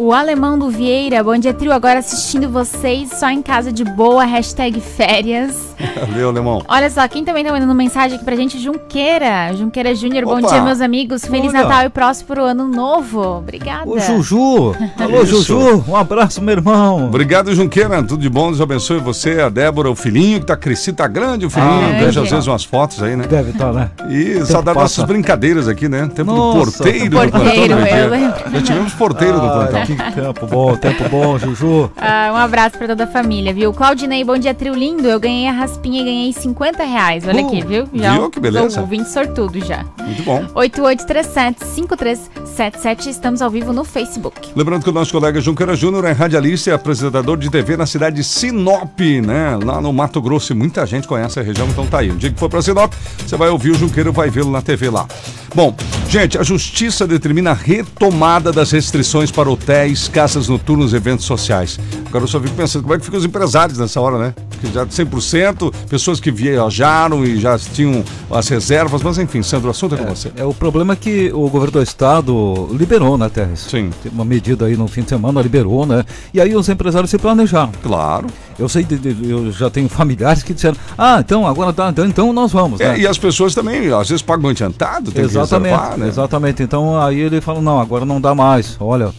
O 0.00 0.12
Alemão 0.12 0.56
do 0.56 0.70
Vieira, 0.70 1.24
bom 1.24 1.36
dia, 1.36 1.52
trio. 1.52 1.72
Agora 1.72 1.98
assistindo 1.98 2.48
vocês 2.48 3.10
só 3.18 3.28
em 3.30 3.42
casa 3.42 3.72
de 3.72 3.82
boa, 3.82 4.24
hashtag 4.24 4.80
férias. 4.80 5.74
Valeu, 6.08 6.28
Alemão. 6.28 6.62
Olha 6.68 6.88
só, 6.88 7.06
quem 7.08 7.24
também 7.24 7.44
tá 7.44 7.50
mandando 7.50 7.74
mensagem 7.74 8.14
aqui 8.16 8.24
pra 8.24 8.36
gente, 8.36 8.60
Junqueira. 8.60 9.52
Junqueira 9.56 9.92
Júnior, 9.96 10.24
bom 10.24 10.40
dia, 10.40 10.62
meus 10.62 10.80
amigos. 10.80 11.24
Feliz 11.24 11.52
Olha. 11.52 11.64
Natal 11.64 11.84
e 11.86 11.88
próspero 11.88 12.44
ano 12.44 12.68
novo. 12.68 13.20
Obrigada. 13.38 13.88
Ô, 13.90 13.98
Juju! 13.98 14.72
Alô, 15.00 15.22
Isso. 15.22 15.42
Juju! 15.42 15.84
Um 15.88 15.96
abraço, 15.96 16.40
meu 16.40 16.54
irmão! 16.54 17.06
Obrigado, 17.06 17.52
Junqueira. 17.52 18.00
Tudo 18.00 18.18
de 18.18 18.28
bom, 18.28 18.46
Deus 18.48 18.60
abençoe 18.60 18.98
você, 19.00 19.40
a 19.40 19.48
Débora, 19.48 19.90
o 19.90 19.96
filhinho 19.96 20.38
que 20.38 20.46
tá 20.46 20.56
crescido, 20.56 20.98
tá 20.98 21.08
grande 21.08 21.44
o 21.44 21.50
filhinho. 21.50 21.96
Ah, 21.96 21.98
Vejo 22.04 22.20
às 22.22 22.30
vezes 22.30 22.46
umas 22.46 22.62
fotos 22.62 23.02
aí, 23.02 23.16
né? 23.16 23.26
Deve 23.26 23.50
estar, 23.50 23.72
né? 23.72 23.90
E 24.08 24.34
Tempo 24.34 24.46
saudade 24.46 24.76
passa. 24.78 24.94
dessas 24.94 25.04
brincadeiras 25.06 25.66
aqui, 25.66 25.88
né? 25.88 26.08
Tempo 26.14 26.32
Nossa. 26.32 26.58
do 26.58 26.64
porteiro, 26.64 27.10
Porteiro, 27.16 27.30
do 27.30 27.30
plantão. 27.30 27.76
do 27.76 27.82
eu 27.82 27.86
dia. 27.88 28.06
lembro. 28.08 28.50
Já 28.52 28.62
tivemos 28.62 28.92
porteiro 28.94 29.40
do 29.40 29.46
Ai, 29.46 29.52
plantão. 29.68 29.87
Que 29.96 30.12
tempo 30.12 30.46
bom, 30.46 30.76
tempo 30.76 31.08
bom, 31.08 31.38
Juju. 31.38 31.90
Ah, 31.96 32.30
um 32.32 32.36
abraço 32.36 32.76
pra 32.78 32.88
toda 32.88 33.04
a 33.04 33.06
família, 33.06 33.52
viu? 33.54 33.72
Claudinei, 33.72 34.22
bom 34.24 34.36
dia, 34.36 34.52
trio 34.54 34.74
lindo. 34.74 35.08
Eu 35.08 35.18
ganhei 35.20 35.46
a 35.48 35.52
raspinha 35.52 36.02
e 36.02 36.04
ganhei 36.04 36.32
50 36.32 36.84
reais. 36.84 37.24
Olha 37.26 37.42
Uh, 37.42 37.46
aqui, 37.46 37.64
viu? 37.64 37.86
viu? 37.92 38.30
Que 38.30 38.40
beleza. 38.40 38.80
Ouvinte 38.80 39.08
sortudo 39.10 39.58
já. 39.64 39.84
Muito 40.04 40.22
bom. 40.24 40.44
8837-5377. 40.54 43.06
Estamos 43.06 43.40
ao 43.42 43.50
vivo 43.50 43.72
no 43.72 43.84
Facebook. 43.84 44.50
Lembrando 44.54 44.82
que 44.84 44.90
o 44.90 44.92
nosso 44.92 45.12
colega 45.12 45.40
Junqueira 45.40 45.74
Júnior 45.76 46.04
é 46.04 46.12
radialista 46.12 46.70
e 46.70 46.72
apresentador 46.72 47.36
de 47.36 47.50
TV 47.50 47.76
na 47.76 47.86
cidade 47.86 48.16
de 48.16 48.24
Sinop, 48.24 48.98
né? 49.24 49.58
Lá 49.62 49.80
no 49.80 49.92
Mato 49.92 50.20
Grosso. 50.20 50.52
E 50.52 50.56
muita 50.56 50.84
gente 50.86 51.06
conhece 51.06 51.38
a 51.38 51.42
região, 51.42 51.68
então 51.68 51.86
tá 51.86 51.98
aí. 52.00 52.10
Um 52.10 52.16
dia 52.16 52.30
que 52.32 52.38
for 52.38 52.48
pra 52.48 52.60
Sinop, 52.62 52.92
você 53.26 53.36
vai 53.36 53.48
ouvir 53.48 53.70
o 53.70 53.74
Junqueira 53.74 54.10
e 54.10 54.12
vai 54.12 54.28
vê-lo 54.30 54.50
na 54.50 54.60
TV 54.62 54.90
lá. 54.90 55.06
Bom, 55.54 55.74
gente, 56.08 56.38
a 56.38 56.42
justiça 56.42 57.06
determina 57.06 57.50
a 57.50 57.54
retomada 57.54 58.52
das 58.52 58.70
restrições 58.70 59.30
para 59.30 59.50
hotéis, 59.50 60.08
casas 60.08 60.48
noturnas 60.48 60.92
e 60.92 60.96
eventos 60.96 61.24
sociais. 61.24 61.78
Agora 62.06 62.24
eu 62.24 62.28
só 62.28 62.40
fico 62.40 62.54
pensando, 62.54 62.82
como 62.82 62.94
é 62.94 62.98
que 62.98 63.04
ficam 63.04 63.18
os 63.18 63.24
empresários 63.24 63.78
nessa 63.78 64.00
hora, 64.00 64.18
né? 64.18 64.34
Porque 64.50 64.66
já 64.72 64.84
100%, 64.84 65.72
pessoas 65.88 66.20
que 66.20 66.30
viajaram 66.30 67.24
e 67.24 67.38
já 67.38 67.58
tinham 67.58 68.04
as 68.30 68.48
reservas, 68.48 69.02
mas 69.02 69.18
enfim, 69.18 69.42
Sandro, 69.42 69.68
o 69.68 69.70
assunto 69.70 69.94
é 69.94 69.98
com 69.98 70.06
você. 70.06 70.32
É, 70.36 70.44
o 70.44 70.52
problema 70.52 70.94
é 70.94 70.96
que 70.96 71.30
o 71.32 71.48
governo 71.48 71.72
do 71.72 71.82
estado 71.82 72.68
liberou, 72.72 73.16
né, 73.16 73.28
Terres? 73.28 73.60
Sim. 73.60 73.90
Tem 74.02 74.10
uma 74.12 74.24
medida 74.24 74.66
aí 74.66 74.76
no 74.76 74.88
fim 74.88 75.02
de 75.02 75.10
semana, 75.10 75.40
liberou, 75.40 75.86
né? 75.86 76.04
E 76.34 76.40
aí 76.40 76.54
os 76.56 76.68
empresários 76.68 77.10
se 77.10 77.18
planejaram. 77.18 77.72
Claro. 77.82 78.26
Eu 78.58 78.68
sei, 78.68 78.84
eu 79.22 79.52
já 79.52 79.70
tenho 79.70 79.88
familiares 79.88 80.42
que 80.42 80.52
disseram, 80.52 80.76
ah, 80.96 81.20
então 81.20 81.46
agora 81.46 81.72
tá, 81.72 81.88
então, 81.90 82.04
então 82.04 82.32
nós 82.32 82.50
vamos, 82.50 82.80
né? 82.80 82.96
É, 82.96 83.00
e 83.00 83.06
as 83.06 83.16
pessoas 83.16 83.54
também, 83.54 83.92
às 83.92 84.08
vezes, 84.08 84.22
pagam 84.22 84.50
adiantado, 84.50 85.12
tem 85.12 85.24
Exatamente, 85.42 85.70
reservar, 85.72 85.98
né? 85.98 86.08
exatamente. 86.08 86.62
Então 86.62 87.00
aí 87.00 87.18
ele 87.20 87.40
fala, 87.40 87.60
não, 87.60 87.80
agora 87.80 88.04
não 88.04 88.20
dá 88.20 88.34
mais. 88.34 88.76
Olha, 88.80 89.12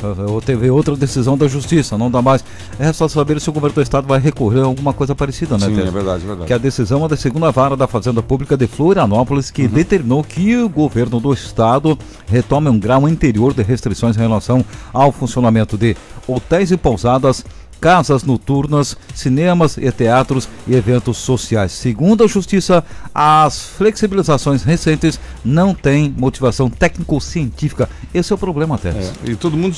teve 0.45 0.69
outra 0.69 0.95
decisão 0.95 1.37
da 1.37 1.47
justiça, 1.47 1.97
não 1.97 2.09
dá 2.09 2.21
mais. 2.21 2.43
É 2.77 2.91
só 2.93 3.07
saber 3.07 3.39
se 3.41 3.49
o 3.49 3.53
governo 3.53 3.75
do 3.75 3.81
estado 3.81 4.07
vai 4.07 4.19
recorrer 4.19 4.61
a 4.61 4.65
alguma 4.65 4.93
coisa 4.93 5.13
parecida, 5.15 5.57
né? 5.57 5.67
Sim, 5.67 5.79
é 5.79 5.91
verdade, 5.91 6.23
é 6.23 6.27
verdade. 6.27 6.47
Que 6.47 6.53
a 6.53 6.57
decisão 6.57 7.05
é 7.05 7.07
da 7.07 7.17
segunda 7.17 7.51
vara 7.51 7.75
da 7.75 7.87
Fazenda 7.87 8.21
Pública 8.21 8.55
de 8.57 8.67
Florianópolis, 8.67 9.47
Uhum. 9.49 9.53
que 9.53 9.67
determinou 9.67 10.23
que 10.23 10.57
o 10.57 10.69
governo 10.69 11.19
do 11.19 11.33
estado 11.33 11.97
retome 12.27 12.69
um 12.69 12.79
grau 12.79 13.07
interior 13.07 13.53
de 13.53 13.63
restrições 13.63 14.15
em 14.15 14.19
relação 14.19 14.63
ao 14.93 15.11
funcionamento 15.11 15.77
de 15.77 15.95
hotéis 16.27 16.71
e 16.71 16.77
pousadas, 16.77 17.43
casas 17.79 18.23
noturnas, 18.23 18.95
cinemas 19.15 19.77
e 19.77 19.91
teatros 19.91 20.47
e 20.67 20.75
eventos 20.75 21.17
sociais. 21.17 21.71
Segundo 21.71 22.23
a 22.23 22.27
Justiça, 22.27 22.83
as 23.13 23.61
flexibilizações 23.61 24.63
recentes 24.63 25.19
não 25.43 25.73
têm 25.73 26.13
motivação 26.17 26.69
técnico-científica. 26.69 27.89
Esse 28.13 28.31
é 28.31 28.35
o 28.35 28.37
problema, 28.37 28.77
Teres. 28.77 29.11
É, 29.25 29.31
e 29.31 29.35
todo 29.35 29.55
mundo 29.57 29.75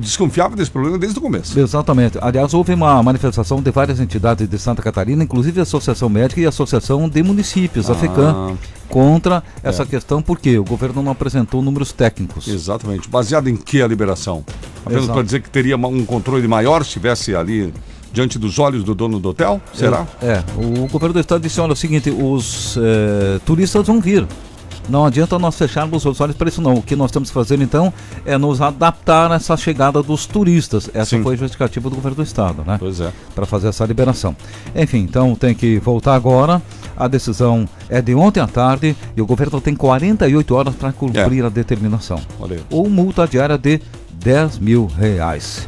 desconfiava 0.00 0.56
desse 0.56 0.70
problema 0.70 0.98
desde 0.98 1.18
o 1.18 1.22
começo. 1.22 1.58
Exatamente. 1.58 2.18
Aliás, 2.20 2.54
houve 2.54 2.74
uma 2.74 3.02
manifestação 3.02 3.60
de 3.62 3.70
várias 3.70 4.00
entidades 4.00 4.48
de 4.48 4.58
Santa 4.58 4.82
Catarina, 4.82 5.22
inclusive 5.24 5.60
a 5.60 5.62
Associação 5.62 6.08
Médica 6.08 6.40
e 6.40 6.46
a 6.46 6.48
Associação 6.48 7.08
de 7.08 7.22
Municípios, 7.22 7.88
a 7.90 7.92
Ah. 7.92 7.96
FECAM, 7.96 8.58
contra 8.88 9.42
É. 9.62 9.68
essa 9.68 9.84
questão, 9.86 10.22
porque 10.22 10.58
o 10.58 10.64
governo 10.64 11.02
não 11.02 11.12
apresentou 11.12 11.62
números 11.62 11.92
técnicos. 11.92 12.46
Exatamente. 12.46 13.08
Baseado 13.08 13.48
em 13.48 13.56
que 13.56 13.82
a 13.82 13.86
liberação? 13.88 14.44
Apenas 14.84 15.06
para 15.06 15.22
dizer 15.22 15.40
que 15.40 15.48
teria 15.48 15.76
um 15.76 16.04
controle 16.04 16.46
maior 16.46 16.82
se 16.82 16.88
estivesse 16.88 17.34
ali 17.44 17.72
diante 18.12 18.38
dos 18.38 18.58
olhos 18.58 18.84
do 18.84 18.94
dono 18.94 19.18
do 19.18 19.30
hotel? 19.30 19.60
Será? 19.72 20.06
É, 20.22 20.42
o 20.56 20.88
governo 20.88 21.14
do 21.14 21.20
estado 21.20 21.42
disse, 21.42 21.60
olha, 21.60 21.70
é 21.70 21.72
o 21.72 21.76
seguinte, 21.76 22.10
os 22.10 22.76
eh, 22.76 23.40
turistas 23.44 23.86
vão 23.86 24.00
vir. 24.00 24.26
Não 24.88 25.06
adianta 25.06 25.38
nós 25.38 25.56
fecharmos 25.56 26.04
os 26.04 26.20
olhos 26.20 26.36
para 26.36 26.48
isso 26.48 26.60
não. 26.60 26.74
O 26.74 26.82
que 26.82 26.94
nós 26.94 27.10
temos 27.10 27.30
que 27.30 27.34
fazer 27.34 27.60
então 27.60 27.92
é 28.24 28.36
nos 28.36 28.60
adaptar 28.60 29.32
a 29.32 29.36
essa 29.36 29.56
chegada 29.56 30.02
dos 30.02 30.26
turistas. 30.26 30.90
Essa 30.92 31.16
Sim. 31.16 31.22
foi 31.22 31.34
a 31.34 31.38
justificativa 31.38 31.88
do 31.88 31.96
governo 31.96 32.16
do 32.16 32.22
estado, 32.22 32.62
né? 32.66 32.76
Pois 32.78 33.00
é. 33.00 33.10
Para 33.34 33.46
fazer 33.46 33.68
essa 33.68 33.84
liberação. 33.86 34.36
Enfim, 34.76 34.98
então 34.98 35.34
tem 35.34 35.54
que 35.54 35.78
voltar 35.78 36.14
agora. 36.14 36.60
A 36.96 37.08
decisão 37.08 37.66
é 37.88 38.00
de 38.02 38.14
ontem 38.14 38.40
à 38.40 38.46
tarde 38.46 38.94
e 39.16 39.22
o 39.22 39.26
governo 39.26 39.60
tem 39.60 39.74
48 39.74 40.54
horas 40.54 40.74
para 40.74 40.92
cumprir 40.92 41.44
a 41.44 41.48
determinação. 41.48 42.20
Aí. 42.42 42.60
Ou 42.70 42.88
multa 42.88 43.26
diária 43.26 43.56
de 43.56 43.80
10 44.12 44.58
mil 44.58 44.86
reais. 44.86 45.66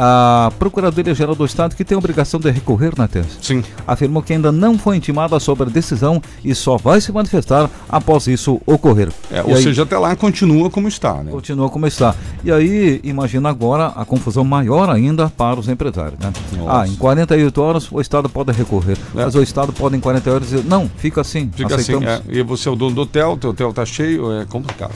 A 0.00 0.52
Procuradoria-Geral 0.60 1.34
do 1.34 1.44
Estado, 1.44 1.74
que 1.74 1.84
tem 1.84 1.96
a 1.96 1.98
obrigação 1.98 2.38
de 2.38 2.48
recorrer 2.52 2.92
na 2.96 3.08
terça, 3.08 3.36
Sim. 3.42 3.64
afirmou 3.84 4.22
que 4.22 4.32
ainda 4.32 4.52
não 4.52 4.78
foi 4.78 4.96
intimada 4.96 5.40
sobre 5.40 5.68
a 5.68 5.72
decisão 5.72 6.22
e 6.44 6.54
só 6.54 6.76
vai 6.76 7.00
se 7.00 7.10
manifestar 7.10 7.68
após 7.88 8.28
isso 8.28 8.60
ocorrer. 8.64 9.08
É, 9.28 9.42
ou 9.42 9.56
aí- 9.56 9.62
seja, 9.62 9.82
até 9.82 9.98
lá 9.98 10.14
continua 10.14 10.70
como 10.70 10.86
está, 10.86 11.14
né? 11.14 11.32
Continua 11.32 11.68
como 11.68 11.84
está. 11.84 12.14
E 12.44 12.52
aí, 12.52 13.00
imagina 13.02 13.48
agora 13.48 13.86
a 13.88 14.04
confusão 14.04 14.44
maior 14.44 14.88
ainda 14.88 15.28
para 15.36 15.58
os 15.58 15.68
empresários. 15.68 16.20
Né? 16.20 16.32
Nossa. 16.56 16.82
Ah, 16.82 16.86
em 16.86 16.94
48 16.94 17.60
horas 17.60 17.90
o 17.90 18.00
Estado 18.00 18.28
pode 18.28 18.52
recorrer. 18.52 18.96
É. 19.16 19.24
Mas 19.24 19.34
o 19.34 19.42
Estado 19.42 19.72
pode 19.72 19.96
em 19.96 20.00
48 20.00 20.32
horas 20.32 20.48
dizer, 20.48 20.64
não, 20.64 20.88
fica 20.96 21.22
assim, 21.22 21.50
Fica 21.52 21.74
assim, 21.74 21.94
aceitamos 21.96 22.08
é, 22.08 22.38
e 22.38 22.42
você 22.44 22.68
é 22.68 22.72
o 22.72 22.76
dono 22.76 22.94
do 22.94 23.00
hotel, 23.00 23.36
teu 23.36 23.50
hotel 23.50 23.72
tá 23.72 23.84
cheio, 23.84 24.32
é 24.40 24.44
complicado. 24.44 24.92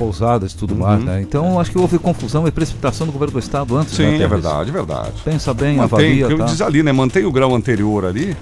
As 0.00 0.10
pousadas 0.10 0.52
e 0.52 0.56
tudo 0.56 0.72
Uhum. 0.74 0.80
mais. 0.80 1.04
Né? 1.04 1.20
Então, 1.20 1.60
acho 1.60 1.70
que 1.70 1.78
houve 1.78 1.98
confusão 1.98 2.46
e 2.46 2.50
precipitação 2.50 3.06
do 3.06 3.12
governo 3.12 3.34
do 3.34 3.38
Estado 3.38 3.76
antes. 3.76 3.94
Sim, 3.94 4.18
né, 4.18 4.24
é 4.24 4.28
verdade, 4.28 4.70
é 4.70 4.72
verdade. 4.72 5.12
Pensa 5.24 5.52
bem, 5.52 5.76
Mantém, 5.76 6.22
avalia. 6.22 6.38
Tá? 6.38 6.44
diz 6.44 6.60
ali, 6.60 6.82
né? 6.82 6.92
Mantém 6.92 7.24
o 7.24 7.32
grau 7.32 7.54
anterior 7.54 8.04
ali 8.04 8.36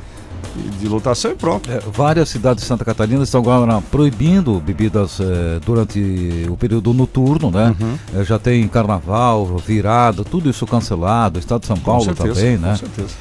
de 0.80 0.88
lotação 0.88 1.32
e 1.32 1.34
pronto. 1.34 1.70
É, 1.70 1.80
várias 1.92 2.28
cidades 2.28 2.62
de 2.62 2.68
Santa 2.68 2.84
Catarina 2.84 3.22
estão 3.22 3.40
agora 3.40 3.80
proibindo 3.90 4.60
bebidas 4.60 5.18
eh, 5.20 5.60
durante 5.64 6.46
o 6.48 6.56
período 6.56 6.92
noturno, 6.92 7.50
né? 7.50 7.74
Uhum. 7.78 7.98
Eh, 8.16 8.24
já 8.24 8.38
tem 8.38 8.66
carnaval, 8.66 9.56
virada, 9.58 10.24
tudo 10.24 10.50
isso 10.50 10.66
cancelado. 10.66 11.38
Estado 11.38 11.60
de 11.60 11.66
São 11.66 11.76
Paulo 11.76 12.06
com 12.06 12.14
certeza, 12.14 12.34
também, 12.34 12.56
com 12.56 12.62
né? 12.66 12.76
certeza. 12.76 13.14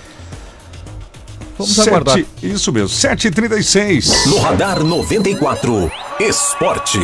Vamos 1.57 1.74
Sete, 1.76 1.89
aguardar. 1.89 2.20
Isso 2.41 2.72
mesmo, 2.72 2.89
7h36. 2.89 4.28
No 4.28 4.39
Radar 4.39 4.84
94, 4.84 5.91
Esporte. 6.20 6.99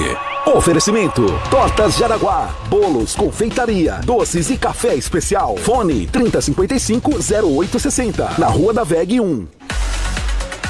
Oferecimento: 0.45 1.25
Tortas 1.49 1.95
Jaraguá, 1.95 2.53
bolos, 2.67 3.15
confeitaria, 3.15 4.01
doces 4.03 4.49
e 4.49 4.57
café 4.57 4.93
especial. 4.93 5.55
Fone 5.55 6.05
3055-0860, 6.07 8.37
na 8.37 8.47
Rua 8.47 8.73
da 8.73 8.83
VEG 8.83 9.21
1. 9.21 9.47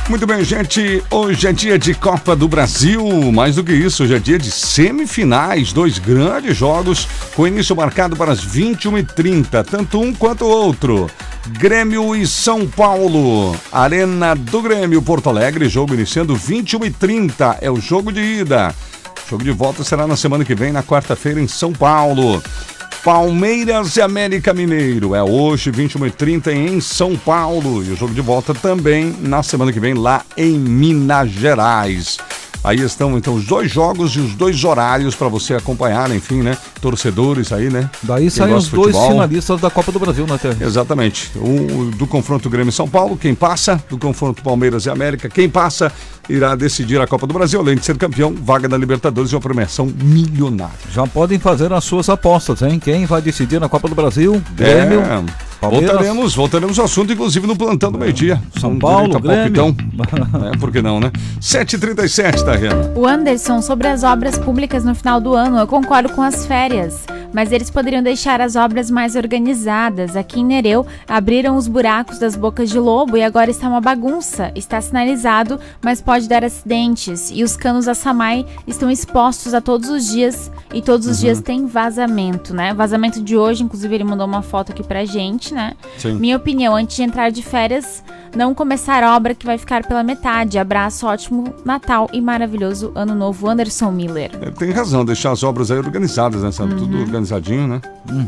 Muito 0.10 0.28
bem, 0.28 0.44
gente. 0.44 1.04
Hoje 1.10 1.48
é 1.48 1.52
dia 1.52 1.80
de 1.80 1.96
Copa 1.96 2.36
do 2.36 2.48
Brasil. 2.48 3.04
Mais 3.32 3.56
do 3.56 3.64
que 3.64 3.74
isso, 3.74 4.04
hoje 4.04 4.14
é 4.14 4.20
dia 4.20 4.38
de 4.38 4.52
semifinais. 4.52 5.74
Dois 5.74 5.98
grandes 5.98 6.56
jogos 6.56 7.08
com 7.36 7.48
início 7.48 7.76
marcado 7.76 8.16
para 8.16 8.32
as 8.32 8.46
21h30, 8.46 9.66
tanto 9.66 10.00
um 10.00 10.14
quanto 10.14 10.46
o 10.46 10.50
outro. 10.50 11.10
Grêmio 11.48 12.16
e 12.16 12.28
São 12.28 12.68
Paulo. 12.68 13.56
Arena 13.72 14.36
do 14.36 14.62
Grêmio, 14.62 15.02
Porto 15.02 15.30
Alegre. 15.30 15.68
Jogo 15.68 15.96
iniciando 15.96 16.36
21h30. 16.36 17.58
É 17.60 17.72
o 17.72 17.78
jogo 17.78 18.12
de 18.12 18.22
ida. 18.22 18.72
O 19.26 19.30
jogo 19.30 19.44
de 19.44 19.52
volta 19.52 19.84
será 19.84 20.06
na 20.06 20.16
semana 20.16 20.46
que 20.46 20.56
vem, 20.56 20.72
na 20.72 20.84
quarta-feira, 20.84 21.42
em 21.42 21.48
São 21.48 21.72
Paulo. 21.72 22.42
Palmeiras 23.04 23.98
e 23.98 24.02
América 24.02 24.54
Mineiro. 24.54 25.14
É 25.14 25.22
hoje, 25.22 25.72
21h30 25.72 26.54
em 26.54 26.80
São 26.80 27.18
Paulo. 27.18 27.84
E 27.84 27.92
o 27.92 27.96
jogo 27.98 28.14
de 28.14 28.22
volta 28.22 28.54
também 28.54 29.16
na 29.20 29.44
semana 29.44 29.74
que 29.74 29.80
vem 29.80 29.94
lá 29.94 30.24
em 30.38 30.58
Minas 30.58 31.30
Gerais. 31.30 32.18
Aí 32.64 32.80
estão 32.80 33.18
então 33.18 33.34
os 33.34 33.46
dois 33.46 33.70
jogos 33.70 34.16
e 34.16 34.20
os 34.20 34.36
dois 34.36 34.64
horários 34.64 35.16
para 35.16 35.28
você 35.28 35.54
acompanhar, 35.54 36.10
enfim, 36.16 36.42
né? 36.42 36.58
Torcedores 36.80 37.52
aí, 37.52 37.70
né? 37.70 37.90
Daí 38.02 38.32
saem 38.32 38.56
os 38.56 38.70
dois 38.70 38.96
finalistas 38.96 39.60
da 39.60 39.70
Copa 39.70 39.92
do 39.92 40.00
Brasil, 40.00 40.26
né, 40.26 40.38
Terra? 40.38 40.58
Exatamente. 40.62 41.30
O, 41.36 41.92
do 41.92 42.08
confronto 42.08 42.50
Grêmio 42.50 42.72
São 42.72 42.88
Paulo, 42.88 43.18
quem 43.18 43.36
passa, 43.36 43.84
do 43.90 43.98
confronto 43.98 44.42
Palmeiras 44.42 44.86
e 44.86 44.90
América, 44.90 45.28
quem 45.28 45.50
passa 45.50 45.92
irá 46.30 46.56
decidir 46.56 47.00
a 47.02 47.08
Copa 47.08 47.28
do 47.28 47.34
Brasil, 47.34 47.60
além 47.60 47.76
de 47.76 47.86
ser 47.86 47.98
campeão, 47.98 48.34
vaga 48.34 48.68
na 48.68 48.78
Libertadores 48.78 49.32
e 49.32 49.36
uma 49.36 49.42
premiação 49.42 49.86
milionária. 49.86 50.74
Já 50.92 51.06
podem 51.06 51.40
fazer 51.40 51.72
as 51.74 51.84
suas 51.84 52.10
apostas, 52.10 52.62
hein? 52.62 52.80
Quem 52.80 53.06
vai 53.06 53.22
decidir 53.22 53.60
na 53.60 53.70
Copa 53.70 53.88
do 53.88 53.96
Brasil? 53.96 54.42
Grêmio. 54.56 55.02
É. 55.02 55.54
Voltaremos, 55.70 56.36
voltaremos 56.36 56.78
ao 56.80 56.86
assunto, 56.86 57.14
inclusive 57.14 57.48
no 57.48 57.56
plantão 57.56 57.92
do 57.92 57.98
meio-dia. 57.98 58.42
São 58.60 58.78
Paulo, 58.78 59.18
Grêmio. 59.20 59.76
é, 60.54 60.58
por 60.58 60.72
que 60.72 60.82
não, 60.82 61.00
né? 61.00 61.12
7h37, 61.40 62.44
tá, 62.44 62.54
Rena? 62.54 62.92
O 62.96 63.08
Anderson, 63.08 63.62
sobre 63.62 63.88
as 63.88 64.04
obras 64.04 64.38
públicas 64.38 64.84
no 64.84 64.94
final 64.94 65.22
do 65.22 65.34
ano, 65.34 65.58
eu 65.58 65.68
concordo 65.68 66.10
com 66.10 66.22
as 66.22 66.46
férias 66.46 67.06
mas 67.34 67.52
eles 67.52 67.70
poderiam 67.70 68.04
deixar 68.04 68.40
as 68.40 68.56
obras 68.56 68.92
mais 68.92 69.16
organizadas. 69.16 70.16
Aqui 70.16 70.40
em 70.40 70.46
Nereu, 70.46 70.86
abriram 71.08 71.58
os 71.58 71.68
buracos 71.68 72.20
das 72.20 72.36
bocas 72.36 72.70
de 72.70 72.78
lobo 72.78 73.18
e 73.18 73.24
agora 73.24 73.50
está 73.50 73.68
uma 73.68 73.82
bagunça. 73.82 74.52
Está 74.56 74.80
sinalizado, 74.80 75.60
mas 75.82 76.00
pode 76.00 76.13
dar 76.22 76.44
acidentes. 76.44 77.30
E 77.32 77.44
os 77.44 77.58
canos 77.58 77.86
da 77.86 77.94
Samai 77.94 78.46
estão 78.68 78.90
expostos 78.90 79.54
a 79.54 79.62
todos 79.62 79.90
os 79.90 80.08
dias 80.10 80.52
e 80.74 80.82
todos 80.82 81.08
os 81.08 81.18
uhum. 81.18 81.24
dias 81.24 81.42
tem 81.42 81.66
vazamento, 81.66 82.54
né? 82.54 82.74
Vazamento 82.74 83.22
de 83.22 83.36
hoje, 83.36 83.64
inclusive 83.64 83.94
ele 83.94 84.04
mandou 84.04 84.26
uma 84.26 84.42
foto 84.42 84.72
aqui 84.72 84.84
pra 84.84 85.06
gente, 85.06 85.54
né? 85.54 85.74
Sim. 85.98 86.16
Minha 86.16 86.38
opinião, 86.38 86.76
antes 86.76 86.96
de 86.96 87.04
entrar 87.04 87.30
de 87.32 87.42
férias, 87.42 88.04
não 88.36 88.54
começar 88.54 89.04
a 89.04 89.16
obra 89.16 89.36
que 89.36 89.46
vai 89.46 89.58
ficar 89.58 89.86
pela 89.86 90.04
metade. 90.04 90.58
Abraço, 90.58 91.06
ótimo 91.06 91.54
Natal 91.66 92.10
e 92.14 92.22
maravilhoso 92.22 92.92
Ano 92.96 93.16
Novo, 93.16 93.48
Anderson 93.50 93.92
Miller. 93.92 94.32
É, 94.42 94.52
tem 94.52 94.72
razão, 94.72 95.04
deixar 95.04 95.32
as 95.32 95.44
obras 95.44 95.72
aí 95.72 95.78
organizadas, 95.78 96.44
né? 96.44 96.52
Sabe? 96.52 96.74
Uhum. 96.74 96.80
Tudo 96.80 97.00
organizadinho, 97.00 97.68
né? 97.68 97.82
Hum. 98.12 98.28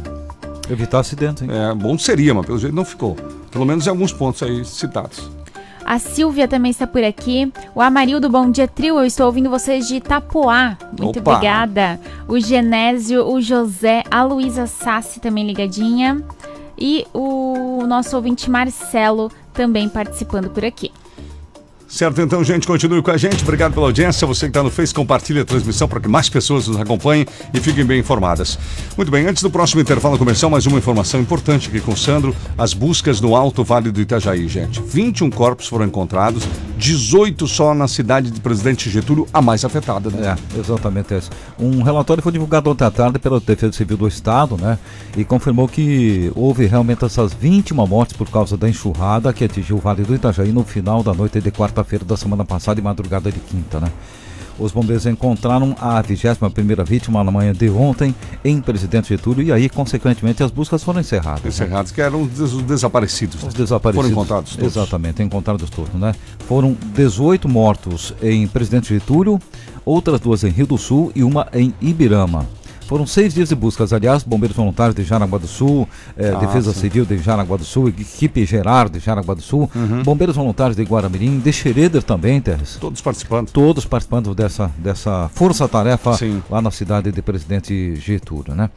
Evitar 0.69 0.99
acidente, 0.99 1.43
hein? 1.43 1.49
É, 1.51 1.73
bom 1.75 1.97
seria, 1.97 2.33
mas 2.33 2.45
pelo 2.45 2.57
jeito 2.57 2.75
não 2.75 2.85
ficou. 2.85 3.15
Pelo 3.51 3.65
menos 3.65 3.85
em 3.85 3.89
alguns 3.89 4.11
pontos 4.11 4.41
aí 4.43 4.65
citados. 4.65 5.29
A 5.85 5.99
Silvia 5.99 6.47
também 6.47 6.71
está 6.71 6.87
por 6.87 7.03
aqui. 7.03 7.53
O 7.75 7.79
Amarildo, 7.79 8.27
bom 8.27 8.49
dia, 8.49 8.67
trio. 8.67 8.97
Eu 8.97 9.05
estou 9.05 9.27
ouvindo 9.27 9.51
vocês 9.51 9.87
de 9.87 9.97
Itapoá. 9.97 10.75
Muito 10.99 11.19
Opa. 11.19 11.33
obrigada. 11.33 11.99
O 12.27 12.39
Genésio, 12.39 13.23
o 13.23 13.39
José, 13.39 14.03
a 14.09 14.23
Luísa 14.23 14.65
Sassi 14.65 15.19
também 15.19 15.45
ligadinha. 15.45 16.23
E 16.75 17.05
o 17.13 17.85
nosso 17.87 18.15
ouvinte 18.15 18.49
Marcelo 18.49 19.31
também 19.53 19.87
participando 19.87 20.49
por 20.49 20.65
aqui. 20.65 20.91
Certo, 21.87 22.19
então, 22.19 22.43
gente, 22.43 22.65
continue 22.65 23.01
com 23.01 23.11
a 23.11 23.17
gente. 23.17 23.43
Obrigado 23.43 23.73
pela 23.73 23.85
audiência. 23.85 24.25
Você 24.25 24.47
que 24.47 24.49
está 24.49 24.63
no 24.63 24.71
Face, 24.71 24.93
compartilhe 24.93 25.39
a 25.39 25.45
transmissão 25.45 25.87
para 25.87 25.99
que 25.99 26.07
mais 26.07 26.27
pessoas 26.27 26.67
nos 26.67 26.77
acompanhem 26.77 27.25
e 27.53 27.59
fiquem 27.59 27.85
bem 27.85 27.99
informadas. 27.99 28.57
Muito 28.97 29.11
bem, 29.11 29.27
antes 29.27 29.43
do 29.43 29.51
próximo 29.51 29.81
intervalo 29.81 30.17
comercial, 30.17 30.49
mais 30.49 30.65
uma 30.65 30.79
informação 30.79 31.21
importante 31.21 31.69
aqui 31.69 31.79
com 31.79 31.93
o 31.93 31.97
Sandro: 31.97 32.35
as 32.57 32.73
buscas 32.73 33.21
no 33.21 33.35
Alto 33.35 33.63
Vale 33.63 33.91
do 33.91 34.01
Itajaí, 34.01 34.47
gente. 34.47 34.81
21 34.81 35.29
corpos 35.29 35.67
foram 35.67 35.85
encontrados, 35.85 36.43
18 36.77 37.47
só 37.47 37.73
na 37.73 37.87
cidade 37.87 38.31
de 38.31 38.41
Presidente 38.41 38.89
Getúlio, 38.89 39.27
a 39.31 39.41
mais 39.41 39.63
afetada, 39.63 40.09
né? 40.09 40.35
É, 40.35 40.59
exatamente 40.59 41.13
essa. 41.13 41.29
Um 41.59 41.83
relatório 41.83 42.23
foi 42.23 42.31
divulgado 42.31 42.69
ontem 42.71 42.83
à 42.83 42.91
tarde 42.91 43.19
pela 43.19 43.39
Defesa 43.39 43.73
Civil 43.73 43.95
do 43.95 44.07
Estado, 44.07 44.57
né? 44.57 44.79
E 45.15 45.23
confirmou 45.23 45.67
que 45.67 46.31
houve 46.35 46.65
realmente 46.65 47.05
essas 47.05 47.31
21 47.31 47.85
mortes 47.87 48.17
por 48.17 48.29
causa 48.29 48.57
da 48.57 48.67
enxurrada 48.67 49.31
que 49.31 49.43
atingiu 49.43 49.77
o 49.77 49.79
Vale 49.79 50.03
do 50.03 50.15
Itajaí 50.15 50.51
no 50.51 50.63
final 50.63 51.03
da 51.03 51.13
noite 51.13 51.39
de 51.39 51.51
quarta-feira 51.75 52.05
da 52.05 52.15
semana 52.15 52.45
passada 52.45 52.79
e 52.79 52.83
madrugada 52.83 53.29
de 53.29 53.39
quinta, 53.39 53.79
né? 53.79 53.91
Os 54.57 54.71
bombeiros 54.71 55.05
encontraram 55.05 55.75
a 55.81 56.01
21ª 56.01 56.85
vítima 56.85 57.21
na 57.25 57.29
manhã 57.29 57.51
de 57.51 57.69
ontem 57.69 58.15
em 58.43 58.61
Presidente 58.61 59.09
Getúlio 59.09 59.43
e 59.43 59.51
aí, 59.51 59.67
consequentemente, 59.67 60.41
as 60.41 60.49
buscas 60.49 60.81
foram 60.81 61.01
encerradas. 61.01 61.43
Né? 61.43 61.49
Encerradas, 61.49 61.91
né? 61.91 61.95
que 61.95 62.01
eram 62.01 62.21
os 62.21 62.61
desaparecidos. 62.61 63.43
Os 63.43 63.53
desaparecidos. 63.53 64.09
Foram 64.09 64.09
encontrados 64.09 64.55
todos. 64.55 64.77
Exatamente, 64.77 65.21
encontrados 65.21 65.69
todos, 65.69 65.93
né? 65.95 66.15
Foram 66.47 66.77
18 66.93 67.49
mortos 67.49 68.13
em 68.23 68.47
Presidente 68.47 68.93
Getúlio, 68.93 69.41
outras 69.83 70.21
duas 70.21 70.45
em 70.45 70.49
Rio 70.49 70.67
do 70.67 70.77
Sul 70.77 71.11
e 71.13 71.21
uma 71.21 71.49
em 71.53 71.73
Ibirama. 71.81 72.47
Foram 72.87 73.07
seis 73.07 73.33
dias 73.33 73.49
de 73.49 73.55
buscas, 73.55 73.91
aliás, 73.91 74.23
bombeiros 74.23 74.55
voluntários 74.55 74.95
de 74.95 75.03
Jaraguá 75.03 75.39
do 75.39 75.47
Sul, 75.47 75.89
eh, 76.15 76.31
ah, 76.35 76.39
Defesa 76.39 76.71
sim. 76.71 76.81
Civil 76.81 77.03
de 77.03 77.17
Jaraguá 77.17 77.57
do 77.57 77.65
Sul, 77.65 77.89
equipe 77.89 78.45
Gerard 78.45 78.91
de 78.91 79.03
Jaraguá 79.03 79.33
do 79.33 79.41
Sul, 79.41 79.69
uhum. 79.75 80.03
bombeiros 80.03 80.35
voluntários 80.35 80.77
de 80.77 80.83
Guaramirim, 80.83 81.39
de 81.39 81.51
Xereder 81.51 82.03
também, 82.03 82.39
Teres. 82.39 82.77
Todos 82.79 83.01
participando. 83.01 83.49
Todos 83.49 83.85
participando 83.85 84.35
dessa, 84.35 84.71
dessa 84.77 85.29
força-tarefa 85.33 86.11
lá 86.49 86.61
na 86.61 86.69
cidade 86.69 87.11
de 87.11 87.21
Presidente 87.23 87.95
Getúlio, 87.95 88.53
né? 88.53 88.69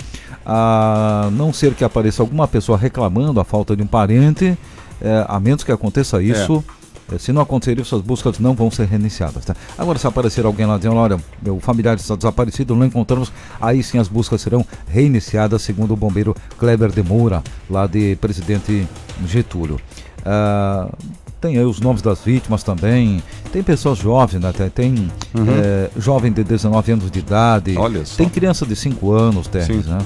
A 0.45 1.29
não 1.33 1.53
ser 1.53 1.75
que 1.75 1.85
apareça 1.85 2.23
alguma 2.23 2.49
pessoa 2.49 2.79
reclamando 2.79 3.39
a 3.41 3.45
falta 3.45 3.77
de 3.77 3.83
um 3.83 3.87
parente, 3.87 4.57
eh, 5.03 5.27
a 5.29 5.39
menos 5.39 5.63
que 5.63 5.71
aconteça 5.71 6.23
isso. 6.23 6.65
É 6.67 6.73
é, 6.75 6.78
se 7.19 7.33
não 7.33 7.43
acontecer 7.43 7.79
isso, 7.79 7.95
as 7.95 8.03
buscas 8.03 8.39
não 8.39 8.55
vão 8.55 8.71
ser 8.71 8.87
reiniciadas. 8.87 9.45
Tá? 9.45 9.55
Agora, 9.77 9.99
se 9.99 10.07
aparecer 10.07 10.45
alguém 10.45 10.67
lá 10.67 10.77
dizendo, 10.77 10.97
olha, 10.97 11.19
meu 11.43 11.59
familiar 11.61 11.97
está 11.97 12.15
desaparecido, 12.15 12.75
não 12.75 12.85
encontramos, 12.85 13.33
aí 13.61 13.83
sim 13.83 13.99
as 13.99 14.09
buscas 14.09 14.41
serão 14.41 14.65
reiniciadas, 14.89 15.63
segundo 15.63 15.95
o 15.95 15.97
bombeiro 15.97 16.35
Kleber 16.59 16.91
de 16.91 17.03
Moura, 17.03 17.43
lá 17.71 17.87
de 17.87 18.17
Presidente 18.17 18.87
Getúlio. 19.27 19.81
Ah, 20.25 20.89
tem 21.41 21.57
aí 21.57 21.65
os 21.65 21.81
nomes 21.81 22.03
das 22.03 22.21
vítimas 22.21 22.63
também. 22.63 23.23
Tem 23.53 23.63
pessoas 23.63 23.99
jovens, 23.99 24.41
né? 24.41 24.53
Tem 24.75 24.93
uhum. 25.35 25.47
é, 25.49 25.91
jovem 25.97 26.33
de 26.33 26.43
19 26.43 26.93
anos 26.93 27.11
de 27.11 27.19
idade. 27.21 27.77
Olha 27.77 28.05
só. 28.05 28.17
Tem 28.17 28.29
criança 28.29 28.67
de 28.67 28.75
5 28.75 29.13
anos, 29.13 29.47
Terres, 29.47 29.87
né? 29.87 29.99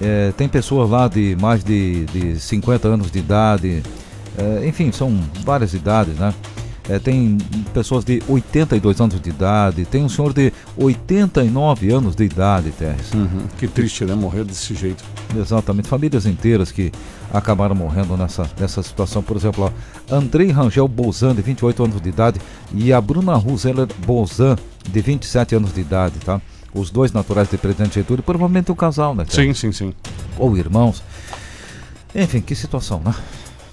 É, 0.00 0.32
tem 0.36 0.48
pessoas 0.48 0.90
lá 0.90 1.08
de 1.08 1.36
mais 1.40 1.64
de, 1.64 2.04
de 2.06 2.38
50 2.38 2.86
anos 2.86 3.10
de 3.10 3.18
idade. 3.18 3.82
É, 4.38 4.66
enfim, 4.66 4.92
são 4.92 5.18
várias 5.44 5.74
idades, 5.74 6.14
né? 6.16 6.34
É, 6.88 7.00
tem 7.00 7.36
pessoas 7.74 8.04
de 8.04 8.22
82 8.28 9.00
anos 9.00 9.20
de 9.20 9.30
idade, 9.30 9.84
tem 9.84 10.04
um 10.04 10.08
senhor 10.08 10.32
de 10.32 10.52
89 10.76 11.90
anos 11.90 12.14
de 12.14 12.24
idade, 12.24 12.70
Terres. 12.70 13.12
Uhum. 13.12 13.46
Que 13.58 13.66
triste, 13.66 14.04
né? 14.04 14.14
Morrer 14.14 14.44
desse 14.44 14.72
jeito. 14.74 15.02
Exatamente. 15.36 15.88
Famílias 15.88 16.26
inteiras 16.26 16.70
que 16.70 16.92
acabaram 17.32 17.74
morrendo 17.74 18.16
nessa, 18.16 18.48
nessa 18.58 18.84
situação. 18.84 19.20
Por 19.20 19.36
exemplo, 19.36 19.64
ó, 19.64 20.14
Andrei 20.14 20.50
Rangel 20.52 20.86
Bozan, 20.86 21.34
de 21.34 21.42
28 21.42 21.82
anos 21.82 22.00
de 22.00 22.08
idade, 22.08 22.40
e 22.72 22.92
a 22.92 23.00
Bruna 23.00 23.34
Ruzeller 23.34 23.88
Bozan, 24.06 24.56
de 24.88 25.00
27 25.00 25.56
anos 25.56 25.74
de 25.74 25.80
idade, 25.80 26.20
tá? 26.20 26.40
Os 26.72 26.90
dois 26.90 27.10
naturais 27.10 27.50
de 27.50 27.56
Presidente 27.56 27.96
Getúlio, 27.96 28.22
provavelmente 28.22 28.70
o 28.70 28.74
um 28.74 28.76
casal, 28.76 29.12
né? 29.12 29.24
Sim, 29.28 29.52
sim, 29.54 29.72
sim. 29.72 29.92
Ou 30.38 30.56
irmãos. 30.56 31.02
Enfim, 32.14 32.40
que 32.40 32.54
situação, 32.54 33.00
né? 33.04 33.12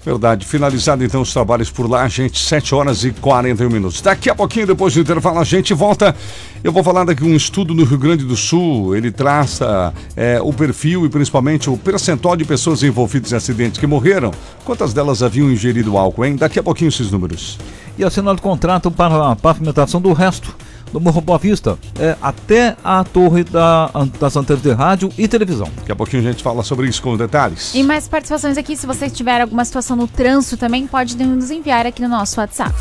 Verdade. 0.04 0.44
Finalizado 0.44 1.02
então 1.02 1.22
os 1.22 1.32
trabalhos 1.32 1.70
por 1.70 1.88
lá, 1.88 2.06
gente, 2.08 2.38
7 2.38 2.74
horas 2.74 3.04
e 3.04 3.10
41 3.10 3.70
minutos. 3.70 4.02
Daqui 4.02 4.28
a 4.28 4.34
pouquinho, 4.34 4.66
depois 4.66 4.92
do 4.92 5.00
intervalo, 5.00 5.38
a 5.38 5.44
gente 5.44 5.72
volta. 5.72 6.14
Eu 6.62 6.72
vou 6.72 6.84
falar 6.84 7.04
daqui 7.04 7.24
um 7.24 7.34
estudo 7.34 7.72
no 7.72 7.84
Rio 7.84 7.98
Grande 7.98 8.24
do 8.24 8.36
Sul. 8.36 8.94
Ele 8.94 9.10
traça 9.10 9.94
é, 10.14 10.38
o 10.42 10.52
perfil 10.52 11.06
e 11.06 11.08
principalmente 11.08 11.70
o 11.70 11.78
percentual 11.78 12.36
de 12.36 12.44
pessoas 12.44 12.82
envolvidas 12.82 13.32
em 13.32 13.36
acidentes 13.36 13.78
que 13.78 13.86
morreram. 13.86 14.30
Quantas 14.64 14.92
delas 14.92 15.22
haviam 15.22 15.50
ingerido 15.50 15.96
álcool, 15.96 16.26
hein? 16.26 16.36
Daqui 16.36 16.58
a 16.58 16.62
pouquinho 16.62 16.88
esses 16.88 17.10
números. 17.10 17.58
E 17.96 18.04
assinado 18.04 18.42
contrato 18.42 18.90
para 18.90 19.32
a 19.32 19.36
pavimentação 19.36 20.00
do 20.00 20.12
resto 20.12 20.54
do 20.94 21.00
Morro 21.00 21.20
Boa 21.20 21.38
Vista, 21.38 21.76
é, 21.98 22.16
até 22.22 22.76
a 22.84 23.02
torre 23.02 23.42
da, 23.42 23.90
das 24.20 24.36
antenas 24.36 24.62
de 24.62 24.70
rádio 24.70 25.10
e 25.18 25.26
televisão. 25.26 25.68
Daqui 25.76 25.90
a 25.90 25.96
pouquinho 25.96 26.22
a 26.22 26.30
gente 26.30 26.40
fala 26.40 26.62
sobre 26.62 26.88
isso 26.88 27.02
com 27.02 27.16
detalhes. 27.16 27.74
E 27.74 27.82
mais 27.82 28.06
participações 28.06 28.56
aqui, 28.56 28.76
se 28.76 28.86
vocês 28.86 29.12
tiverem 29.12 29.42
alguma 29.42 29.64
situação 29.64 29.96
no 29.96 30.06
trânsito 30.06 30.56
também, 30.56 30.86
pode 30.86 31.16
nos 31.16 31.50
enviar 31.50 31.84
aqui 31.84 32.00
no 32.00 32.08
nosso 32.08 32.38
WhatsApp. 32.38 32.72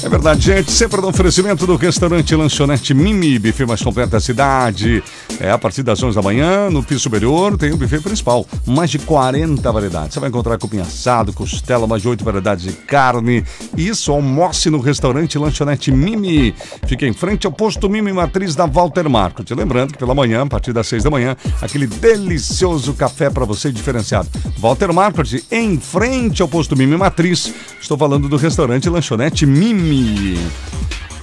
É 0.00 0.08
verdade, 0.08 0.40
gente. 0.40 0.70
Sempre 0.70 1.00
no 1.00 1.08
oferecimento 1.08 1.66
do 1.66 1.74
restaurante 1.74 2.32
Lanchonete 2.32 2.94
Mimi, 2.94 3.36
buffet 3.36 3.66
mais 3.66 3.82
completo 3.82 4.10
da 4.10 4.20
cidade. 4.20 5.02
É 5.40 5.50
a 5.50 5.58
partir 5.58 5.82
das 5.82 6.00
11 6.00 6.14
da 6.14 6.22
manhã, 6.22 6.70
no 6.70 6.84
piso 6.84 7.00
superior, 7.00 7.58
tem 7.58 7.72
o 7.72 7.76
buffet 7.76 8.00
principal. 8.00 8.46
Mais 8.64 8.90
de 8.90 9.00
40 9.00 9.72
variedades. 9.72 10.14
Você 10.14 10.20
vai 10.20 10.28
encontrar 10.28 10.56
cupim 10.56 10.78
assado, 10.78 11.32
costela, 11.32 11.84
mais 11.88 12.00
de 12.00 12.08
8 12.08 12.24
variedades 12.24 12.64
de 12.64 12.72
carne. 12.72 13.44
Isso, 13.76 14.12
almoce 14.12 14.70
no 14.70 14.78
restaurante 14.78 15.36
Lanchonete 15.36 15.90
Mimi. 15.90 16.54
Fica 16.86 17.04
em 17.04 17.12
frente 17.12 17.44
ao 17.44 17.52
posto 17.52 17.90
Mimi 17.90 18.12
Matriz 18.12 18.54
da 18.54 18.66
Walter 18.66 19.08
Marco. 19.10 19.42
Te 19.42 19.52
lembrando 19.52 19.92
que 19.92 19.98
pela 19.98 20.14
manhã, 20.14 20.42
a 20.42 20.46
partir 20.46 20.72
das 20.72 20.86
6 20.86 21.02
da 21.02 21.10
manhã, 21.10 21.36
aquele 21.60 21.88
delicioso 21.88 22.94
café 22.94 23.30
para 23.30 23.44
você 23.44 23.72
diferenciado. 23.72 24.28
Walter 24.58 24.92
Market, 24.92 25.42
em 25.50 25.78
frente 25.80 26.40
ao 26.40 26.46
posto 26.46 26.76
Mimi 26.76 26.96
Matriz. 26.96 27.52
Estou 27.80 27.98
falando 27.98 28.28
do 28.28 28.36
restaurante 28.36 28.88
Lanchonete 28.88 29.44
Mimi. 29.44 29.87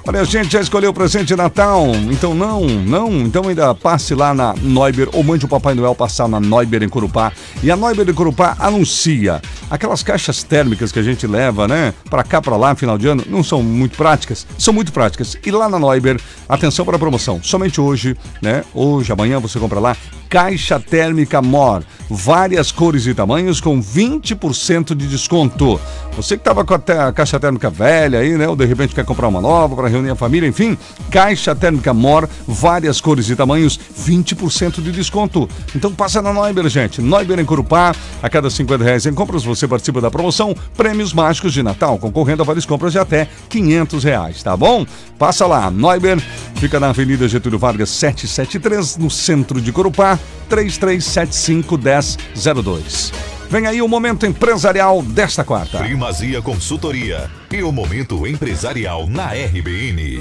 Olha, 0.07 0.21
a 0.21 0.23
gente 0.23 0.53
já 0.53 0.61
escolheu 0.61 0.91
o 0.91 0.93
presente 0.93 1.29
de 1.29 1.35
Natal, 1.35 1.87
então 2.11 2.35
não, 2.35 2.61
não, 2.61 3.11
então 3.21 3.47
ainda 3.47 3.73
passe 3.73 4.13
lá 4.13 4.35
na 4.35 4.53
Neuber 4.53 5.09
ou 5.11 5.23
mande 5.23 5.45
o 5.45 5.47
Papai 5.47 5.73
Noel 5.73 5.95
passar 5.95 6.27
na 6.27 6.39
Neuber 6.39 6.83
em 6.83 6.89
Curupá. 6.89 7.31
E 7.63 7.71
a 7.71 7.75
Neuber 7.75 8.07
em 8.07 8.13
Curupá 8.13 8.55
anuncia 8.59 9.41
aquelas 9.67 10.03
caixas 10.03 10.43
térmicas 10.43 10.91
que 10.91 10.99
a 10.99 11.01
gente 11.01 11.25
leva, 11.25 11.67
né, 11.67 11.91
para 12.07 12.23
cá, 12.23 12.39
para 12.39 12.55
lá, 12.55 12.75
final 12.75 12.99
de 12.99 13.07
ano, 13.07 13.23
não 13.27 13.43
são 13.43 13.63
muito 13.63 13.97
práticas, 13.97 14.45
são 14.59 14.71
muito 14.71 14.93
práticas. 14.93 15.35
E 15.43 15.49
lá 15.49 15.67
na 15.67 15.79
Neuber, 15.79 16.21
atenção 16.47 16.85
para 16.85 16.97
a 16.97 16.99
promoção, 16.99 17.41
somente 17.41 17.81
hoje, 17.81 18.15
né, 18.43 18.63
hoje, 18.75 19.11
amanhã 19.11 19.39
você 19.39 19.57
compra 19.57 19.79
lá, 19.79 19.97
caixa 20.29 20.79
térmica 20.79 21.41
MOR, 21.41 21.83
várias 22.09 22.71
cores 22.71 23.05
e 23.07 23.13
tamanhos 23.13 23.59
com 23.59 23.81
20% 23.81 24.95
de 24.95 25.07
desconto. 25.07 25.79
Você 26.15 26.37
que 26.37 26.41
estava 26.41 26.63
com 26.63 26.73
a, 26.73 27.07
a, 27.07 27.11
caixa 27.11 27.39
térmica 27.39 27.69
velha 27.69 28.19
aí, 28.19 28.37
né, 28.37 28.47
ou 28.47 28.55
de 28.55 28.65
repente 28.65 28.95
quer 28.95 29.03
comprar 29.03 29.27
uma 29.27 29.41
nova 29.41 29.75
para 29.75 29.89
reunir 29.89 30.09
a 30.09 30.15
família, 30.15 30.47
enfim, 30.47 30.77
caixa 31.11 31.53
térmica 31.53 31.93
MOR, 31.93 32.27
várias 32.47 33.01
cores 33.01 33.29
e 33.29 33.35
tamanhos, 33.35 33.79
20% 33.99 34.81
de 34.81 34.91
desconto. 34.91 35.49
Então 35.75 35.93
passa 35.93 36.21
na 36.21 36.33
Neuber, 36.33 36.69
gente. 36.69 37.01
Neuber 37.01 37.39
em 37.39 37.45
Curupá, 37.45 37.93
a 38.23 38.29
cada 38.29 38.49
50 38.49 38.83
reais 38.83 39.05
em 39.05 39.13
compras 39.13 39.43
você 39.43 39.67
participa 39.67 39.99
da 39.99 40.09
promoção 40.09 40.55
Prêmios 40.77 41.13
Mágicos 41.13 41.53
de 41.53 41.61
Natal, 41.61 41.97
concorrendo 41.97 42.43
a 42.43 42.45
várias 42.45 42.65
compras 42.65 42.93
de 42.93 42.99
até 42.99 43.27
500 43.49 44.03
reais, 44.03 44.43
tá 44.43 44.55
bom? 44.55 44.85
Passa 45.19 45.45
lá, 45.45 45.69
Neuber, 45.69 46.19
fica 46.55 46.79
na 46.79 46.89
Avenida 46.89 47.27
Getúlio 47.27 47.59
Vargas 47.59 47.89
773, 47.89 48.97
no 48.97 49.09
centro 49.09 49.59
de 49.59 49.71
Corupá, 50.15 50.19
3375 50.49 51.77
1002. 51.77 53.11
Vem 53.49 53.67
aí 53.67 53.81
o 53.81 53.87
momento 53.87 54.25
empresarial 54.25 55.01
desta 55.01 55.43
quarta. 55.43 55.79
Primazia 55.79 56.41
Consultoria 56.41 57.29
e 57.51 57.61
o 57.63 57.71
momento 57.71 58.25
empresarial 58.25 59.07
na 59.07 59.33
RBN. 59.33 60.19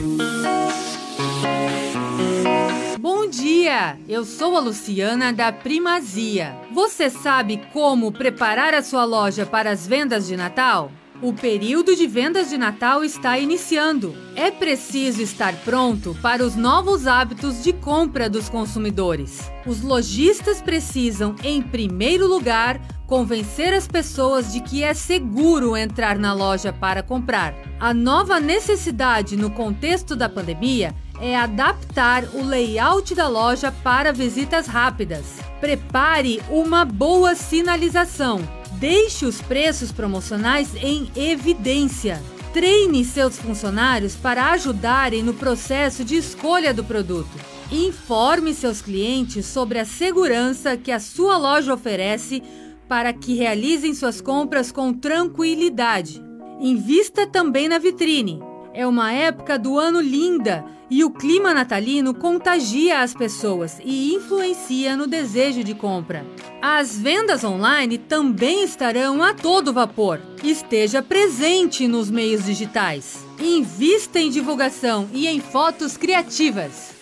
Bom 3.01 3.29
dia! 3.29 3.97
Eu 4.09 4.25
sou 4.25 4.57
a 4.57 4.61
Luciana 4.61 5.33
da 5.33 5.53
Primazia. 5.53 6.55
Você 6.73 7.09
sabe 7.09 7.61
como 7.73 8.13
preparar 8.13 8.75
a 8.75 8.83
sua 8.83 9.05
loja 9.05 9.47
para 9.47 9.71
as 9.71 9.87
vendas 9.87 10.27
de 10.27 10.37
Natal? 10.37 10.91
O 11.23 11.33
período 11.33 11.95
de 11.95 12.09
vendas 12.09 12.51
de 12.51 12.59
Natal 12.59 13.05
está 13.05 13.39
iniciando. 13.39 14.17
É 14.35 14.51
preciso 14.51 15.23
estar 15.23 15.55
pronto 15.65 16.17
para 16.21 16.45
os 16.45 16.57
novos 16.57 17.07
hábitos 17.07 17.63
de 17.63 17.73
compra 17.73 18.29
dos 18.29 18.49
consumidores. 18.49 19.49
Os 19.65 19.81
lojistas 19.81 20.61
precisam, 20.61 21.37
em 21.45 21.63
primeiro 21.63 22.27
lugar, 22.27 22.81
convencer 23.07 23.73
as 23.73 23.87
pessoas 23.87 24.53
de 24.53 24.61
que 24.61 24.83
é 24.83 24.93
seguro 24.93 25.77
entrar 25.77 26.19
na 26.19 26.33
loja 26.33 26.73
para 26.73 27.03
comprar. 27.03 27.55
A 27.79 27.95
nova 27.95 28.41
necessidade 28.41 29.37
no 29.37 29.51
contexto 29.51 30.17
da 30.17 30.29
pandemia 30.29 30.93
é 31.21 31.37
adaptar 31.37 32.25
o 32.35 32.43
layout 32.43 33.15
da 33.15 33.29
loja 33.29 33.71
para 33.71 34.13
visitas 34.13 34.67
rápidas. 34.67 35.39
Prepare 35.61 36.43
uma 36.51 36.85
boa 36.85 37.37
sinalização. 37.37 38.64
Deixe 38.85 39.25
os 39.25 39.41
preços 39.41 39.91
promocionais 39.91 40.75
em 40.75 41.11
evidência. 41.17 42.23
Treine 42.53 43.03
seus 43.03 43.39
funcionários 43.39 44.15
para 44.15 44.51
ajudarem 44.51 45.23
no 45.23 45.33
processo 45.33 46.05
de 46.05 46.17
escolha 46.17 46.75
do 46.75 46.85
produto. 46.85 47.31
Informe 47.73 48.53
seus 48.53 48.83
clientes 48.83 49.47
sobre 49.47 49.79
a 49.79 49.87
segurança 49.87 50.77
que 50.77 50.93
a 50.93 51.01
sua 51.01 51.39
loja 51.39 51.73
oferece 51.73 52.43
para 52.87 53.11
que 53.15 53.35
realizem 53.35 53.95
suas 53.95 54.21
compras 54.21 54.71
com 54.71 54.93
tranquilidade. 54.93 56.23
Invista 56.61 57.27
também 57.27 57.69
na 57.69 57.79
vitrine. 57.79 58.39
É 58.75 58.85
uma 58.85 59.13
época 59.13 59.57
do 59.57 59.79
ano 59.79 60.01
linda 60.01 60.65
e 60.91 61.05
o 61.05 61.11
clima 61.11 61.55
natalino 61.55 62.13
contagia 62.13 63.03
as 63.03 63.15
pessoas 63.15 63.81
e 63.85 64.13
influencia 64.13 64.97
no 64.97 65.07
desejo 65.07 65.63
de 65.63 65.75
compra. 65.75 66.27
As 66.61 66.99
vendas 66.99 67.45
online 67.45 67.99
também 67.99 68.65
estarão 68.65 69.23
a 69.23 69.33
todo 69.33 69.73
vapor. 69.73 70.21
Esteja 70.43 71.01
presente 71.01 71.87
nos 71.87 72.11
meios 72.11 72.47
digitais. 72.47 73.25
Invista 73.41 74.19
em 74.19 74.29
divulgação 74.29 75.09
e 75.13 75.29
em 75.29 75.39
fotos 75.39 75.97
criativas. 75.97 76.94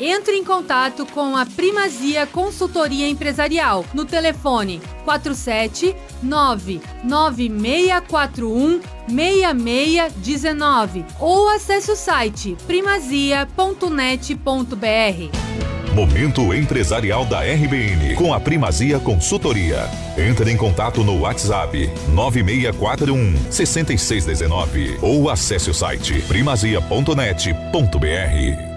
Entre 0.00 0.36
em 0.36 0.44
contato 0.44 1.04
com 1.06 1.36
a 1.36 1.44
Primazia 1.44 2.24
Consultoria 2.26 3.08
Empresarial 3.08 3.84
no 3.92 4.04
telefone 4.04 4.80
47 5.04 5.96
99641 6.22 8.80
6619 9.08 11.04
ou 11.18 11.48
acesse 11.48 11.90
o 11.90 11.96
site 11.96 12.56
primazia.net.br. 12.66 15.48
Momento 15.94 16.52
empresarial 16.54 17.24
da 17.24 17.40
RBN 17.40 18.14
com 18.14 18.32
a 18.32 18.38
Primazia 18.38 19.00
Consultoria. 19.00 19.90
Entre 20.16 20.52
em 20.52 20.56
contato 20.56 21.02
no 21.02 21.22
WhatsApp 21.22 21.90
9641 22.12 23.34
6619 23.50 24.98
ou 25.02 25.28
acesse 25.28 25.68
o 25.70 25.74
site 25.74 26.22
primazia.net.br. 26.28 28.67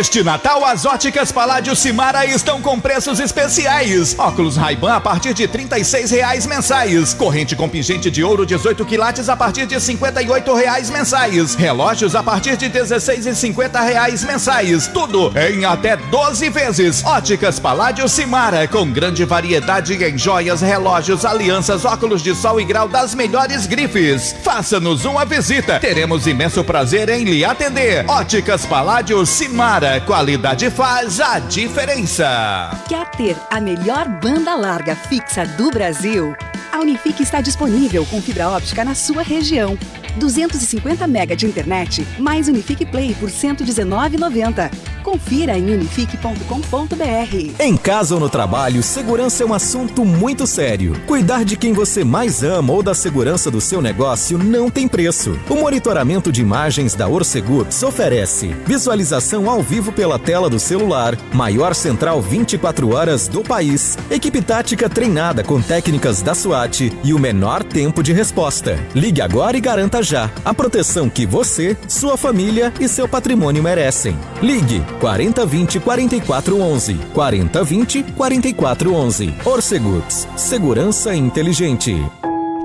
Neste 0.00 0.22
Natal, 0.22 0.64
as 0.64 0.86
óticas 0.86 1.30
Paládio 1.30 1.76
Simara 1.76 2.24
estão 2.24 2.62
com 2.62 2.80
preços 2.80 3.20
especiais. 3.20 4.18
Óculos 4.18 4.56
Ray-Ban 4.56 4.94
a 4.94 4.98
partir 4.98 5.34
de 5.34 5.44
R$ 5.44 5.68
reais 6.08 6.46
mensais. 6.46 7.12
Corrente 7.12 7.54
com 7.54 7.68
pingente 7.68 8.10
de 8.10 8.24
ouro 8.24 8.46
18 8.46 8.82
quilates 8.86 9.28
a 9.28 9.36
partir 9.36 9.66
de 9.66 9.74
R$ 9.74 10.54
reais 10.56 10.88
mensais. 10.88 11.54
Relógios 11.54 12.14
a 12.14 12.22
partir 12.22 12.56
de 12.56 12.70
16,50 12.70 13.84
reais 13.84 14.24
mensais. 14.24 14.86
Tudo 14.86 15.34
em 15.38 15.66
até 15.66 15.98
12 15.98 16.48
vezes. 16.48 17.04
Óticas 17.04 17.60
Paládio 17.60 18.08
Simara, 18.08 18.66
com 18.66 18.90
grande 18.90 19.26
variedade 19.26 20.02
em 20.02 20.16
joias, 20.16 20.62
relógios, 20.62 21.26
alianças, 21.26 21.84
óculos 21.84 22.22
de 22.22 22.34
sol 22.34 22.58
e 22.58 22.64
grau 22.64 22.88
das 22.88 23.14
melhores 23.14 23.66
grifes. 23.66 24.34
Faça-nos 24.42 25.04
uma 25.04 25.26
visita. 25.26 25.78
Teremos 25.78 26.26
imenso 26.26 26.64
prazer 26.64 27.10
em 27.10 27.24
lhe 27.24 27.44
atender. 27.44 28.08
Óticas 28.08 28.64
Paládio 28.64 29.26
Simara 29.26 29.89
qualidade 29.98 30.70
faz 30.70 31.18
a 31.18 31.38
diferença. 31.38 32.70
Quer 32.88 33.10
ter 33.12 33.36
a 33.50 33.60
melhor 33.60 34.06
banda 34.20 34.54
larga 34.54 34.94
fixa 34.94 35.44
do 35.44 35.70
Brasil? 35.70 36.36
A 36.70 36.78
Unifique 36.78 37.22
está 37.22 37.40
disponível 37.40 38.06
com 38.06 38.22
fibra 38.22 38.50
óptica 38.50 38.84
na 38.84 38.94
sua 38.94 39.22
região. 39.22 39.76
250 40.16 41.06
MB 41.06 41.36
de 41.36 41.46
internet, 41.46 42.06
mais 42.18 42.48
Unifique 42.48 42.84
Play 42.86 43.14
por 43.14 43.28
R$ 43.28 43.34
119,90. 43.34 44.70
Confira 45.02 45.56
em 45.56 45.72
unifique.com.br. 45.72 47.54
Em 47.58 47.76
casa 47.76 48.14
ou 48.14 48.20
no 48.20 48.28
trabalho, 48.28 48.82
segurança 48.82 49.42
é 49.42 49.46
um 49.46 49.54
assunto 49.54 50.04
muito 50.04 50.46
sério. 50.46 51.00
Cuidar 51.06 51.44
de 51.44 51.56
quem 51.56 51.72
você 51.72 52.04
mais 52.04 52.42
ama 52.42 52.72
ou 52.72 52.82
da 52.82 52.94
segurança 52.94 53.50
do 53.50 53.60
seu 53.60 53.80
negócio 53.80 54.36
não 54.36 54.68
tem 54.68 54.86
preço. 54.86 55.38
O 55.48 55.54
monitoramento 55.54 56.30
de 56.30 56.40
imagens 56.40 56.94
da 56.94 57.08
Orcegups 57.08 57.82
oferece 57.82 58.48
visualização 58.66 59.48
ao 59.48 59.62
vivo 59.62 59.92
pela 59.92 60.18
tela 60.18 60.50
do 60.50 60.60
celular, 60.60 61.16
maior 61.32 61.74
central 61.74 62.20
24 62.20 62.94
horas 62.94 63.28
do 63.28 63.42
país, 63.42 63.96
equipe 64.10 64.42
tática 64.42 64.88
treinada 64.88 65.42
com 65.42 65.60
técnicas 65.60 66.22
da 66.22 66.34
SWAT 66.34 66.92
e 67.02 67.14
o 67.14 67.18
menor 67.18 67.62
tempo 67.62 68.02
de 68.02 68.12
resposta. 68.12 68.78
Ligue 68.94 69.20
agora 69.20 69.56
e 69.56 69.60
garanta 69.60 69.99
já 70.02 70.30
a 70.44 70.54
proteção 70.54 71.08
que 71.08 71.26
você, 71.26 71.76
sua 71.88 72.16
família 72.16 72.72
e 72.80 72.88
seu 72.88 73.08
patrimônio 73.08 73.62
merecem. 73.62 74.16
Ligue 74.42 74.82
4020 75.00 75.80
4411. 75.80 76.94
4020 77.12 78.02
4411. 78.16 79.34
Orcegups. 79.44 80.28
Segurança 80.36 81.14
inteligente. 81.14 81.96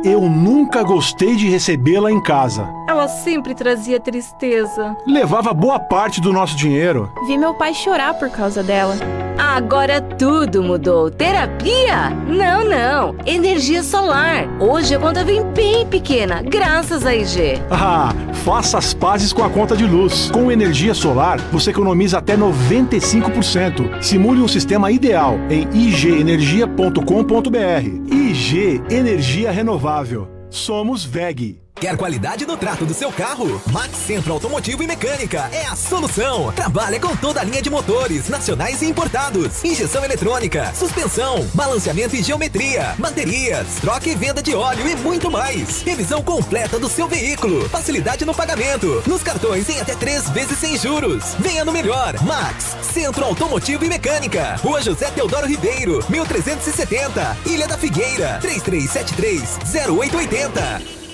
Eu 0.04 0.22
nunca 0.22 0.84
gostei 0.84 1.36
de 1.36 1.50
recebê-la 1.50 2.12
em 2.12 2.22
casa. 2.22 2.70
Ela 2.88 3.08
sempre 3.08 3.56
trazia 3.56 4.00
tristeza. 4.00 4.96
Levava 5.08 5.52
boa 5.52 5.80
parte 5.80 6.22
do 6.22 6.32
nosso 6.32 6.56
dinheiro. 6.56 7.12
Vi 7.26 7.38
meu 7.38 7.56
pai 7.56 7.74
chorar 7.74 8.14
por 8.14 8.30
causa 8.30 8.62
dela. 8.62 8.96
Agora 9.38 10.02
tudo 10.02 10.64
mudou. 10.64 11.12
Terapia? 11.12 12.10
Não, 12.28 12.64
não. 12.64 13.16
Energia 13.26 13.84
solar. 13.84 14.48
Hoje 14.60 14.96
a 14.96 15.00
conta 15.00 15.24
vem 15.24 15.44
bem 15.54 15.86
pequena, 15.86 16.42
graças 16.42 17.06
a 17.06 17.16
IG. 17.16 17.62
Ah, 17.70 18.14
faça 18.46 18.78
as 18.78 18.94
pazes 18.94 19.34
com 19.34 19.44
a 19.44 19.50
conta 19.50 19.76
de 19.76 19.86
luz. 19.86 20.30
Com 20.32 20.52
energia 20.52 20.94
solar, 20.94 21.40
você 21.52 21.72
economiza 21.72 22.18
até 22.18 22.38
95%. 22.38 24.02
Simule 24.02 24.42
um 24.42 24.48
sistema 24.48 24.92
ideal 24.92 25.38
em 25.50 25.68
igenergia.com.br. 25.74 28.12
IG 28.12 28.82
Energia 28.90 29.52
Renovável. 29.52 30.28
Somos 30.50 31.04
VEG. 31.04 31.65
Quer 31.78 31.98
qualidade 31.98 32.46
no 32.46 32.56
trato 32.56 32.86
do 32.86 32.94
seu 32.94 33.12
carro? 33.12 33.62
Max 33.70 33.98
Centro 33.98 34.32
Automotivo 34.32 34.82
e 34.82 34.88
Mecânica 34.88 35.50
é 35.52 35.66
a 35.66 35.76
solução. 35.76 36.52
Trabalha 36.54 37.00
com 37.02 37.14
toda 37.18 37.42
a 37.42 37.44
linha 37.44 37.62
de 37.62 37.70
motores, 37.70 38.30
nacionais 38.30 38.82
e 38.82 38.86
importados, 38.86 39.62
injeção 39.62 40.04
eletrônica, 40.04 40.74
suspensão, 40.74 41.46
balanceamento 41.54 42.16
e 42.16 42.24
geometria, 42.24 42.96
baterias, 42.98 43.76
troca 43.82 44.08
e 44.08 44.16
venda 44.16 44.42
de 44.42 44.56
óleo 44.56 44.88
e 44.88 44.96
muito 44.96 45.30
mais. 45.30 45.82
Revisão 45.82 46.24
completa 46.24 46.80
do 46.80 46.88
seu 46.88 47.10
veículo, 47.10 47.68
facilidade 47.68 48.24
no 48.24 48.34
pagamento, 48.34 49.04
nos 49.06 49.22
cartões 49.22 49.68
em 49.68 49.80
até 49.82 49.96
três 49.96 50.30
vezes 50.30 50.58
sem 50.58 50.78
juros. 50.78 51.36
Venha 51.40 51.66
no 51.66 51.74
melhor, 51.74 52.16
Max 52.24 52.78
Centro 52.94 53.26
Automotivo 53.26 53.84
e 53.84 53.90
Mecânica. 53.90 54.56
Rua 54.64 54.82
José 54.82 55.12
Teodoro 55.12 55.46
Ribeiro, 55.46 56.00
1370, 56.10 57.38
Ilha 57.46 57.68
da 57.68 57.78
Figueira, 57.78 58.40
3373 58.40 59.60
0880. 59.90 61.05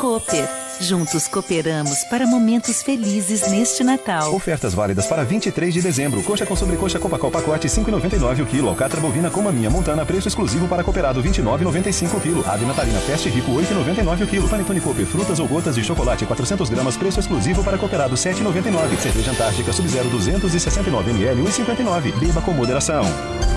Cooper. 0.00 0.69
Juntos 0.80 1.28
cooperamos 1.28 2.04
para 2.04 2.26
momentos 2.26 2.82
felizes 2.82 3.46
neste 3.50 3.84
Natal. 3.84 4.34
Ofertas 4.34 4.72
válidas 4.72 5.06
para 5.06 5.22
23 5.22 5.74
de 5.74 5.82
dezembro. 5.82 6.22
Coxa 6.22 6.46
com 6.46 6.56
sobrecoxa 6.56 6.98
Copacol 6.98 7.30
pacote 7.30 7.68
5,99 7.68 8.42
o 8.42 8.46
quilo. 8.46 8.68
Alcatra 8.70 8.98
bovina 8.98 9.28
com 9.28 9.42
maminha 9.42 9.68
montana 9.68 10.06
preço 10.06 10.28
exclusivo 10.28 10.66
para 10.66 10.82
cooperado 10.82 11.22
29,95 11.22 12.16
o 12.16 12.20
quilo. 12.20 12.44
Ave 12.48 12.64
natalina 12.64 12.98
Fast 13.00 13.28
Rico 13.28 13.52
8,99 13.52 14.24
o 14.24 14.26
quilo. 14.26 14.48
Panetone 14.48 14.80
Cooper 14.80 15.04
frutas 15.04 15.38
ou 15.38 15.46
gotas 15.46 15.74
de 15.74 15.84
chocolate 15.84 16.24
400 16.24 16.70
gramas 16.70 16.96
preço 16.96 17.20
exclusivo 17.20 17.62
para 17.62 17.76
cooperado 17.76 18.14
7,99. 18.14 18.98
Cerveja 18.98 19.32
Antártica 19.32 19.74
Sub-Zero 19.74 20.08
269 20.08 21.10
ml 21.10 21.42
1,59. 21.42 22.18
Beba 22.18 22.40
com 22.40 22.52
moderação. 22.52 23.04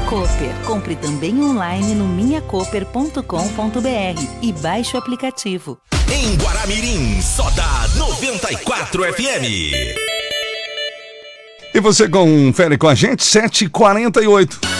Cooper. 0.09 0.53
Compre 0.65 0.97
também 0.97 1.41
online 1.41 1.95
no 1.95 2.05
minhacooper.com.br 2.05 3.21
e 4.41 4.51
baixe 4.51 4.97
o 4.97 4.99
aplicativo. 4.99 5.79
Em 6.11 6.35
Guaramirim, 6.35 7.12
só 7.21 7.49
dá 7.51 7.87
94 7.97 9.13
FM. 9.13 10.03
E 11.73 11.79
você 11.79 12.07
confere 12.07 12.77
com 12.77 12.87
a 12.87 12.95
gente, 12.95 13.23
7h48. 13.23 14.72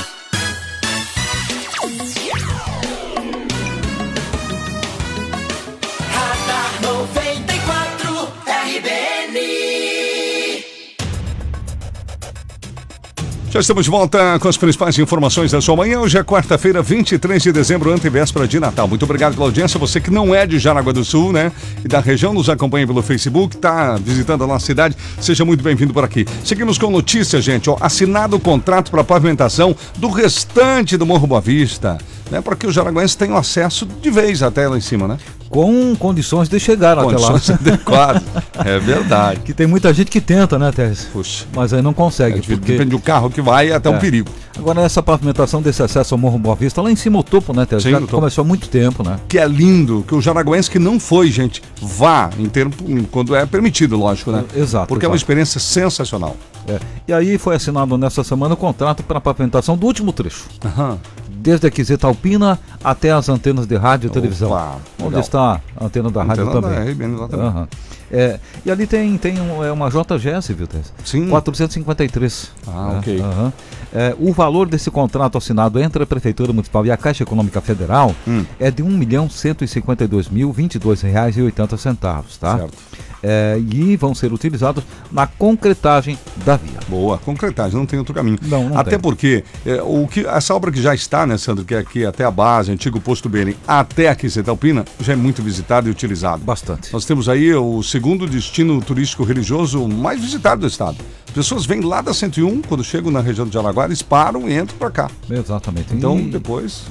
Já 13.54 13.60
estamos 13.60 13.86
de 13.86 13.92
volta 13.92 14.40
com 14.40 14.48
as 14.48 14.58
principais 14.58 14.98
informações 14.98 15.52
da 15.52 15.62
sua 15.62 15.76
manhã. 15.76 16.00
Hoje 16.00 16.18
é 16.18 16.24
quarta-feira, 16.24 16.82
23 16.82 17.40
de 17.40 17.52
dezembro, 17.52 17.94
antevéspera 17.94 18.48
de 18.48 18.60
Natal. 18.60 18.88
Muito 18.88 19.04
obrigado 19.06 19.36
pela 19.36 19.46
audiência. 19.46 19.80
Você 19.80 20.02
que 20.02 20.10
não 20.10 20.34
é 20.34 20.48
de 20.48 20.58
Jaraguá 20.58 20.92
do 20.92 21.06
Sul, 21.06 21.32
né? 21.32 21.52
E 21.86 21.88
da 21.88 22.00
região, 22.00 22.34
nos 22.34 22.50
acompanha 22.50 22.88
pelo 22.88 23.04
Facebook, 23.04 23.56
está 23.56 23.96
visitando 23.98 24.44
a 24.44 24.48
nossa 24.48 24.66
cidade. 24.66 24.98
Seja 25.22 25.46
muito 25.46 25.64
bem-vindo 25.64 25.94
por 25.94 26.04
aqui. 26.04 26.26
Seguimos 26.44 26.80
com 26.80 26.90
notícias, 26.90 27.44
gente. 27.44 27.70
Ó, 27.70 27.78
assinado 27.80 28.38
o 28.38 28.40
contrato 28.40 28.90
para 28.90 29.04
pavimentação 29.04 29.76
do 29.98 30.10
restante 30.10 30.98
do 30.98 31.06
Morro 31.06 31.28
Boa 31.28 31.40
Vista. 31.40 32.00
Né, 32.32 32.42
para 32.42 32.56
que 32.56 32.66
os 32.66 32.74
jaraguenses 32.74 33.16
tenham 33.16 33.38
acesso 33.38 33.86
de 33.86 34.10
vez 34.10 34.42
até 34.42 34.68
lá 34.68 34.76
em 34.76 34.82
cima, 34.82 35.08
né? 35.08 35.20
Com 35.54 35.96
condições 35.96 36.50
de 36.50 36.60
chegar 36.60 36.98
Condições 36.98 37.50
até 37.50 37.70
lá. 37.70 37.74
adequadas. 37.76 38.24
É 38.66 38.80
verdade. 38.80 39.40
Que 39.42 39.54
tem 39.54 39.66
muita 39.68 39.94
gente 39.94 40.10
que 40.10 40.22
tenta, 40.22 40.58
né, 40.60 40.72
Teres? 40.72 41.06
Puxa. 41.12 41.46
Mas 41.56 41.74
aí 41.74 41.82
não 41.82 41.94
consegue. 41.94 42.40
É, 42.40 42.56
Depende 42.56 42.92
do 42.92 43.00
carro 43.00 43.30
que 43.30 43.42
vai, 43.42 43.70
é 43.72 43.74
até 43.76 43.90
um 43.90 43.96
É. 43.96 44.00
perigo. 44.00 44.30
Agora, 44.58 44.82
essa 44.82 45.02
pavimentação 45.02 45.62
desse 45.62 45.82
acesso 45.82 46.14
ao 46.14 46.18
Morro 46.20 46.38
Boa 46.38 46.56
Vista, 46.56 46.82
lá 46.82 46.92
em 46.92 46.96
cima 46.96 47.20
o 47.20 47.24
topo, 47.24 47.52
né, 47.54 47.66
Teres? 47.66 47.84
Sim, 47.84 47.92
Já 47.92 48.02
começou 48.02 48.44
há 48.44 48.48
muito 48.48 48.70
tempo, 48.70 49.04
né? 49.04 49.18
Que 49.28 49.40
é 49.40 49.48
lindo, 49.48 50.06
que 50.08 50.14
o 50.16 50.22
jaraguense 50.22 50.70
que 50.70 50.78
não 50.80 51.00
foi, 51.00 51.30
gente, 51.32 51.62
vá 51.82 52.30
em 52.38 52.46
tempo, 52.48 52.84
quando 53.12 53.36
é 53.36 53.46
permitido, 53.46 53.98
lógico, 53.98 54.32
né? 54.32 54.44
Exato. 54.56 54.88
Porque 54.88 55.06
é 55.06 55.10
uma 55.10 55.16
exato. 55.16 55.24
experiência 55.24 55.60
sensacional. 55.60 56.38
É. 56.68 56.80
E 57.08 57.12
aí 57.14 57.38
foi 57.38 57.56
assinado 57.56 57.98
nessa 57.98 58.24
semana 58.24 58.54
o 58.54 58.58
contrato 58.58 59.04
para 59.04 59.18
a 59.18 59.22
pavimentação 59.22 59.76
do 59.76 59.86
último 59.86 60.14
trecho. 60.14 60.46
Aham. 60.64 60.98
Desde 61.44 61.68
a 61.68 61.70
Quiseta 61.70 62.08
Alpina 62.08 62.58
até 62.82 63.12
as 63.12 63.28
antenas 63.28 63.68
de 63.68 63.76
rádio 63.76 64.08
e 64.08 64.10
televisão. 64.10 64.50
Onde 64.98 65.06
legal. 65.10 65.20
está 65.20 65.62
a 65.76 65.86
antena 65.86 66.10
da 66.10 66.24
rádio 66.24 66.44
Antena 66.48 66.62
também. 66.62 66.86
da 66.86 66.92
RBN 66.92 67.16
lá 67.18 67.28
também. 67.28 67.46
Aham. 67.48 67.68
É, 68.10 68.40
e 68.66 68.72
ali 68.72 68.86
tem, 68.88 69.18
tem 69.18 69.42
um- 69.42 69.64
é 69.64 69.72
uma 69.72 69.90
JGS, 69.90 70.54
viu, 70.54 70.68
Tess? 70.68 70.94
Sim. 71.04 71.28
453. 71.30 72.52
Ah, 72.68 72.92
É, 72.94 72.98
ok. 73.00 73.22
aham. 73.22 73.54
É, 73.92 74.16
o 74.20 74.32
valor 74.32 74.68
desse 74.70 74.90
contrato 74.90 75.38
assinado 75.38 75.80
entre 75.80 76.02
a 76.04 76.06
Prefeitura 76.06 76.54
Municipal 76.54 76.86
e 76.86 76.92
a 76.92 76.98
Caixa 76.98 77.24
Econômica 77.24 77.60
Federal 77.60 78.16
Hum. 78.28 78.46
é 78.60 78.72
de 78.72 78.82
R$ 78.82 78.90
1 78.90 78.98
milhão 78.98 79.30
152 79.30 80.30
mil 80.30 80.52
22 80.54 81.02
reais 81.02 81.36
e 81.38 81.42
80 81.42 81.76
centavos, 81.76 82.38
tá? 82.38 82.58
Certo. 82.60 82.74
É, 83.22 83.58
e 83.72 83.96
vão 83.96 84.14
ser 84.14 84.34
utilizados 84.34 84.84
na 85.12 85.26
concretagem 85.26 86.18
da 86.46 86.58
via. 86.58 86.80
Boa, 86.90 87.18
concretagem, 87.18 87.78
não 87.78 87.86
tem 87.86 87.98
outro 87.98 88.14
caminho. 88.14 88.38
Não, 88.42 88.70
não 88.70 88.78
até 88.78 88.92
tem. 88.92 89.00
porque 89.00 89.44
é, 89.66 89.82
o 89.82 90.08
que, 90.08 90.26
essa 90.28 90.54
obra 90.54 90.72
que 90.72 90.82
já 90.82 90.94
está, 90.94 91.26
né, 91.26 91.38
Sandro, 91.38 91.64
que 91.64 91.74
é 91.74 91.80
aqui 91.80 92.06
até 92.06 92.26
a 92.26 92.32
base, 92.32 92.72
antigo 92.72 93.00
posto 93.00 93.30
Belém, 93.30 93.56
até 93.68 94.10
aqui 94.10 94.28
Alpina, 94.48 94.84
já 95.00 95.14
é 95.14 95.16
muito 95.16 95.42
visitado 95.42 95.88
e 95.88 95.92
utilizado. 95.92 96.44
Bastante. 96.44 96.92
Nós 96.92 97.06
temos 97.06 97.30
aí 97.30 97.54
o 97.54 97.82
segundo 97.82 98.28
destino 98.28 98.82
turístico 98.82 99.24
religioso 99.24 99.88
mais 99.88 100.20
visitado 100.20 100.62
do 100.62 100.68
estado. 100.68 100.98
Pessoas 101.34 101.66
vêm 101.66 101.82
lá 101.82 102.02
da 102.02 102.14
101, 102.14 102.62
quando 102.62 102.84
chegam 102.84 103.10
na 103.12 103.20
região 103.20 103.48
de 103.48 103.54
Jaraguá, 103.54 103.86
eles 103.86 104.02
param 104.02 104.48
e 104.48 104.54
entram 104.58 104.78
para 104.78 104.92
cá. 104.92 105.10
Exatamente. 105.30 105.94
Então, 105.94 106.20
E- 106.20 106.30
depois 106.30 106.84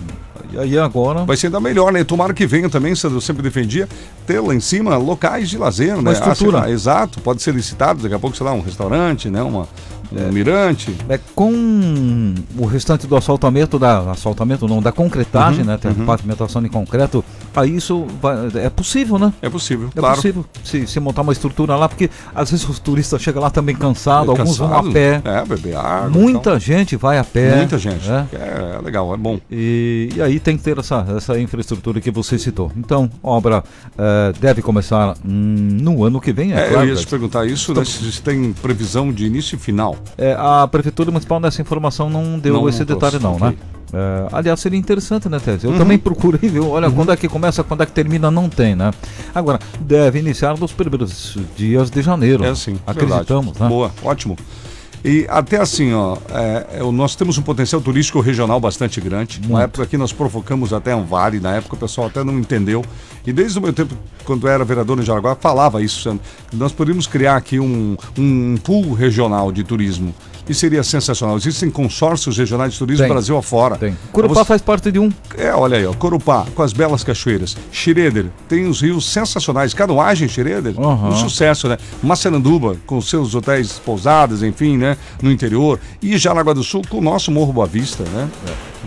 E 0.53 0.59
aí 0.59 0.79
agora. 0.79 1.25
vai 1.25 1.37
ser 1.37 1.47
ainda 1.49 1.61
melhor, 1.61 1.93
né? 1.93 2.03
Tomara 2.05 2.33
que 2.35 2.47
venha 2.47 2.69
também, 2.69 2.95
eu 3.03 3.21
sempre 3.21 3.43
defendia, 3.43 3.89
ter 4.27 4.41
lá 4.41 4.55
em 4.55 4.61
cima 4.61 4.97
locais 4.97 5.49
de 5.51 5.59
lazer, 5.59 5.95
Uma 5.95 6.03
né? 6.03 6.13
estrutura. 6.13 6.59
Ah, 6.59 6.61
lá, 6.63 6.71
exato, 6.71 7.21
pode 7.21 7.43
ser 7.43 7.55
licitado, 7.55 8.03
daqui 8.03 8.15
a 8.15 8.19
pouco, 8.19 8.37
sei 8.37 8.45
lá, 8.47 8.53
um 8.53 8.61
restaurante, 8.61 9.29
né? 9.31 9.43
Uma, 9.43 9.69
um 10.13 10.31
mirante. 10.33 10.95
É, 11.09 11.19
com 11.35 12.35
o 12.59 12.67
restante 12.67 13.07
do 13.07 13.17
asfaltamento, 13.17 13.79
da 13.79 14.11
asfaltamento 14.11 14.69
não, 14.69 14.83
da 14.83 14.93
concretagem, 14.93 15.61
Uhum, 15.61 15.67
né? 15.67 15.79
Tem 15.79 15.91
uhum. 15.91 16.05
pavimentação 16.05 16.63
em 16.65 16.69
concreto, 16.69 17.25
aí 17.57 17.75
isso 17.77 18.07
vai- 18.21 18.49
é 18.57 18.69
possível, 18.69 19.19
né? 19.19 19.33
É 19.41 19.49
possível, 19.49 19.89
É 19.97 19.99
claro. 20.01 20.17
possível 20.17 20.45
se, 20.63 20.87
se 20.87 21.01
montar 21.01 21.23
uma 21.23 21.33
estrutura 21.33 21.77
lá, 21.77 21.89
porque 21.89 22.11
às 22.35 22.51
vezes 22.51 22.69
os 22.69 22.79
turistas 22.79 23.23
chegam 23.23 23.41
lá 23.43 23.49
também 23.51 23.75
cansados, 23.75 24.29
alguns 24.29 24.59
vão 24.59 24.75
a 24.75 24.83
pé. 24.93 25.21
É, 25.25 25.45
beber 25.47 25.77
água. 25.77 26.11
Muita 26.11 26.51
então. 26.51 26.61
gente 26.61 26.95
vai 26.97 27.19
a 27.19 27.25
pé. 27.25 27.57
Muita 27.57 27.79
gente. 27.79 28.07
né? 28.07 28.27
É, 28.35 28.77
é 28.79 28.83
legal, 28.85 29.15
é 29.15 29.17
bom. 29.17 29.41
E, 29.51 30.11
e 30.15 30.21
aí 30.23 30.32
tem 30.41 30.57
que 30.57 30.63
ter 30.63 30.79
essa, 30.79 31.05
essa 31.17 31.39
infraestrutura 31.39 32.01
que 32.01 32.11
você 32.11 32.39
citou. 32.39 32.71
Então, 32.77 33.11
obra 33.23 33.63
eh, 33.99 34.33
deve 34.41 34.63
começar 34.63 35.15
hum, 35.25 35.79
no 35.81 36.05
ano 36.05 36.21
que 36.21 36.33
vem, 36.33 36.53
é, 36.53 36.67
É, 36.67 36.69
claro. 36.69 36.85
eu 36.87 36.89
ia 36.89 36.95
né? 36.95 37.01
te 37.01 37.07
perguntar 37.07 37.47
isso, 37.47 37.75
né, 37.75 37.85
se 37.85 38.21
tem 38.23 38.53
previsão 38.53 39.13
de 39.13 39.27
início 39.27 39.57
e 39.57 39.59
final. 39.59 39.97
É, 40.17 40.35
a 40.39 40.67
Prefeitura 40.71 41.11
Municipal 41.11 41.41
nessa 41.41 41.61
informação 41.63 42.09
não 42.11 42.39
deu 42.39 42.55
Não, 42.55 42.69
esse 42.69 42.81
não 42.81 42.87
detalhe 42.87 43.19
trouxe, 43.19 43.41
não, 43.41 43.49
né? 43.51 43.55
É, 43.95 44.27
aliás, 44.33 44.59
seria 44.59 44.79
interessante, 44.79 45.29
né, 45.29 45.39
Tese? 45.39 45.67
Eu 45.67 45.73
Uhum. 45.73 45.79
também 45.79 45.99
procurei, 45.99 46.49
viu? 46.49 46.67
Olha, 46.71 46.91
quando 46.91 47.13
é 47.13 47.17
que 47.17 47.29
começa, 47.29 47.63
quando 47.63 47.83
é 47.83 47.87
que 47.87 47.93
termina, 47.93 48.31
não 48.31 48.49
tem, 48.49 48.75
né? 48.75 48.91
Agora, 49.35 49.59
deve 49.81 50.19
iniciar 50.19 50.57
nos 50.59 50.73
primeiros 50.73 51.37
dias 51.57 51.91
de 51.91 52.01
janeiro. 52.01 52.43
É 52.43 52.49
assim, 52.49 52.79
Acreditamos, 52.87 53.53
verdade. 53.53 53.63
né? 53.65 53.69
Boa, 53.69 53.91
ótimo. 54.03 54.37
E 55.05 55.27
até 55.29 55.61
assim, 55.61 55.93
ó, 55.93 56.17
é, 56.31 56.67
é, 56.79 56.93
nós 56.93 57.17
temos 57.17 57.37
um 57.37 57.43
potencial 57.43 57.81
turístico 57.81 58.21
regional 58.21 58.61
bastante 58.61 59.01
grande. 59.01 59.41
Na 59.49 59.63
época 59.63 59.85
que 59.87 59.97
nós 59.97 60.13
provocamos 60.13 60.73
até 60.73 60.95
um 60.95 61.05
vale, 61.05 61.41
na 61.41 61.57
época 61.57 61.75
o 61.75 61.79
pessoal 61.79 62.07
até 62.07 62.23
não 62.23 62.39
entendeu. 62.39 62.85
E 63.27 63.33
desde 63.33 63.59
o 63.59 63.63
meu 63.63 63.73
tempo, 63.73 63.95
quando 64.25 64.47
era 64.47 64.65
vereador 64.65 64.99
em 65.01 65.03
Jaraguá, 65.03 65.35
falava 65.35 65.83
isso, 65.83 66.19
Nós 66.53 66.73
poderíamos 66.73 67.07
criar 67.07 67.37
aqui 67.37 67.59
um, 67.59 67.97
um 68.19 68.57
pool 68.63 68.93
regional 68.95 69.51
de 69.51 69.65
turismo. 69.65 70.15
e 70.49 70.55
seria 70.55 70.83
sensacional. 70.83 71.37
Existem 71.37 71.71
consórcios 71.71 72.37
regionais 72.37 72.73
de 72.73 72.79
turismo 72.79 73.05
Tem. 73.05 73.13
Brasil 73.13 73.37
afora. 73.37 73.77
Tem. 73.77 73.97
Corupá 74.11 74.45
faz 74.45 74.61
parte 74.61 74.91
de 74.91 74.99
um. 74.99 75.09
É, 75.39 75.53
olha 75.55 75.77
aí, 75.79 75.87
ó, 75.87 75.95
Corupá, 75.95 76.45
com 76.55 76.63
as 76.63 76.73
belas 76.73 77.05
cachoeiras. 77.05 77.57
Xereder, 77.71 78.27
tem 78.49 78.67
os 78.67 78.81
rios 78.81 79.09
sensacionais. 79.09 79.73
Canoagem, 79.73 80.29
Xereder, 80.29 80.75
Aham. 80.79 81.11
um 81.11 81.13
sucesso, 81.17 81.69
né? 81.69 81.79
Massaranduba, 82.03 82.77
com 82.87 83.01
seus 83.01 83.35
hotéis 83.37 83.79
pousadas, 83.79 84.43
enfim, 84.43 84.77
né? 84.77 84.92
No 85.23 85.31
interior. 85.31 85.79
E 86.01 86.17
Jaraguá 86.17 86.53
do 86.53 86.63
Sul, 86.65 86.83
com 86.89 86.99
o 86.99 87.03
nosso 87.03 87.31
Morro 87.31 87.53
Boa 87.53 87.67
Vista, 87.67 88.05
né? 88.05 88.29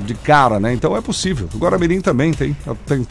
De 0.06 0.14
cara, 0.14 0.60
né? 0.60 0.74
Então 0.74 0.96
é 0.96 1.02
possível. 1.02 1.48
O 1.54 1.58
Guaramirim 1.58 2.02
também 2.02 2.34
tem, 2.34 2.56
tem 2.86 3.06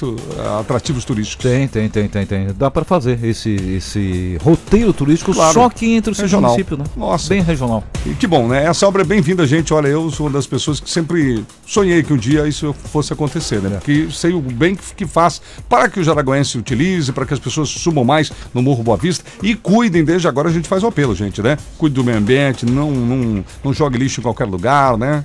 atrativos 0.61 1.05
turísticos. 1.05 1.43
Tem, 1.45 1.67
tem, 1.67 1.89
tem, 1.89 2.09
tem, 2.09 2.27
tem. 2.27 2.47
Dá 2.57 2.71
para 2.71 2.85
fazer 2.85 3.25
esse, 3.25 3.51
esse 3.51 4.37
roteiro 4.43 4.93
turístico 4.93 5.33
Claro. 5.33 5.55
só 5.55 5.69
que 5.71 5.95
entre 5.95 6.13
os 6.13 6.19
Regional. 6.19 6.51
municípios, 6.51 6.79
né? 6.79 6.85
Nossa. 6.97 7.29
Bem 7.31 7.41
regional. 7.43 7.83
E 8.05 8.11
que 8.15 8.27
bom, 8.27 8.47
né? 8.49 8.65
Essa 8.67 8.87
obra 8.87 9.03
é 9.03 9.05
bem-vinda, 9.05 9.47
gente. 9.47 9.73
Olha, 9.73 9.89
eu 9.89 10.11
sou 10.11 10.27
uma 10.27 10.33
das 10.33 10.47
pessoas 10.47 10.79
que 10.79 10.91
sempre 10.91 11.43
sonhei 11.67 12.03
que 12.03 12.13
um 12.13 12.17
dia 12.19 12.47
isso 12.47 12.75
fosse 12.93 13.13
acontecer, 13.13 13.61
né? 13.63 13.71
Porque 13.79 14.09
sei 14.13 14.33
o 14.35 14.41
bem 14.41 14.75
que, 14.75 14.83
que 14.95 15.07
faz 15.07 15.41
para 15.69 15.89
que 15.89 15.99
o 16.01 16.05
jaraguense 16.05 16.59
utilize, 16.59 17.11
para 17.13 17.25
que 17.25 17.33
as 17.33 17.41
pessoas 17.41 17.71
subam 17.71 18.05
mais 18.05 18.31
no 18.53 18.63
Morro 18.63 18.83
Boa 18.83 18.97
Vista 18.99 19.25
e 19.43 19.55
cuidem, 19.55 20.05
desde 20.05 20.29
agora 20.29 20.49
a 20.51 20.53
gente 20.53 20.69
faz 20.69 20.83
o 20.83 20.87
apelo, 20.87 21.15
gente, 21.15 21.41
né? 21.41 21.57
Cuide 21.79 21.95
do 21.95 22.05
meio 22.05 22.19
ambiente, 22.19 22.67
não, 22.67 22.84
não, 22.91 23.45
não 23.65 23.73
jogue 23.73 23.99
lixo 23.99 24.21
em 24.21 24.23
qualquer 24.23 24.47
lugar, 24.47 24.97
né? 24.97 25.25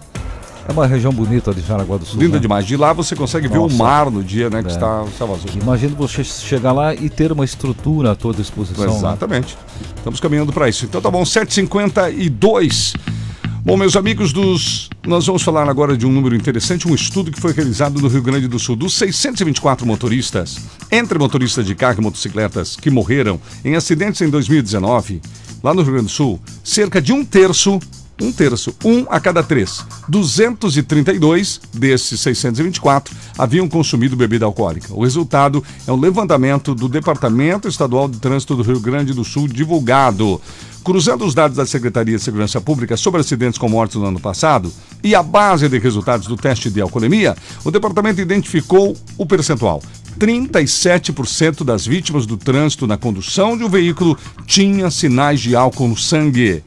É 0.67 0.71
uma 0.71 0.85
região 0.85 1.11
bonita 1.11 1.51
de 1.51 1.61
Jaraguá 1.61 1.97
do 1.97 2.05
Sul. 2.05 2.19
Linda 2.21 2.35
né? 2.35 2.39
demais. 2.41 2.63
De 2.63 2.77
lá 2.77 2.93
você 2.93 3.15
consegue 3.15 3.47
ver 3.47 3.57
o 3.57 3.63
Nossa. 3.63 3.75
mar 3.75 4.11
no 4.11 4.23
dia, 4.23 4.51
né? 4.51 4.61
Que 4.61 4.69
É. 4.69 4.71
está, 4.71 5.03
está 5.11 5.25
vazio. 5.25 5.49
Imagina 5.59 5.95
você 5.95 6.23
chegar 6.23 6.71
lá 6.73 6.93
e 6.93 7.09
ter 7.09 7.31
uma 7.31 7.43
estrutura 7.43 8.11
à 8.11 8.15
tua 8.15 8.33
disposição. 8.35 8.85
né? 8.85 8.95
Exatamente. 8.95 9.57
Estamos 9.97 10.19
caminhando 10.19 10.53
para 10.53 10.69
isso. 10.69 10.85
Então 10.85 11.01
tá 11.01 11.09
bom, 11.09 11.25
752. 11.25 12.93
Bom, 13.63 13.75
meus 13.77 13.95
amigos 13.95 14.31
dos. 14.31 14.89
Nós 15.05 15.25
vamos 15.25 15.41
falar 15.41 15.67
agora 15.67 15.97
de 15.97 16.05
um 16.05 16.11
número 16.11 16.35
interessante, 16.35 16.87
um 16.87 16.93
estudo 16.93 17.31
que 17.31 17.39
foi 17.39 17.51
realizado 17.51 17.99
no 17.99 18.07
Rio 18.07 18.21
Grande 18.21 18.47
do 18.47 18.59
Sul. 18.59 18.75
Dos 18.75 18.93
624 18.93 19.85
motoristas, 19.85 20.57
entre 20.91 21.17
motoristas 21.17 21.65
de 21.65 21.73
carro 21.75 21.99
e 21.99 22.03
motocicletas 22.03 22.75
que 22.75 22.89
morreram 22.89 23.39
em 23.65 23.75
acidentes 23.75 24.21
em 24.21 24.29
2019, 24.29 25.21
lá 25.63 25.73
no 25.73 25.81
Rio 25.81 25.93
Grande 25.93 26.07
do 26.07 26.11
Sul, 26.11 26.39
cerca 26.63 27.01
de 27.01 27.13
um 27.13 27.23
terço. 27.23 27.79
Um 28.21 28.33
terço, 28.33 28.75
um 28.83 29.05
a 29.09 29.17
cada 29.17 29.41
três. 29.41 29.85
232 30.09 31.61
desses 31.73 32.19
624 32.19 33.15
haviam 33.37 33.65
consumido 33.69 34.17
bebida 34.17 34.45
alcoólica. 34.45 34.93
O 34.93 35.03
resultado 35.03 35.63
é 35.87 35.91
um 35.91 35.97
levantamento 35.97 36.75
do 36.75 36.89
Departamento 36.89 37.69
Estadual 37.69 38.09
de 38.09 38.19
Trânsito 38.19 38.57
do 38.57 38.61
Rio 38.61 38.81
Grande 38.81 39.13
do 39.13 39.23
Sul 39.23 39.47
divulgado. 39.47 40.41
Cruzando 40.83 41.25
os 41.25 41.33
dados 41.33 41.55
da 41.55 41.65
Secretaria 41.65 42.17
de 42.17 42.23
Segurança 42.23 42.59
Pública 42.59 42.97
sobre 42.97 43.21
acidentes 43.21 43.57
com 43.57 43.69
mortes 43.69 43.95
no 43.95 44.05
ano 44.05 44.19
passado 44.19 44.69
e 45.01 45.15
a 45.15 45.23
base 45.23 45.69
de 45.69 45.79
resultados 45.79 46.27
do 46.27 46.35
teste 46.35 46.69
de 46.69 46.81
alcoolemia, 46.81 47.37
o 47.63 47.71
departamento 47.71 48.19
identificou 48.19 48.97
o 49.17 49.25
percentual. 49.25 49.81
37% 50.19 51.63
das 51.63 51.85
vítimas 51.85 52.25
do 52.25 52.35
trânsito 52.35 52.85
na 52.85 52.97
condução 52.97 53.57
de 53.57 53.63
um 53.63 53.69
veículo 53.69 54.17
tinha 54.45 54.91
sinais 54.91 55.39
de 55.39 55.55
álcool 55.55 55.87
no 55.87 55.97
sangue. 55.97 56.61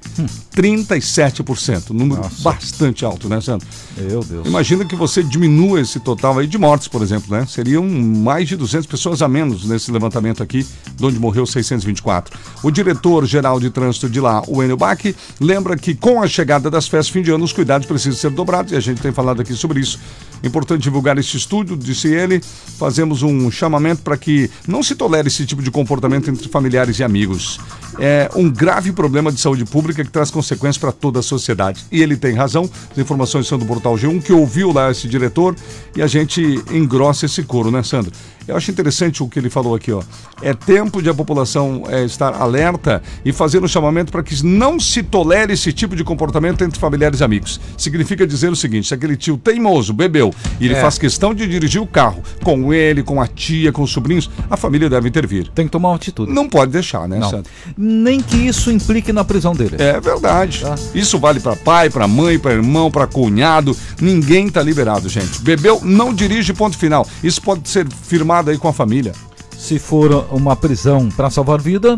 37%, 0.56 1.90
número 1.90 2.22
bastante 2.40 3.04
alto, 3.04 3.28
né, 3.28 3.40
Sandro? 3.40 3.66
Meu 3.96 4.22
Deus. 4.22 4.46
Imagina 4.46 4.84
que 4.84 4.94
você 4.94 5.22
diminua 5.22 5.80
esse 5.80 5.98
total 5.98 6.38
aí 6.38 6.46
de 6.46 6.58
mortes, 6.58 6.88
por 6.88 7.02
exemplo, 7.02 7.34
né? 7.34 7.46
Seriam 7.46 7.86
mais 7.88 8.48
de 8.48 8.56
200 8.56 8.86
pessoas 8.86 9.22
a 9.22 9.28
menos 9.28 9.64
nesse 9.64 9.90
levantamento 9.90 10.42
aqui, 10.42 10.66
de 10.94 11.04
onde 11.04 11.18
morreu 11.18 11.46
624. 11.46 12.38
O 12.62 12.70
diretor-geral 12.70 13.58
de 13.60 13.70
trânsito 13.70 14.10
de 14.10 14.20
lá, 14.20 14.42
o 14.46 14.62
Enio 14.62 14.76
Bach, 14.76 15.00
lembra 15.40 15.76
que 15.76 15.94
com 15.94 16.22
a 16.22 16.28
chegada 16.28 16.70
das 16.70 16.86
festas 16.86 17.08
fim 17.08 17.22
de 17.22 17.30
ano, 17.30 17.44
os 17.44 17.52
cuidados 17.52 17.86
precisam 17.86 18.18
ser 18.18 18.30
dobrados, 18.30 18.72
e 18.72 18.76
a 18.76 18.80
gente 18.80 19.00
tem 19.00 19.12
falado 19.12 19.40
aqui 19.40 19.54
sobre 19.54 19.80
isso. 19.80 19.98
Importante 20.44 20.82
divulgar 20.82 21.16
esse 21.18 21.36
estudo, 21.36 21.76
disse 21.76 22.08
ele. 22.08 22.42
Fazemos 22.78 23.22
um 23.22 23.41
chamamento 23.50 24.02
para 24.02 24.16
que 24.16 24.50
não 24.66 24.82
se 24.82 24.94
tolere 24.94 25.28
esse 25.28 25.44
tipo 25.46 25.62
de 25.62 25.70
comportamento 25.70 26.30
entre 26.30 26.48
familiares 26.48 26.98
e 26.98 27.04
amigos. 27.04 27.58
É 27.98 28.30
um 28.34 28.50
grave 28.50 28.92
problema 28.92 29.30
de 29.30 29.40
saúde 29.40 29.64
pública 29.64 30.04
que 30.04 30.10
traz 30.10 30.30
consequências 30.30 30.78
para 30.78 30.92
toda 30.92 31.20
a 31.20 31.22
sociedade. 31.22 31.84
E 31.90 32.02
ele 32.02 32.16
tem 32.16 32.34
razão. 32.34 32.68
As 32.90 32.98
informações 32.98 33.46
são 33.46 33.58
do 33.58 33.66
Portal 33.66 33.94
G1, 33.94 34.22
que 34.22 34.32
ouviu 34.32 34.72
lá 34.72 34.90
esse 34.90 35.06
diretor, 35.06 35.54
e 35.94 36.02
a 36.02 36.06
gente 36.06 36.62
engrossa 36.70 37.26
esse 37.26 37.42
coro, 37.42 37.70
né, 37.70 37.82
Sandro? 37.82 38.12
Eu 38.46 38.56
acho 38.56 38.70
interessante 38.70 39.22
o 39.22 39.28
que 39.28 39.38
ele 39.38 39.48
falou 39.50 39.74
aqui, 39.74 39.92
ó. 39.92 40.02
É 40.40 40.52
tempo 40.52 41.00
de 41.00 41.08
a 41.08 41.14
população 41.14 41.84
é, 41.88 42.04
estar 42.04 42.34
alerta 42.34 43.02
e 43.24 43.32
fazer 43.32 43.62
um 43.62 43.68
chamamento 43.68 44.10
para 44.10 44.22
que 44.22 44.44
não 44.44 44.80
se 44.80 45.02
tolere 45.02 45.52
esse 45.52 45.72
tipo 45.72 45.94
de 45.94 46.02
comportamento 46.02 46.64
entre 46.64 46.78
familiares 46.80 47.20
e 47.20 47.24
amigos. 47.24 47.60
Significa 47.78 48.26
dizer 48.26 48.50
o 48.50 48.56
seguinte: 48.56 48.88
se 48.88 48.94
aquele 48.94 49.16
tio 49.16 49.36
teimoso 49.36 49.92
bebeu 49.92 50.32
e 50.60 50.64
ele 50.66 50.74
É. 50.74 50.80
faz 50.80 50.98
questão 50.98 51.32
de 51.32 51.46
dirigir 51.46 51.80
o 51.80 51.86
carro 51.86 52.22
com 52.42 52.72
ele, 52.74 53.02
com 53.02 53.20
a 53.20 53.26
tia, 53.26 53.70
com 53.70 53.82
os 53.82 53.90
sobrinhos, 53.92 54.28
a 54.50 54.56
família 54.56 54.90
deve 54.90 55.08
intervir. 55.08 55.48
Tem 55.54 55.66
que 55.66 55.70
tomar 55.72 55.90
uma 55.90 55.96
atitude. 55.96 56.32
Não 56.32 56.48
pode 56.48 56.72
deixar, 56.72 57.06
né, 57.08 57.18
Não. 57.18 57.30
Sandro? 57.30 57.50
Nem 57.76 58.20
que 58.20 58.36
isso 58.36 58.70
implique 58.70 59.12
na 59.12 59.24
prisão 59.24 59.54
dele. 59.54 59.76
É 59.78 60.00
verdade. 60.00 60.60
Tá. 60.62 60.74
Isso 60.94 61.18
vale 61.18 61.38
para 61.38 61.54
pai, 61.54 61.90
para 61.90 62.08
mãe, 62.08 62.38
para 62.38 62.52
irmão, 62.52 62.90
para 62.90 63.06
cunhado. 63.06 63.76
Ninguém 64.00 64.48
tá 64.48 64.62
liberado, 64.62 65.08
gente. 65.08 65.40
Bebeu, 65.42 65.80
não 65.84 66.12
dirige, 66.12 66.52
ponto 66.52 66.76
final. 66.76 67.06
Isso 67.22 67.40
pode 67.40 67.68
ser 67.68 67.86
firmado 68.02 68.31
aí 68.40 68.58
com 68.58 68.68
a 68.68 68.72
família. 68.72 69.12
Se 69.56 69.78
for 69.78 70.26
uma 70.32 70.56
prisão 70.56 71.08
para 71.08 71.30
salvar 71.30 71.60
vida, 71.60 71.96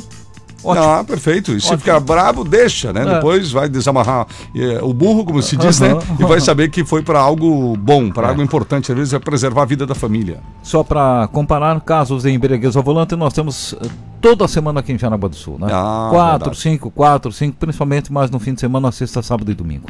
ótimo. 0.62 0.86
Ah, 0.86 1.04
perfeito. 1.04 1.52
E 1.52 1.60
se 1.60 1.66
Ótimo. 1.68 1.80
ficar 1.80 2.00
bravo, 2.00 2.44
deixa, 2.44 2.92
né? 2.92 3.02
É. 3.02 3.14
Depois 3.14 3.50
vai 3.50 3.68
desamarrar 3.68 4.26
eh, 4.54 4.80
o 4.82 4.92
burro, 4.92 5.24
como 5.24 5.40
se 5.42 5.56
diz, 5.56 5.80
né? 5.80 5.92
Aham. 5.92 6.02
E 6.18 6.24
vai 6.24 6.40
saber 6.40 6.68
que 6.70 6.84
foi 6.84 7.02
para 7.02 7.18
algo 7.20 7.76
bom, 7.76 8.10
para 8.10 8.28
algo 8.28 8.42
importante. 8.42 8.92
Às 8.92 8.98
vezes 8.98 9.14
é 9.14 9.18
preservar 9.18 9.62
a 9.62 9.66
vida 9.66 9.86
da 9.86 9.94
família. 9.94 10.40
Só 10.62 10.82
para 10.82 11.28
comparar 11.32 11.80
casos 11.80 12.22
de 12.24 12.30
embriaguez 12.30 12.76
ao 12.76 12.82
volante, 12.82 13.16
nós 13.16 13.32
temos 13.32 13.74
eh, 13.80 13.86
toda 14.24 14.48
semana 14.48 14.80
aqui 14.80 14.90
em 14.90 14.98
Jaraguá 14.98 15.28
do 15.28 15.36
Sul, 15.36 15.58
né? 15.58 15.68
Ah, 15.70 16.08
quatro, 16.10 16.38
verdade. 16.46 16.58
cinco, 16.58 16.90
quatro, 16.90 17.30
cinco, 17.30 17.58
principalmente 17.58 18.10
mais 18.10 18.30
no 18.30 18.40
fim 18.40 18.54
de 18.54 18.60
semana, 18.60 18.90
sexta, 18.90 19.22
sábado 19.22 19.50
e 19.50 19.54
domingo. 19.54 19.86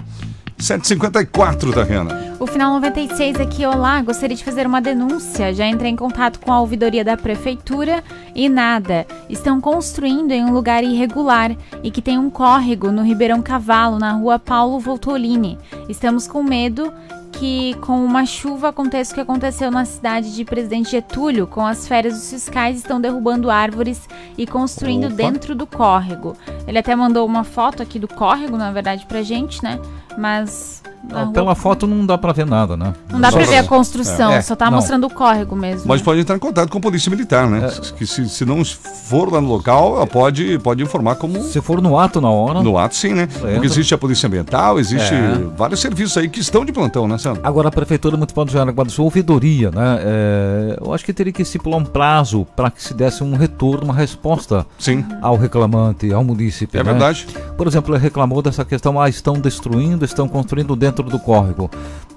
754, 0.59 1.73
Tariana. 1.73 2.35
O 2.41 2.47
final 2.47 2.73
96 2.75 3.41
aqui, 3.41 3.65
olá, 3.65 4.03
gostaria 4.03 4.37
de 4.37 4.43
fazer 4.43 4.67
uma 4.67 4.81
denúncia. 4.81 5.55
Já 5.55 5.69
entrei 5.69 5.91
em 5.91 5.97
contato 5.97 6.41
com 6.41 6.53
a 6.53 6.61
ouvidoria 6.61 7.05
da 7.05 7.17
prefeitura 7.17 8.03
e 8.35 8.49
nada. 8.49 9.07
Estão 9.29 9.61
construindo 9.61 10.33
em 10.33 10.45
um 10.45 10.53
lugar 10.53 10.83
irregular 10.83 11.57
e 11.83 11.91
que 11.91 12.03
tem 12.03 12.19
um 12.19 12.31
córrego 12.31 12.91
no 12.91 13.03
Ribeirão 13.03 13.41
Cavalo, 13.43 13.99
na 13.99 14.13
rua 14.13 14.39
Paulo 14.39 14.81
Voltolini. 14.81 15.59
Estamos 15.89 16.27
com 16.27 16.43
medo 16.43 16.93
que 17.39 17.75
com 17.75 18.05
uma 18.05 18.25
chuva 18.27 18.69
aconteça 18.69 19.13
o 19.13 19.15
que 19.15 19.21
aconteceu 19.21 19.71
na 19.71 19.85
cidade 19.85 20.35
de 20.35 20.45
Presidente 20.45 20.91
Getúlio, 20.91 21.47
com 21.47 21.65
as 21.65 21.87
férias 21.87 22.15
dos 22.15 22.31
fiscais 22.31 22.77
estão 22.77 23.01
derrubando 23.01 23.51
árvores 23.51 24.09
e 24.37 24.47
construindo 24.47 25.07
Opa. 25.07 25.15
dentro 25.15 25.55
do 25.55 25.67
córrego. 25.67 26.37
Ele 26.67 26.79
até 26.79 26.95
mandou 26.95 27.27
uma 27.27 27.45
foto 27.45 27.83
aqui 27.83 27.99
do 27.99 28.09
córrego, 28.09 28.57
na 28.57 28.71
verdade, 28.71 29.07
pra 29.07 29.23
gente, 29.23 29.63
né? 29.63 29.81
Mas 30.17 30.83
rua- 31.13 31.33
Pela 31.33 31.55
foto 31.55 31.87
não 31.87 32.05
dá 32.07 32.17
para 32.19 32.33
ver 32.33 32.47
nada, 32.47 32.77
né? 32.77 32.93
não 33.11 33.21
dá 33.21 33.31
Só 33.31 33.37
pra 33.39 33.47
ver 33.47 33.57
a 33.59 33.65
construção, 33.65 34.33
É, 34.33 34.43
só 34.43 34.55
tá 34.57 34.67
não. 34.67 34.73
mostrando 34.79 35.07
o 35.07 35.11
córrego 35.11 35.55
mesmo. 35.57 35.83
Mas 35.87 36.01
pode 36.03 36.21
entrar 36.21 36.37
em 36.37 36.39
contato 36.39 36.71
com 36.71 36.79
a 36.79 36.81
polícia 36.81 37.11
militar, 37.11 37.49
né? 37.49 37.71
Que 37.97 38.07
se, 38.07 38.29
se 38.29 38.45
não 38.45 38.65
for 38.65 39.33
lá 39.33 39.41
no 39.41 39.49
local, 39.49 39.97
ela 39.97 40.07
pode, 40.07 40.59
pode 40.61 40.83
informar 40.83 41.17
como. 41.17 41.43
Se 41.45 41.61
for 41.61 41.81
no 41.83 41.99
ato 41.99 42.21
na 42.21 42.31
hora. 42.31 42.63
No 42.63 42.79
ato, 42.79 42.95
sim, 42.97 43.13
né? 43.15 43.27
Porque 43.27 43.67
existe 43.67 43.95
a 43.95 43.99
polícia 43.99 44.27
ambiental, 44.27 44.79
existe 44.79 45.13
É. 45.15 45.39
vários 45.57 45.81
serviços 45.81 46.17
aí 46.17 46.29
que 46.29 46.41
estão 46.41 46.65
de 46.65 46.73
plantão, 46.73 47.07
né, 47.09 47.19
Sandro? 47.19 47.41
Agora 47.45 47.69
a 47.69 47.73
Prefeitura 47.73 48.17
Municipal 48.17 48.45
de 48.45 48.53
Jaraguá 48.53 48.85
do 48.85 48.91
Sul, 48.91 49.05
ouvidoria, 49.05 49.71
né? 49.71 49.99
É, 50.01 50.79
eu 50.85 50.93
acho 50.95 51.05
que 51.05 51.13
teria 51.13 51.33
que 51.33 51.43
estipular 51.43 51.79
um 51.81 51.85
prazo 51.85 52.47
para 52.57 52.71
que 52.71 52.83
se 52.83 52.95
desse 52.95 53.23
um 53.25 53.35
retorno, 53.37 53.85
uma 53.85 53.95
resposta 53.95 54.67
Sim. 54.79 55.05
ao 55.23 55.37
reclamante, 55.37 56.13
ao 56.13 56.23
munícipe. 56.25 56.77
É 56.79 56.83
né? 56.85 56.91
verdade. 56.91 57.27
Por 57.57 57.67
exemplo, 57.67 57.95
ele 57.95 58.03
reclamou 58.03 58.41
dessa 58.43 58.65
questão, 58.65 59.01
ah, 59.01 59.09
estão 59.09 59.35
destruindo, 59.35 60.05
estão 60.05 60.29
construindo 60.29 60.75
dentro 60.77 60.94
do 61.03 61.19
córrego. 61.19 61.71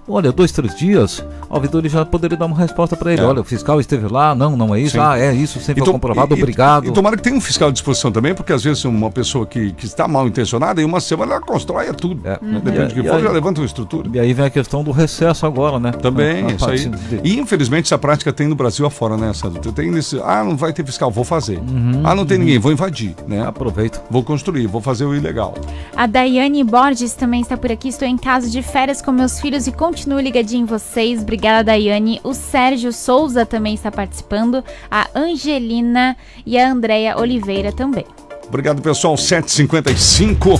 Olha, 0.08 0.32
dois, 0.32 0.52
três 0.52 0.74
dias, 0.76 1.24
a 1.50 1.56
ouvidoria 1.56 1.90
já 1.90 2.06
poderia 2.06 2.38
dar 2.38 2.46
uma 2.46 2.56
resposta 2.58 2.96
para 2.96 3.12
ele. 3.12 3.22
É. 3.22 3.26
Olha, 3.26 3.42
o 3.42 3.44
fiscal 3.44 3.80
esteve 3.80 4.08
lá, 4.08 4.34
não, 4.34 4.56
não 4.56 4.74
é 4.74 4.80
isso, 4.80 4.94
Sim. 4.94 5.00
ah, 5.02 5.20
é 5.20 5.34
isso, 5.34 5.60
sempre 5.60 5.84
to- 5.84 5.92
comprovado, 5.92 6.34
e- 6.34 6.38
obrigado. 6.42 6.88
E, 6.88 6.92
tomara 6.92 7.18
que 7.18 7.24
tenha 7.24 7.36
um 7.36 7.42
fiscal 7.42 7.68
à 7.68 7.72
disposição 7.72 8.10
também, 8.12 8.34
porque 8.34 8.54
às 8.54 8.64
vezes 8.64 8.86
uma 8.86 9.12
pessoa 9.12 9.46
que, 9.46 9.74
que 9.74 9.86
está 9.86 10.08
mal 10.08 10.26
intencionada, 10.26 10.82
em 10.82 10.86
uma 10.86 11.02
semana 11.02 11.34
ela 11.34 11.42
constrói 11.42 11.92
tudo. 11.94 12.22
É. 12.26 12.40
né? 12.42 12.62
Depende 12.64 12.94
do 12.96 13.02
que 13.02 13.08
for, 13.10 13.18
aí- 13.18 13.24
já 13.24 13.32
levanta 13.32 13.60
uma 13.60 13.66
estrutura. 13.66 14.10
E 14.14 14.18
aí 14.20 14.32
vem 14.34 14.46
a 14.46 14.50
questão 14.50 14.82
do 14.82 14.92
recesso 14.92 15.46
agora, 15.46 15.78
né? 15.78 15.92
Também, 15.92 16.46
A- 16.46 16.48
a 16.48 16.52
isso 16.54 16.70
aí. 16.70 16.88
de- 16.88 17.20
E 17.26 17.38
infelizmente 17.40 17.86
essa 17.88 17.98
prática 17.98 18.32
tem 18.32 18.48
no 18.48 18.56
Brasil 18.56 18.86
afora, 18.86 19.18
né, 19.18 19.34
Sandro? 19.34 19.74
Tem 19.74 19.92
nesse. 19.92 20.22
Ah, 20.24 20.42
não 20.42 20.56
vai 20.56 20.72
ter 20.72 20.86
fiscal, 20.86 21.12
vou 21.12 21.26
fazer. 21.26 21.58
Uhum. 21.60 22.02
ah, 22.06 22.16
não 22.16 22.26
tem 22.26 22.38
ninguém, 22.38 22.58
vou 22.60 22.72
invadir, 22.72 23.14
né? 23.28 23.46
Aproveito. 23.46 24.02
Vou 24.10 24.24
construir, 24.24 24.68
vou 24.68 24.80
fazer 24.80 25.04
o 25.04 25.14
ilegal. 25.14 25.54
A 25.96 26.08
Daiane 26.08 26.64
Borges 26.64 27.14
também 27.14 27.42
está 27.42 27.58
por 27.58 27.72
aqui. 27.74 27.90
Estou 27.90 28.08
em 28.08 28.18
casa 28.18 28.50
de 28.50 28.62
férias 28.62 29.02
com 29.02 29.12
meus 29.12 29.40
filhos 29.42 29.68
e 29.68 29.72
continuo 29.74 29.97
ligadinho 30.06 30.64
em 30.64 30.66
vocês. 30.66 31.22
Obrigada, 31.22 31.66
Daiane. 31.66 32.20
O 32.24 32.34
Sérgio 32.34 32.92
Souza 32.92 33.46
também 33.46 33.74
está 33.74 33.92
participando. 33.92 34.64
A 34.90 35.08
Angelina 35.16 36.16
e 36.46 36.58
a 36.58 36.72
Andréia 36.72 37.18
Oliveira 37.18 37.72
também. 37.72 38.06
Obrigado, 38.48 38.82
pessoal. 38.82 39.16
7h55. 39.16 40.60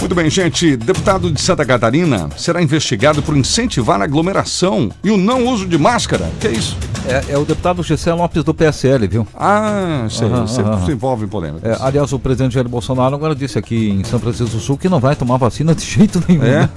Muito 0.00 0.14
bem, 0.14 0.28
gente. 0.30 0.76
Deputado 0.76 1.30
de 1.30 1.40
Santa 1.40 1.64
Catarina 1.64 2.28
será 2.36 2.62
investigado 2.62 3.22
por 3.22 3.36
incentivar 3.36 4.00
a 4.00 4.04
aglomeração 4.04 4.90
e 5.04 5.10
o 5.10 5.16
não 5.16 5.46
uso 5.46 5.66
de 5.66 5.76
máscara. 5.78 6.30
Que 6.40 6.48
é 6.48 6.52
isso? 6.52 6.76
É, 7.06 7.32
é 7.32 7.38
o 7.38 7.44
deputado 7.44 7.82
Gessé 7.82 8.12
Lopes 8.12 8.42
do 8.42 8.52
PSL, 8.52 9.06
viu? 9.06 9.26
Ah, 9.34 10.06
sei. 10.10 10.26
Aham. 10.28 10.46
se 10.46 10.92
envolve 10.92 11.24
em 11.24 11.28
polêmica. 11.28 11.68
É, 11.68 11.76
aliás, 11.80 12.12
o 12.12 12.18
presidente 12.18 12.54
Jair 12.54 12.68
Bolsonaro 12.68 13.14
agora 13.14 13.34
disse 13.34 13.58
aqui 13.58 13.90
em 13.90 14.04
São 14.04 14.18
Francisco 14.18 14.56
do 14.56 14.60
Sul 14.60 14.76
que 14.76 14.88
não 14.88 14.98
vai 14.98 15.14
tomar 15.14 15.36
vacina 15.36 15.74
de 15.74 15.84
jeito 15.84 16.22
nenhum. 16.26 16.42
É? 16.42 16.60
né? 16.60 16.68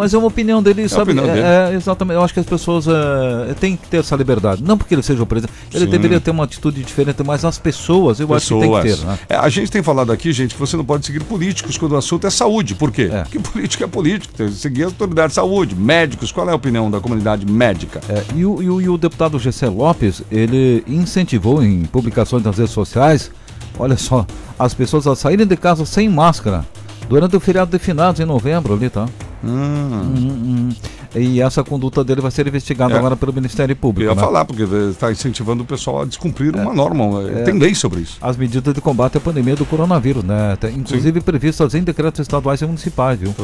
Mas 0.00 0.14
é 0.14 0.18
uma 0.18 0.28
opinião 0.28 0.62
dele, 0.62 0.84
a 0.84 0.88
sabe? 0.88 1.12
opinião 1.12 1.26
é, 1.26 1.34
dele. 1.34 1.46
é, 1.46 1.76
exatamente. 1.76 2.16
Eu 2.16 2.24
acho 2.24 2.32
que 2.32 2.40
as 2.40 2.46
pessoas 2.46 2.86
é, 2.88 3.52
têm 3.60 3.76
que 3.76 3.86
ter 3.86 3.98
essa 3.98 4.16
liberdade. 4.16 4.62
Não 4.64 4.78
porque 4.78 4.94
ele 4.94 5.02
seja 5.02 5.22
o 5.22 5.26
presidente. 5.26 5.52
Ele 5.74 5.84
Sim. 5.84 5.90
deveria 5.90 6.18
ter 6.20 6.30
uma 6.30 6.44
atitude 6.44 6.82
diferente, 6.82 7.22
mas 7.22 7.44
as 7.44 7.58
pessoas, 7.58 8.18
eu 8.18 8.32
acho 8.34 8.54
que 8.54 8.60
tem 8.60 8.72
que 8.74 8.82
ter. 8.82 9.06
Né? 9.06 9.18
É, 9.28 9.36
a 9.36 9.48
gente 9.50 9.70
tem 9.70 9.82
falado 9.82 10.10
aqui, 10.10 10.32
gente, 10.32 10.54
que 10.54 10.60
você 10.60 10.74
não 10.76 10.84
pode 10.86 11.04
seguir 11.04 11.22
políticos 11.24 11.76
quando 11.76 11.92
o 11.92 11.96
assunto 11.98 12.26
é 12.26 12.30
saúde. 12.30 12.74
Por 12.74 12.90
quê? 12.90 13.10
Porque 13.24 13.38
político 13.38 13.84
é 13.84 13.86
político, 13.86 14.32
tem 14.34 14.46
que 14.48 14.54
seguir 14.54 14.84
a 14.84 14.86
autoridade 14.86 15.28
de 15.28 15.34
saúde. 15.34 15.74
Médicos, 15.74 16.32
qual 16.32 16.48
é 16.48 16.52
a 16.52 16.56
opinião 16.56 16.90
da 16.90 16.98
comunidade 16.98 17.44
médica? 17.44 18.00
É, 18.08 18.22
e, 18.34 18.44
o, 18.46 18.62
e 18.62 18.70
o- 18.70 18.80
e 18.80 18.88
o 18.88 18.96
deputado 18.96 19.38
Gessé 19.38 19.68
Lopes, 19.68 20.22
ele 20.32 20.82
incentivou 20.86 21.62
em 21.62 21.82
publicações 21.84 22.42
nas 22.42 22.56
redes 22.56 22.72
sociais, 22.72 23.30
olha 23.78 23.98
só, 23.98 24.24
as 24.58 24.72
pessoas 24.72 25.06
a 25.06 25.14
saírem 25.14 25.46
de 25.46 25.56
casa 25.58 25.84
sem 25.84 26.08
máscara 26.08 26.64
durante 27.08 27.36
o 27.36 27.40
feriado 27.40 27.70
de 27.70 27.78
finados 27.78 28.20
em 28.20 28.24
novembro 28.24 28.72
ali, 28.72 28.88
tá? 28.88 29.06
Hum, 29.42 30.16
hum. 30.16 30.76
E 31.14 31.40
essa 31.40 31.64
conduta 31.64 32.04
dele 32.04 32.20
vai 32.20 32.30
ser 32.30 32.46
investigada 32.46 32.94
É. 32.94 32.98
agora 32.98 33.16
pelo 33.16 33.32
Ministério 33.32 33.74
Público. 33.74 34.08
Eu 34.08 34.12
ia 34.12 34.14
né? 34.14 34.20
falar, 34.20 34.44
porque 34.44 34.62
está 34.90 35.10
incentivando 35.10 35.62
o 35.62 35.66
pessoal 35.66 36.02
a 36.02 36.04
descumprir 36.04 36.54
uma 36.54 36.72
norma. 36.72 37.22
É. 37.28 37.42
Tem 37.42 37.58
lei 37.58 37.74
sobre 37.74 38.00
isso. 38.00 38.18
As 38.20 38.36
medidas 38.36 38.72
de 38.72 38.80
combate 38.80 39.16
à 39.16 39.20
pandemia 39.20 39.56
do 39.56 39.64
coronavírus, 39.64 40.22
né? 40.22 40.56
Tem, 40.60 40.74
inclusive 40.76 41.20
previstas 41.20 41.74
em 41.74 41.82
decretos 41.82 42.20
estaduais 42.20 42.60
e 42.60 42.66
municipais, 42.66 43.18
viu? 43.18 43.34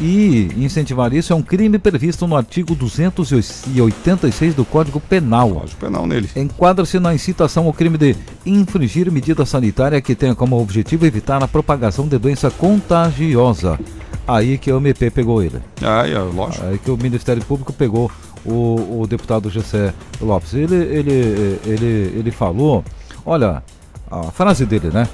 E 0.00 0.50
incentivar 0.56 1.12
isso 1.12 1.32
é 1.32 1.36
um 1.36 1.42
crime 1.42 1.78
previsto 1.78 2.26
no 2.26 2.36
artigo 2.36 2.74
286 2.74 4.54
do 4.54 4.64
Código 4.64 5.00
Penal. 5.00 5.50
Código 5.50 5.78
Penal 5.78 6.06
nele. 6.06 6.28
Enquadra-se 6.36 6.98
na 6.98 7.14
incitação 7.14 7.66
ao 7.66 7.72
crime 7.72 7.98
de 7.98 8.16
infringir 8.46 9.10
medida 9.10 9.44
sanitária 9.44 10.00
que 10.00 10.14
tenha 10.14 10.34
como 10.34 10.60
objetivo 10.60 11.06
evitar 11.06 11.42
a 11.42 11.48
propagação 11.48 12.06
de 12.08 12.18
doença 12.18 12.50
contagiosa. 12.50 13.78
Aí 14.26 14.56
que 14.56 14.70
o 14.70 14.76
MP 14.76 15.10
pegou 15.10 15.42
ele. 15.42 15.58
Ah, 15.82 16.06
é, 16.06 16.16
lógico. 16.16 16.64
Aí 16.64 16.78
que 16.78 16.90
o 16.90 16.96
Ministério 17.02 17.44
Público 17.44 17.72
pegou 17.72 18.10
o, 18.44 19.00
o 19.00 19.06
deputado 19.06 19.50
Gessé 19.50 19.92
Lopes. 20.20 20.54
Ele, 20.54 20.74
ele, 20.74 21.60
ele, 21.64 22.12
ele 22.18 22.30
falou, 22.30 22.84
olha, 23.26 23.62
a 24.10 24.30
frase 24.30 24.64
dele, 24.64 24.90
né? 24.90 25.08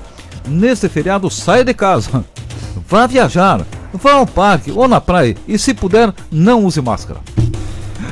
Neste 0.47 0.89
feriado, 0.89 1.29
saia 1.31 1.65
de 1.65 1.75
casa, 1.75 2.25
vá 2.89 3.07
viajar, 3.07 3.65
vá 3.93 4.13
ao 4.13 4.27
parque 4.27 4.71
ou 4.71 4.89
na 4.89 5.01
praia 5.01 5.37
e, 5.47 5.59
se 5.59 5.75
puder, 5.75 6.13
não 6.31 6.65
use 6.65 6.81
máscara. 6.81 7.21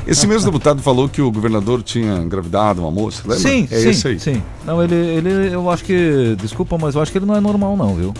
Esse 0.07 0.25
mesmo 0.25 0.45
deputado 0.45 0.81
falou 0.81 1.09
que 1.09 1.21
o 1.21 1.29
governador 1.31 1.83
tinha 1.83 2.15
engravidado 2.15 2.81
uma 2.81 2.91
moça, 2.91 3.23
lembra? 3.25 3.39
Sim, 3.39 3.67
é 3.69 3.79
sim, 3.79 3.89
esse 3.89 4.07
aí. 4.07 4.19
sim. 4.19 4.43
Não, 4.65 4.81
ele, 4.81 4.95
ele, 4.95 5.53
eu 5.53 5.69
acho 5.69 5.83
que, 5.83 6.35
desculpa, 6.41 6.77
mas 6.77 6.95
eu 6.95 7.01
acho 7.01 7.11
que 7.11 7.17
ele 7.17 7.25
não 7.25 7.35
é 7.35 7.41
normal 7.41 7.75
não, 7.75 7.93
viu? 7.93 8.13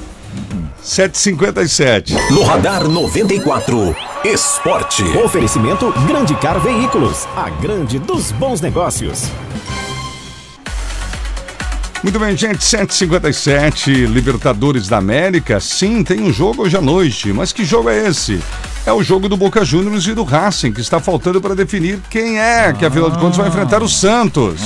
757. 0.82 2.14
No 2.32 2.44
Radar 2.44 2.88
94, 2.88 3.96
Esporte. 4.24 5.04
Oferecimento 5.24 5.94
Grande 6.08 6.36
Car 6.36 6.60
Veículos, 6.60 7.28
a 7.36 7.50
grande 7.50 8.00
dos 8.00 8.32
bons 8.34 8.62
negócios. 8.62 9.30
Muito 12.04 12.20
bem, 12.20 12.38
gente, 12.38 12.64
757, 12.64 14.06
Libertadores 14.06 14.88
da 14.88 14.98
América. 14.98 15.60
Sim, 15.60 16.04
tem 16.04 16.22
um 16.22 16.32
jogo 16.32 16.62
hoje 16.64 16.78
à 16.78 16.82
noite, 16.82 17.34
mas 17.34 17.52
que 17.52 17.66
jogo 17.66 17.90
é 17.90 18.08
esse? 18.08 18.40
É 18.86 18.94
o 18.94 19.04
jogo 19.04 19.28
do 19.28 19.36
Boca 19.36 19.66
Juniors 19.66 20.06
e 20.06 20.14
do 20.14 20.24
Racing, 20.24 20.72
que 20.72 20.80
está 20.80 21.00
faltando 21.00 21.42
para 21.42 21.56
definir 21.56 22.00
quem 22.10 22.40
é, 22.40 22.72
que 22.72 22.86
afinal 22.86 23.10
de 23.10 23.18
contas 23.18 23.38
vai 23.38 23.48
enfrentar 23.50 23.82
o 23.82 23.90
Santos. 23.90 24.62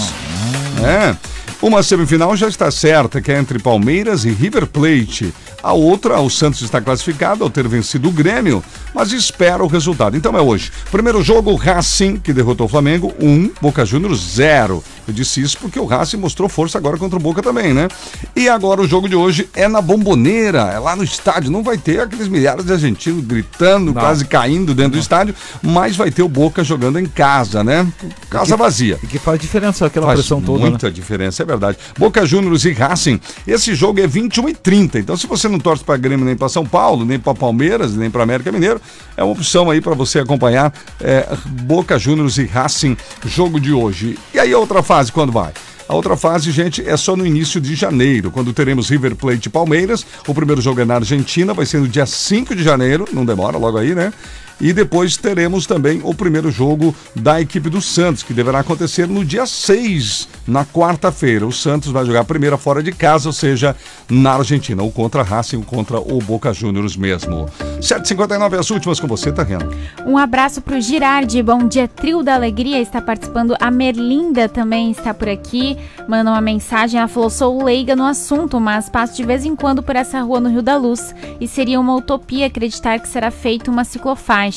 É. 0.84 1.16
Uma 1.62 1.82
semifinal 1.84 2.36
já 2.36 2.48
está 2.48 2.70
certa, 2.70 3.22
que 3.22 3.32
é 3.32 3.38
entre 3.38 3.60
Palmeiras 3.60 4.26
e 4.26 4.32
River 4.32 4.68
Plate. 4.68 5.34
A 5.64 5.74
outra, 5.74 6.20
o 6.20 6.30
Santos 6.30 6.62
está 6.62 6.82
classificado 6.82 7.44
ao 7.44 7.50
ter 7.50 7.68
vencido 7.68 8.10
o 8.10 8.12
Grêmio, 8.12 8.64
mas 8.94 9.12
espera 9.12 9.64
o 9.64 9.68
resultado. 9.68 10.16
Então 10.18 10.38
é 10.38 10.42
hoje. 10.42 10.72
Primeiro 10.92 11.22
jogo, 11.24 11.56
Racing, 11.56 12.18
que 12.18 12.34
derrotou 12.34 12.66
o 12.66 12.70
Flamengo, 12.70 13.14
1, 13.20 13.30
um, 13.30 13.52
Boca 13.62 13.86
Juniors 13.86 14.20
0. 14.36 14.84
Eu 15.08 15.14
disse 15.14 15.42
isso 15.42 15.58
porque 15.58 15.80
o 15.80 15.86
Racing 15.86 16.18
mostrou 16.18 16.48
força 16.48 16.78
agora 16.78 16.98
contra 16.98 17.18
o 17.18 17.22
Boca 17.22 17.42
também, 17.42 17.74
né? 17.74 17.88
E 18.36 18.48
agora 18.48 18.82
o 18.82 18.88
jogo 18.88 19.10
de 19.10 19.16
hoje 19.16 19.50
é 19.54 19.68
na 19.68 19.82
Bomboneira, 19.82 20.60
é 20.74 20.80
lá 20.80 20.96
no 20.96 21.04
estádio. 21.04 21.52
Não 21.52 21.64
vai 21.64 21.78
ter 21.78 22.00
aqueles 22.00 22.28
milhares 22.28 22.66
de 22.66 22.72
argentinos 22.72 23.24
gritando, 23.26 23.94
Não. 23.94 24.02
quase 24.02 24.26
caindo 24.26 24.74
dentro 24.74 24.94
do 24.94 25.00
estádio, 25.00 25.36
mas 25.62 25.96
vai 25.96 26.12
ter 26.12 26.24
o 26.24 26.30
Boca 26.30 26.64
jogando 26.64 27.00
em 27.00 27.06
casa, 27.06 27.64
né? 27.64 27.88
Casa 28.30 28.56
vazia. 28.56 29.00
E 29.04 29.08
que 29.08 29.20
faz 29.20 29.40
diferença 29.40 29.86
aquela 29.86 30.06
Faz 30.08 30.20
pressão 30.20 30.42
toda, 30.42 30.64
né? 30.64 30.70
muita 30.70 30.92
diferença, 30.92 31.44
é 31.44 31.46
verdade. 31.46 31.78
Boca 31.98 32.26
Juniors 32.26 32.66
e 32.66 32.72
Racing, 32.72 33.20
esse 33.46 33.76
jogo 33.76 34.00
é 34.00 34.08
21 34.08 34.50
e 34.50 34.54
30. 34.54 35.00
Então, 35.00 35.18
se 35.18 35.28
você 35.28 35.48
não 35.48 35.60
torce 35.60 35.84
para 35.84 35.98
Grêmio 35.98 36.26
nem 36.26 36.36
para 36.36 36.50
São 36.50 36.66
Paulo, 36.66 37.06
nem 37.06 37.20
para 37.20 37.34
Palmeiras, 37.34 37.96
nem 37.96 38.10
para 38.10 38.24
América 38.24 38.52
Mineiro, 38.52 38.81
é 39.16 39.24
uma 39.24 39.34
opção 39.34 39.70
aí 39.70 39.82
para 39.82 39.94
você 39.94 40.20
acompanhar 40.20 40.74
é, 41.00 41.28
Boca 41.64 41.98
Juniors 42.00 42.38
e 42.38 42.46
Racing, 42.46 42.98
jogo 43.26 43.60
de 43.60 43.72
hoje. 43.74 44.18
E 44.34 44.40
aí 44.40 44.54
a 44.54 44.58
outra 44.58 44.82
fase, 44.82 45.12
quando 45.12 45.32
vai? 45.32 45.52
A 45.88 45.94
outra 45.94 46.16
fase, 46.16 46.52
gente, 46.52 46.88
é 46.88 46.96
só 46.96 47.18
no 47.18 47.28
início 47.28 47.60
de 47.60 47.76
janeiro, 47.76 48.32
quando 48.32 48.54
teremos 48.54 48.90
River 48.90 49.14
Plate 49.14 49.48
e 49.48 49.50
Palmeiras. 49.50 50.06
O 50.26 50.34
primeiro 50.34 50.62
jogo 50.62 50.80
é 50.80 50.86
na 50.86 50.96
Argentina, 50.96 51.54
vai 51.54 51.66
ser 51.66 51.80
no 51.80 51.88
dia 51.88 52.06
5 52.06 52.56
de 52.56 52.64
janeiro, 52.64 53.06
não 53.12 53.26
demora 53.26 53.58
logo 53.58 53.78
aí, 53.78 53.94
né? 53.94 54.14
E 54.62 54.72
depois 54.72 55.18
teremos 55.18 55.66
também 55.66 56.02
o 56.04 56.14
primeiro 56.14 56.52
jogo 56.52 56.96
da 57.16 57.42
equipe 57.42 57.68
do 57.68 57.82
Santos, 57.82 58.22
que 58.22 58.32
deverá 58.32 58.60
acontecer 58.60 59.08
no 59.08 59.26
dia 59.26 59.48
6, 59.48 60.28
na 60.48 60.64
quarta-feira. 60.64 61.48
O 61.48 61.52
Santos 61.52 61.92
vai 61.92 62.06
jogar 62.06 62.20
a 62.20 62.24
primeira 62.24 62.58
fora 62.58 62.84
de 62.84 62.92
casa, 62.92 63.28
ou 63.28 63.34
seja, 63.34 63.76
na 64.08 64.36
Argentina, 64.36 64.84
ou 64.84 64.92
contra 64.92 65.22
a 65.22 65.24
Racing, 65.24 65.58
ou 65.58 65.64
contra 65.64 66.00
o 66.00 66.20
Boca 66.20 66.54
Juniors 66.54 66.96
mesmo. 66.96 67.50
7h59 67.80 68.60
as 68.60 68.70
últimas 68.70 69.00
com 69.00 69.08
você, 69.08 69.32
Rena? 69.32 69.68
Um 70.06 70.18
abraço 70.18 70.62
pro 70.62 70.80
Girardi, 70.80 71.42
bom 71.42 71.68
dia, 71.68 71.88
Trio 71.88 72.22
da 72.22 72.36
Alegria 72.36 72.80
está 72.80 73.02
participando. 73.02 73.56
A 73.60 73.72
Merlinda 73.72 74.48
também 74.48 74.92
está 74.92 75.14
por 75.14 75.28
aqui, 75.28 75.76
manda 76.08 76.30
uma 76.30 76.42
mensagem. 76.42 77.00
Ela 77.00 77.08
falou: 77.08 77.30
sou 77.30 77.64
leiga 77.64 77.96
no 77.96 78.06
assunto, 78.06 78.60
mas 78.60 78.90
passo 78.90 79.16
de 79.16 79.24
vez 79.24 79.46
em 79.46 79.56
quando 79.56 79.82
por 79.82 79.96
essa 79.96 80.22
rua 80.22 80.40
no 80.40 80.50
Rio 80.50 80.62
da 80.62 80.78
Luz. 80.78 81.16
E 81.40 81.48
seria 81.48 81.80
uma 81.80 81.96
utopia 81.96 82.46
acreditar 82.46 83.00
que 83.00 83.08
será 83.08 83.32
feita 83.32 83.72
uma 83.72 83.84
ciclofaixa, 83.84 84.51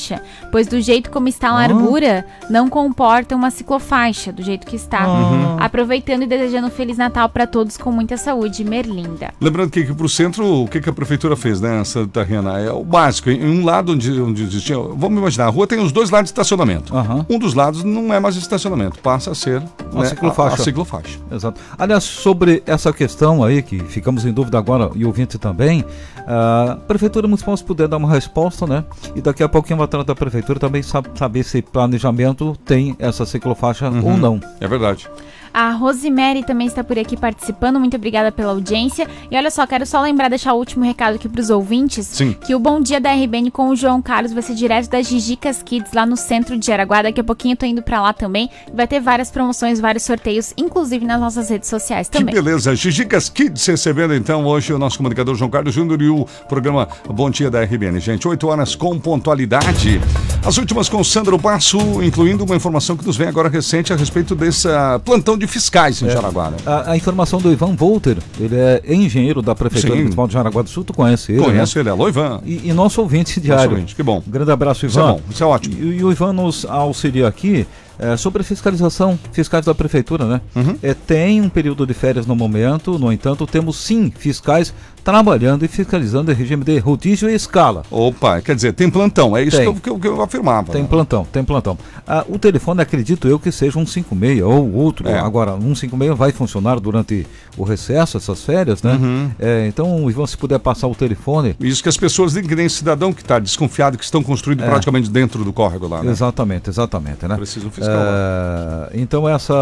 pois 0.51 0.67
do 0.67 0.79
jeito 0.81 1.09
como 1.09 1.27
está 1.27 1.49
a 1.49 1.53
largura, 1.53 2.25
não 2.49 2.69
comporta 2.69 3.35
uma 3.35 3.49
ciclofaixa, 3.49 4.31
do 4.31 4.43
jeito 4.43 4.65
que 4.65 4.75
está. 4.75 5.07
Uhum. 5.07 5.57
Aproveitando 5.59 6.23
e 6.23 6.27
desejando 6.27 6.67
um 6.67 6.71
Feliz 6.71 6.97
Natal 6.97 7.29
para 7.29 7.47
todos 7.47 7.77
com 7.77 7.91
muita 7.91 8.17
saúde, 8.17 8.63
Merlinda. 8.63 9.33
Lembrando 9.39 9.71
que 9.71 9.81
aqui 9.81 9.93
pro 9.93 10.09
centro, 10.09 10.63
o 10.63 10.67
que, 10.67 10.81
que 10.81 10.89
a 10.89 10.93
prefeitura 10.93 11.35
fez, 11.35 11.61
né, 11.61 11.83
Santa 11.83 12.23
Rena? 12.23 12.59
É 12.59 12.71
o 12.71 12.83
básico. 12.83 13.29
Em 13.29 13.47
um 13.47 13.65
lado 13.65 13.93
onde, 13.93 14.21
onde 14.21 14.43
existia. 14.43 14.77
Vamos 14.77 15.17
imaginar, 15.17 15.45
a 15.45 15.49
rua 15.49 15.67
tem 15.67 15.79
os 15.79 15.91
dois 15.91 16.09
lados 16.09 16.25
de 16.25 16.31
estacionamento. 16.31 16.93
Um 17.29 17.39
dos 17.39 17.53
lados 17.53 17.83
não 17.83 18.13
é 18.13 18.19
mais 18.19 18.35
estacionamento, 18.35 18.99
passa 18.99 19.31
a 19.31 19.35
ser 19.35 19.61
Uma 19.91 20.03
né, 20.03 20.09
ciclofaixa. 20.09 20.57
A, 20.57 20.61
a 20.61 20.63
ciclofaixa. 20.63 21.19
Exato. 21.31 21.61
Aliás, 21.77 22.03
sobre 22.03 22.63
essa 22.65 22.91
questão 22.91 23.43
aí, 23.43 23.61
que 23.61 23.79
ficamos 23.79 24.25
em 24.25 24.31
dúvida 24.31 24.57
agora, 24.57 24.91
e 24.95 25.03
o 25.03 25.07
ouvinte 25.07 25.37
também, 25.37 25.85
a 26.27 26.77
Prefeitura 26.87 27.27
Municipal, 27.27 27.55
se 27.55 27.63
puder 27.63 27.87
dar 27.87 27.97
uma 27.97 28.09
resposta, 28.09 28.65
né? 28.65 28.83
E 29.15 29.21
daqui 29.21 29.43
a 29.43 29.49
pouquinho 29.49 29.77
vai 29.77 29.84
atrás 29.85 30.05
da 30.05 30.13
Prefeitura 30.15 30.59
também 30.59 30.83
sab- 30.83 31.07
saber 31.15 31.43
se 31.43 31.61
planejamento 31.61 32.55
tem 32.65 32.95
essa 32.99 33.25
ciclofaixa 33.25 33.89
Uhum. 33.89 34.11
ou 34.11 34.17
não. 34.17 34.39
É 34.59 34.67
verdade. 34.67 35.09
A 35.55 35.71
Rosemary 35.71 36.43
também 36.43 36.67
está 36.67 36.83
por 36.83 36.99
aqui 36.99 37.15
participando. 37.15 37.79
Muito 37.79 37.95
obrigada 37.95 38.29
pela 38.29 38.51
audiência. 38.51 39.07
E 39.31 39.37
olha 39.37 39.49
só, 39.49 39.65
quero 39.65 39.85
só 39.85 40.01
lembrar, 40.01 40.27
deixar 40.27 40.53
o 40.53 40.57
último 40.57 40.83
recado 40.83 41.15
aqui 41.15 41.29
para 41.29 41.39
os 41.39 41.49
ouvintes. 41.49 42.07
Sim. 42.07 42.33
Que 42.33 42.53
o 42.53 42.59
Bom 42.59 42.81
Dia 42.81 42.99
da 42.99 43.13
RBN 43.13 43.49
com 43.51 43.69
o 43.69 43.75
João 43.75 44.01
Carlos 44.01 44.33
vai 44.33 44.43
ser 44.43 44.53
direto 44.53 44.89
das 44.89 45.07
Gigicas 45.07 45.63
Kids 45.63 45.93
lá 45.93 46.05
no 46.05 46.17
centro 46.17 46.57
de 46.57 46.69
Araguá. 46.73 47.03
Daqui 47.03 47.21
a 47.21 47.23
pouquinho 47.23 47.53
eu 47.53 47.57
tô 47.57 47.65
indo 47.65 47.81
para 47.81 48.01
lá 48.01 48.11
também. 48.11 48.49
Vai 48.73 48.85
ter 48.85 48.99
várias 48.99 49.31
promoções, 49.31 49.79
vários 49.79 50.03
sorteios, 50.03 50.53
inclusive 50.57 51.05
nas 51.05 51.21
nossas 51.21 51.49
redes 51.49 51.69
sociais 51.69 52.09
Que 52.09 52.17
também. 52.17 52.35
beleza. 52.35 52.75
Gigicas 52.75 53.29
Kids 53.29 53.65
recebendo 53.65 54.13
então 54.13 54.45
hoje 54.45 54.73
o 54.73 54.77
nosso 54.77 54.97
comunicador 54.97 55.35
João 55.35 55.49
Carlos 55.49 55.73
Júnior 55.73 56.01
e 56.01 56.09
o 56.09 56.25
programa 56.49 56.89
Bom 57.07 57.29
Dia 57.29 57.49
da 57.49 57.63
RBN. 57.63 57.97
Gente, 58.01 58.27
8 58.27 58.45
horas 58.45 58.75
com 58.75 58.99
pontualidade. 58.99 60.01
As 60.45 60.57
últimas 60.57 60.89
com 60.89 61.01
Sandro 61.01 61.39
Passo, 61.39 61.79
incluindo 62.03 62.43
uma 62.43 62.57
informação 62.57 62.97
que 62.97 63.05
nos 63.05 63.15
vem 63.15 63.27
agora 63.29 63.47
recente 63.47 63.93
a 63.93 63.95
respeito 63.95 64.35
desse 64.35 64.67
ah, 64.67 64.99
plantão 65.03 65.37
de 65.37 65.44
fiscais 65.47 66.01
em 66.01 66.09
Jaraguá. 66.09 66.51
né? 66.51 66.57
A, 66.65 66.91
a 66.91 66.97
informação 66.97 67.39
do 67.39 67.51
Ivan 67.51 67.75
Volter, 67.75 68.17
ele 68.39 68.55
é 68.55 68.81
engenheiro 68.87 69.41
da 69.41 69.53
Prefeitura 69.55 69.93
Sim. 69.93 69.99
Municipal 69.99 70.27
de 70.27 70.33
Jaraguá 70.33 70.61
do 70.61 70.69
Sul, 70.69 70.83
tu 70.83 70.93
conhece 70.93 71.31
ele, 71.33 71.43
Conheço 71.43 71.77
né? 71.77 71.81
ele, 71.81 71.89
alô 71.89 72.07
Ivan. 72.09 72.41
E, 72.45 72.69
e 72.69 72.73
nosso 72.73 73.01
ouvinte 73.01 73.39
diário. 73.39 73.71
ouvinte, 73.71 73.95
que 73.95 74.03
bom. 74.03 74.21
Um 74.25 74.31
grande 74.31 74.51
abraço, 74.51 74.85
Ivan. 74.85 74.89
Isso 74.91 74.99
é 74.99 75.11
bom, 75.13 75.21
isso 75.29 75.43
é 75.43 75.45
ótimo. 75.47 75.75
E, 75.79 75.97
e 75.99 76.03
o 76.03 76.11
Ivan 76.11 76.33
nos 76.33 76.65
auxilia 76.65 77.27
aqui 77.27 77.65
É, 77.97 78.17
sobre 78.17 78.43
fiscalização, 78.43 79.17
fiscais 79.31 79.65
da 79.65 79.73
prefeitura, 79.73 80.25
né? 80.25 80.41
Uhum. 80.53 80.75
É, 80.83 80.93
tem 80.93 81.39
um 81.39 81.47
período 81.47 81.87
de 81.87 81.93
férias 81.93 82.25
no 82.27 82.35
momento, 82.35 82.99
no 82.99 83.09
entanto, 83.09 83.47
temos 83.47 83.77
sim 83.77 84.11
fiscais 84.11 84.73
trabalhando 85.05 85.63
e 85.63 85.67
fiscalizando 85.67 86.31
em 86.31 86.35
regime 86.35 86.63
de 86.63 86.79
rodízio 86.79 87.29
e 87.29 87.35
escala. 87.35 87.83
Opa, 87.91 88.41
quer 88.41 88.55
dizer, 88.55 88.73
tem 88.73 88.89
plantão, 88.89 89.37
é 89.37 89.43
isso 89.43 89.55
Tem. 89.55 89.71
que 89.75 89.87
eu, 89.87 89.99
que 89.99 90.07
eu- 90.07 90.19
afirmava. 90.19 90.71
Tem 90.71 90.81
né? 90.81 90.87
plantão, 90.89 91.23
tem 91.31 91.43
plantão. 91.43 91.77
Ah, 92.07 92.25
o 92.27 92.39
telefone, 92.39 92.81
acredito 92.81 93.27
eu, 93.27 93.37
que 93.37 93.51
seja 93.51 93.77
um 93.77 93.85
56 93.85 94.41
ou 94.41 94.73
outro. 94.73 95.07
É. 95.07 95.19
Agora, 95.19 95.53
um 95.53 95.75
56 95.75 96.17
vai 96.17 96.31
funcionar 96.31 96.79
durante 96.79 97.27
o 97.55 97.63
recesso, 97.63 98.17
essas 98.17 98.43
férias, 98.43 98.81
né? 98.81 98.93
Uhum. 98.93 99.31
É, 99.37 99.67
então, 99.67 100.09
Ivan, 100.09 100.25
se 100.25 100.35
puder 100.35 100.57
passar 100.57 100.87
o 100.87 100.95
telefone. 100.95 101.55
Isso 101.59 101.83
que 101.83 101.89
as 101.89 101.97
pessoas 101.97 102.33
nem 102.33 102.67
cidadão 102.67 103.13
que 103.13 103.21
está 103.21 103.37
desconfiado, 103.37 103.99
que 103.99 104.03
estão 104.03 104.23
construídos 104.23 104.65
É. 104.65 104.67
praticamente 104.67 105.07
dentro 105.11 105.43
do 105.43 105.53
córrego 105.53 105.87
lá, 105.87 106.01
né? 106.01 106.09
Exatamente, 106.09 106.67
exatamente, 106.71 107.27
né? 107.27 107.35
Precisa 107.35 107.67
um 107.67 107.71
fiscal 107.71 107.95
lá. 107.95 108.89
É, 108.91 108.99
então 108.99 109.29
essa 109.29 109.53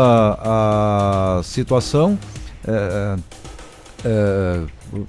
a 0.41 1.41
situação 1.43 2.17
é, 2.65 3.15
é, 4.05 4.59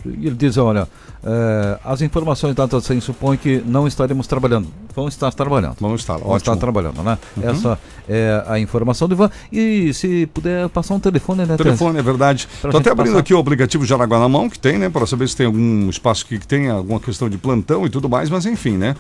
ele 0.07 0.35
diz, 0.35 0.57
olha, 0.57 0.89
é, 1.23 1.79
as 1.85 2.03
informações 2.03 2.55
dadas 2.55 2.85
assim 2.85 3.01
supõem 3.01 3.37
que 3.37 3.63
não 3.67 3.87
estaremos 3.87 4.27
trabalhando. 4.27 4.69
Vão 4.95 5.09
estar 5.09 5.33
trabalhando. 5.33 5.77
Vamos 5.81 6.01
estar, 6.01 6.19
Vão 6.19 6.37
estar 6.37 6.57
trabalhando, 6.57 7.03
né? 7.03 7.19
Uhum. 7.37 7.49
Essa 7.49 7.79
é 8.09 8.45
a 8.47 8.59
informação 8.59 9.09
do 9.09 9.15
Ivan. 9.15 9.31
E 9.53 9.93
se 9.93 10.27
puder 10.33 10.69
passar 10.69 10.95
um 10.95 11.01
telefone, 11.01 11.45
né? 11.45 11.57
Telefone, 11.57 11.99
é 11.99 12.03
verdade. 12.03 12.49
Estou 12.55 12.81
até 12.81 12.91
abrindo 12.91 13.13
passar. 13.13 13.21
aqui 13.21 13.35
o 13.35 13.39
aplicativo 13.39 13.85
Jaraguá 13.85 14.19
na 14.19 14.29
mão, 14.29 14.49
que 14.49 14.59
tem, 14.59 14.79
né? 14.79 14.89
Para 14.89 15.07
saber 15.07 15.29
se 15.29 15.37
tem 15.37 15.47
algum 15.47 15.89
espaço 15.89 16.25
aqui 16.25 16.39
que 16.39 16.47
tem 16.47 16.69
alguma 16.69 17.01
questão 17.01 17.29
de 17.29 17.39
plantão 17.39 17.85
e 17.87 17.91
tudo 17.91 18.09
mais, 18.09 18.31
mas 18.31 18.47
enfim, 18.47 18.77
né? 18.77 18.95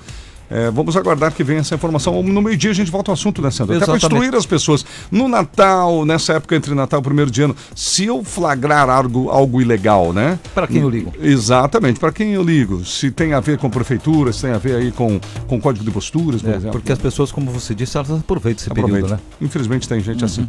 É, 0.50 0.70
vamos 0.70 0.96
aguardar 0.96 1.32
que 1.32 1.42
venha 1.42 1.60
essa 1.60 1.74
informação. 1.74 2.22
No 2.22 2.42
meio-dia 2.42 2.70
a 2.70 2.74
gente 2.74 2.90
volta 2.90 3.10
ao 3.10 3.14
assunto, 3.14 3.40
né, 3.40 3.50
Sandra? 3.50 3.76
Até 3.76 3.86
para 3.86 3.94
Exatamente. 3.96 4.14
instruir 4.24 4.38
as 4.38 4.46
pessoas. 4.46 4.84
No 5.10 5.28
Natal, 5.28 6.04
nessa 6.04 6.34
época 6.34 6.54
entre 6.54 6.74
Natal 6.74 7.00
e 7.00 7.02
primeiro 7.02 7.30
de 7.30 7.42
ano, 7.42 7.56
se 7.74 8.04
eu 8.04 8.22
flagrar 8.22 8.88
algo, 8.90 9.30
algo 9.30 9.60
ilegal, 9.60 10.12
né? 10.12 10.38
Para 10.54 10.66
quem 10.66 10.82
eu 10.82 10.90
ligo? 10.90 11.12
Exatamente, 11.20 11.98
para 11.98 12.12
quem 12.12 12.32
eu 12.32 12.42
ligo. 12.42 12.84
Se 12.84 13.10
tem 13.10 13.32
a 13.32 13.40
ver 13.40 13.58
com 13.58 13.68
prefeitura, 13.70 14.32
se 14.32 14.42
tem 14.42 14.52
a 14.52 14.58
ver 14.58 14.76
aí 14.76 14.92
com, 14.92 15.18
com 15.46 15.60
código 15.60 15.84
de 15.84 15.90
posturas, 15.90 16.42
por 16.42 16.50
É, 16.52 16.56
exemplo. 16.56 16.72
porque 16.72 16.92
as 16.92 16.98
pessoas, 16.98 17.32
como 17.32 17.50
você 17.50 17.74
disse, 17.74 17.96
elas 17.96 18.10
aproveitam 18.10 18.60
esse 18.62 18.70
Aproveita. 18.70 19.00
período, 19.08 19.10
né? 19.12 19.18
Infelizmente 19.40 19.88
tem 19.88 20.00
gente 20.00 20.24
assim. 20.24 20.48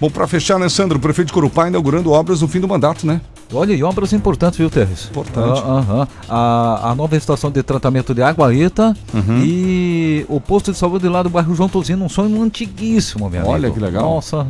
Bom, 0.00 0.10
para 0.10 0.26
fechar, 0.26 0.58
né, 0.58 0.68
Sandro? 0.68 0.98
O 0.98 1.00
prefeito 1.00 1.28
de 1.28 1.32
Corupá 1.34 1.68
inaugurando 1.68 2.10
obras 2.12 2.40
no 2.40 2.48
fim 2.48 2.60
do 2.60 2.68
mandato, 2.68 3.06
né? 3.06 3.20
Olha, 3.52 3.72
e 3.74 3.82
obras 3.84 4.12
importantes, 4.12 4.58
viu, 4.58 4.70
Terres? 4.70 5.06
Importante. 5.10 5.62
Ah, 5.64 6.08
a, 6.28 6.90
a 6.90 6.94
nova 6.94 7.14
estação 7.16 7.50
de 7.50 7.62
tratamento 7.62 8.14
de 8.14 8.22
Aguaíta 8.22 8.96
Uhum. 9.12 9.33
E 9.42 10.26
o 10.28 10.40
posto 10.40 10.72
de 10.72 10.78
saúde 10.78 11.08
lá 11.08 11.22
do 11.22 11.30
bairro 11.30 11.54
João 11.54 11.68
Tosino, 11.68 12.04
um 12.04 12.08
sonho 12.08 12.42
antiguíssimo, 12.42 13.28
meu 13.30 13.46
Olha 13.46 13.68
amigo. 13.68 13.74
que 13.74 13.80
legal. 13.80 14.02
Nossa. 14.02 14.46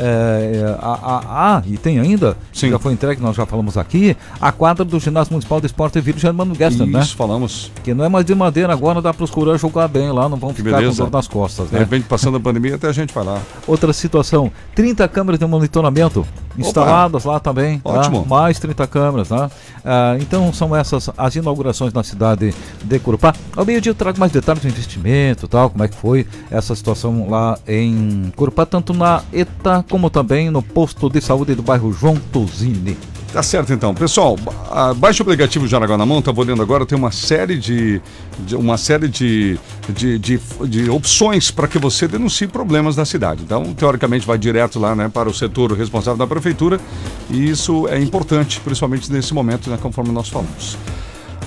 É, 0.00 0.52
é, 0.54 0.76
a, 0.80 0.92
a, 0.92 1.56
a- 1.56 1.62
e 1.66 1.76
tem 1.76 1.98
ainda, 1.98 2.36
Sim. 2.52 2.70
já 2.70 2.78
foi 2.78 2.92
entregue, 2.92 3.20
nós 3.20 3.34
já 3.34 3.44
falamos 3.44 3.76
aqui, 3.76 4.16
a 4.40 4.52
quadra 4.52 4.84
do 4.84 4.98
Ginásio 5.00 5.32
Municipal 5.32 5.60
de 5.60 5.66
Esporte 5.66 6.00
Vídeo 6.00 6.20
Germano 6.20 6.54
Gester, 6.54 6.86
né? 6.86 7.00
Isso, 7.00 7.16
falamos. 7.16 7.72
Que 7.82 7.92
não 7.92 8.04
é 8.04 8.08
mais 8.08 8.24
de 8.24 8.34
madeira, 8.34 8.72
agora 8.72 9.02
dá 9.02 9.12
para 9.12 9.24
os 9.24 9.30
curas 9.30 9.60
jogar 9.60 9.88
bem 9.88 10.10
lá, 10.12 10.28
não 10.28 10.36
vão 10.36 10.50
Que 10.54 10.62
ficar 10.62 10.76
beleza. 10.78 11.02
com 11.04 11.10
dor 11.10 11.16
nas 11.18 11.26
costas, 11.26 11.66
De 11.68 11.74
né? 11.74 11.80
repente, 11.80 12.06
passando 12.06 12.36
a 12.36 12.40
pandemia, 12.40 12.76
até 12.76 12.86
a 12.88 12.92
gente 12.92 13.12
vai 13.12 13.24
lá. 13.24 13.40
Outra 13.66 13.92
situação, 13.92 14.52
30 14.74 15.06
câmeras 15.08 15.38
de 15.40 15.46
monitoramento 15.46 16.24
instaladas 16.56 17.24
lá 17.24 17.38
também. 17.40 17.78
tá? 17.78 17.90
Ótimo. 17.90 18.24
Mais 18.28 18.58
30 18.58 18.86
câmeras, 18.86 19.28
tá? 19.28 19.50
Ah, 19.84 20.16
então 20.20 20.52
são 20.52 20.74
essas 20.74 21.08
as 21.16 21.36
inaugurações 21.36 21.92
na 21.92 22.02
cidade 22.02 22.52
de 22.84 22.98
Curupá. 22.98 23.32
Ao 23.56 23.64
meio-dia 23.64 23.90
eu 23.90 23.94
trago 23.94 24.18
mais 24.18 24.32
detalhes 24.32 24.62
do 24.62 24.68
investimento 24.68 25.46
e 25.46 25.48
tal, 25.48 25.70
como 25.70 25.84
é 25.84 25.88
que 25.88 25.94
foi 25.96 26.26
essa 26.50 26.74
situação 26.74 27.28
lá 27.30 27.58
em 27.66 28.32
Curupá, 28.36 28.66
tanto 28.66 28.92
na 28.92 29.22
ETA 29.32 29.84
como 29.88 30.10
também 30.10 30.50
no 30.50 30.62
posto 30.62 31.08
de 31.08 31.20
saúde 31.20 31.54
do 31.54 31.62
bairro 31.62 31.92
João 31.92 32.16
Tosini. 32.32 32.96
Tá 33.32 33.42
certo 33.42 33.74
então. 33.74 33.94
Pessoal, 33.94 34.36
ba- 34.36 34.94
baixe 34.94 35.20
o 35.20 35.22
aplicativo 35.22 35.68
Jaraguá 35.68 35.98
na 35.98 36.06
mão, 36.06 36.22
tá 36.22 36.32
olhando 36.34 36.62
agora, 36.62 36.86
tem 36.86 36.96
uma 36.96 37.10
série 37.12 37.58
de, 37.58 38.00
de- 38.38 38.56
uma 38.56 38.78
série 38.78 39.06
de, 39.06 39.58
de, 39.90 40.18
de, 40.18 40.40
de 40.66 40.88
opções 40.88 41.50
para 41.50 41.68
que 41.68 41.78
você 41.78 42.08
denuncie 42.08 42.46
problemas 42.48 42.96
da 42.96 43.04
cidade. 43.04 43.42
Então, 43.42 43.74
teoricamente, 43.74 44.26
vai 44.26 44.38
direto 44.38 44.78
lá 44.80 44.94
né, 44.96 45.10
para 45.12 45.28
o 45.28 45.34
setor 45.34 45.72
responsável 45.72 46.16
da 46.16 46.26
prefeitura 46.26 46.80
e 47.28 47.50
isso 47.50 47.86
é 47.88 48.00
importante, 48.00 48.60
principalmente 48.60 49.12
nesse 49.12 49.34
momento, 49.34 49.68
né, 49.68 49.78
conforme 49.80 50.10
nós 50.10 50.30
falamos. 50.30 50.78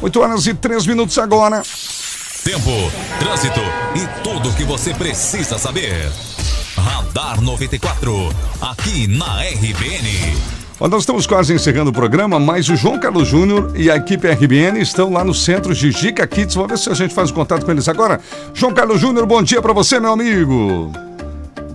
8 0.03 0.19
horas 0.19 0.45
e 0.45 0.53
3 0.53 0.85
minutos 0.85 1.17
agora. 1.17 1.63
Tempo, 2.43 2.71
trânsito 3.19 3.59
e 3.95 4.23
tudo 4.23 4.49
o 4.49 4.53
que 4.53 4.63
você 4.63 4.93
precisa 4.93 5.57
saber. 5.57 6.11
Radar 6.77 7.41
94, 7.41 8.29
aqui 8.61 9.07
na 9.07 9.41
RBN. 9.41 10.37
Nós 10.79 11.01
estamos 11.01 11.27
quase 11.27 11.53
encerrando 11.53 11.91
o 11.91 11.93
programa, 11.93 12.39
mas 12.39 12.69
o 12.69 12.75
João 12.75 12.99
Carlos 12.99 13.27
Júnior 13.27 13.71
e 13.75 13.91
a 13.91 13.97
equipe 13.97 14.27
RBN 14.27 14.79
estão 14.81 15.11
lá 15.11 15.23
no 15.23 15.33
centro 15.33 15.73
Gigica 15.73 16.25
Kids. 16.25 16.55
Vamos 16.55 16.71
ver 16.71 16.77
se 16.77 16.89
a 16.89 16.93
gente 16.93 17.13
faz 17.13 17.29
contato 17.29 17.65
com 17.65 17.71
eles 17.71 17.87
agora. 17.87 18.19
João 18.53 18.73
Carlos 18.73 18.99
Júnior, 18.99 19.25
bom 19.25 19.43
dia 19.43 19.61
para 19.61 19.73
você, 19.73 19.99
meu 19.99 20.13
amigo. 20.13 20.91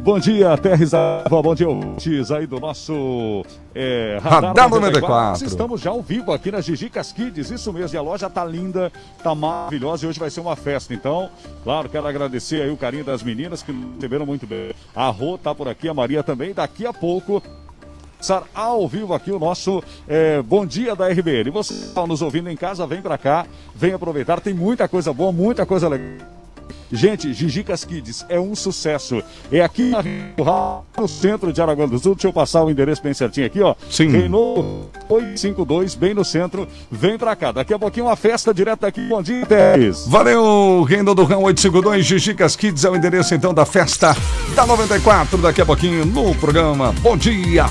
Bom 0.07 0.21
dia, 0.21 0.57
Terres 0.57 0.93
bom 1.29 1.53
dia, 1.53 1.69
ouvintes 1.69 2.31
aí 2.31 2.47
do 2.47 2.61
nosso 2.61 3.45
é, 3.75 4.21
Radar 4.23 4.69
94. 4.69 5.45
Estamos 5.45 5.81
já 5.81 5.91
ao 5.91 6.01
vivo 6.01 6.31
aqui 6.31 6.53
na 6.53 6.61
Gigicas 6.61 7.11
Kids, 7.11 7.51
isso 7.51 7.73
mesmo, 7.73 7.97
e 7.97 7.99
a 7.99 8.03
loja 8.03 8.31
tá 8.31 8.45
linda, 8.45 8.93
tá 9.21 9.35
maravilhosa 9.35 10.07
e 10.07 10.09
hoje 10.09 10.21
vai 10.21 10.31
ser 10.31 10.39
uma 10.39 10.55
festa. 10.55 10.95
Então, 10.95 11.29
claro, 11.65 11.89
quero 11.89 12.07
agradecer 12.07 12.63
aí 12.63 12.71
o 12.71 12.77
carinho 12.77 13.03
das 13.03 13.21
meninas 13.21 13.65
que 13.65 13.73
nos 13.73 13.97
receberam 13.97 14.25
muito 14.25 14.47
bem. 14.47 14.71
A 14.95 15.09
Rô 15.09 15.37
tá 15.37 15.53
por 15.53 15.67
aqui, 15.67 15.89
a 15.89 15.95
Maria 15.95 16.23
também, 16.23 16.55
daqui 16.55 16.87
a 16.87 16.93
pouco 16.93 17.43
começar 18.13 18.45
ao 18.55 18.87
vivo 18.87 19.13
aqui 19.13 19.33
o 19.33 19.41
nosso 19.41 19.83
é, 20.07 20.41
Bom 20.41 20.65
Dia 20.65 20.95
da 20.95 21.09
RBN. 21.09 21.51
Você 21.51 21.73
está 21.73 22.07
nos 22.07 22.23
ouvindo 22.23 22.49
em 22.49 22.57
casa, 22.57 22.87
vem 22.87 23.03
pra 23.03 23.19
cá, 23.19 23.45
vem 23.75 23.93
aproveitar, 23.93 24.41
tem 24.41 24.55
muita 24.55 24.87
coisa 24.87 25.13
boa, 25.13 25.33
muita 25.33 25.67
coisa 25.67 25.89
legal. 25.89 26.36
Gente, 26.91 27.33
Gigicas 27.33 27.85
Kids 27.85 28.25
é 28.29 28.39
um 28.39 28.55
sucesso. 28.55 29.23
É 29.51 29.61
aqui 29.61 29.93
no 30.97 31.09
centro 31.09 31.53
de 31.53 31.61
Araguá 31.61 31.87
do 31.87 31.99
Sul. 31.99 32.15
Deixa 32.15 32.29
eu 32.29 32.33
passar 32.33 32.63
o 32.63 32.71
endereço 32.71 33.03
bem 33.03 33.13
certinho 33.13 33.47
aqui, 33.47 33.61
ó. 33.61 33.75
Sim. 33.91 34.09
Renault 34.09 34.89
852, 35.09 35.95
bem 35.95 36.15
no 36.15 36.25
centro. 36.25 36.67
Vem 36.91 37.19
pra 37.19 37.35
cá. 37.35 37.53
Daqui 37.53 37.75
a 37.75 37.79
pouquinho 37.79 38.07
uma 38.07 38.17
festa 38.17 38.55
direto 38.55 38.85
aqui. 38.85 39.09
Bom 39.09 39.23
dia, 39.23 39.45
Teres. 39.47 40.07
Valeu, 40.07 40.83
Renda 40.83 41.15
do 41.15 41.25
Rão 41.25 41.43
852, 41.43 42.05
Gigicas 42.05 42.57
Kids 42.57 42.85
é 42.85 42.91
o 42.91 42.97
endereço 42.97 43.35
então 43.35 43.53
da 43.53 43.65
festa 43.65 44.17
da 44.55 44.67
94, 44.67 45.39
daqui 45.39 45.61
a 45.61 45.67
pouquinho 45.67 46.05
no 46.05 46.35
programa. 46.37 46.93
Bom 47.01 47.17
dia! 47.17 47.67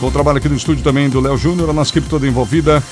Bom 0.00 0.10
trabalho 0.10 0.38
aqui 0.38 0.48
no 0.48 0.56
estúdio 0.56 0.82
também 0.82 1.10
do 1.10 1.20
Léo 1.20 1.36
Júnior, 1.36 1.68
a 1.68 1.72
nossa 1.74 1.90
equipe 1.90 2.08
toda 2.08 2.26
envolvida 2.26 2.82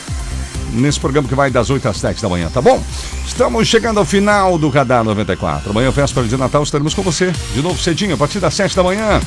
nesse 0.73 0.99
programa 1.01 1.29
que 1.29 1.35
vai 1.35 1.51
das 1.51 1.71
8 1.71 1.89
às 1.89 1.97
7 1.97 2.23
da 2.23 2.29
manhã, 2.29 2.49
tá 2.49 2.61
bom? 2.61 2.83
Estamos 3.27 3.69
chegando 3.69 3.99
ao 3.99 4.05
final 4.05 4.59
do 4.59 4.69
Radar 4.69 5.05
94. 5.05 5.71
Amanhã, 5.71 5.91
véspera 5.91 6.27
de 6.27 6.37
Natal, 6.37 6.63
estaremos 6.63 6.95
com 6.95 7.03
você 7.03 7.33
de 7.55 7.63
novo 7.63 7.81
cedinho, 7.81 8.15
a 8.15 8.17
partir 8.17 8.41
das 8.41 8.55
7 8.55 8.75
da 8.75 8.83
manhã. 8.83 9.21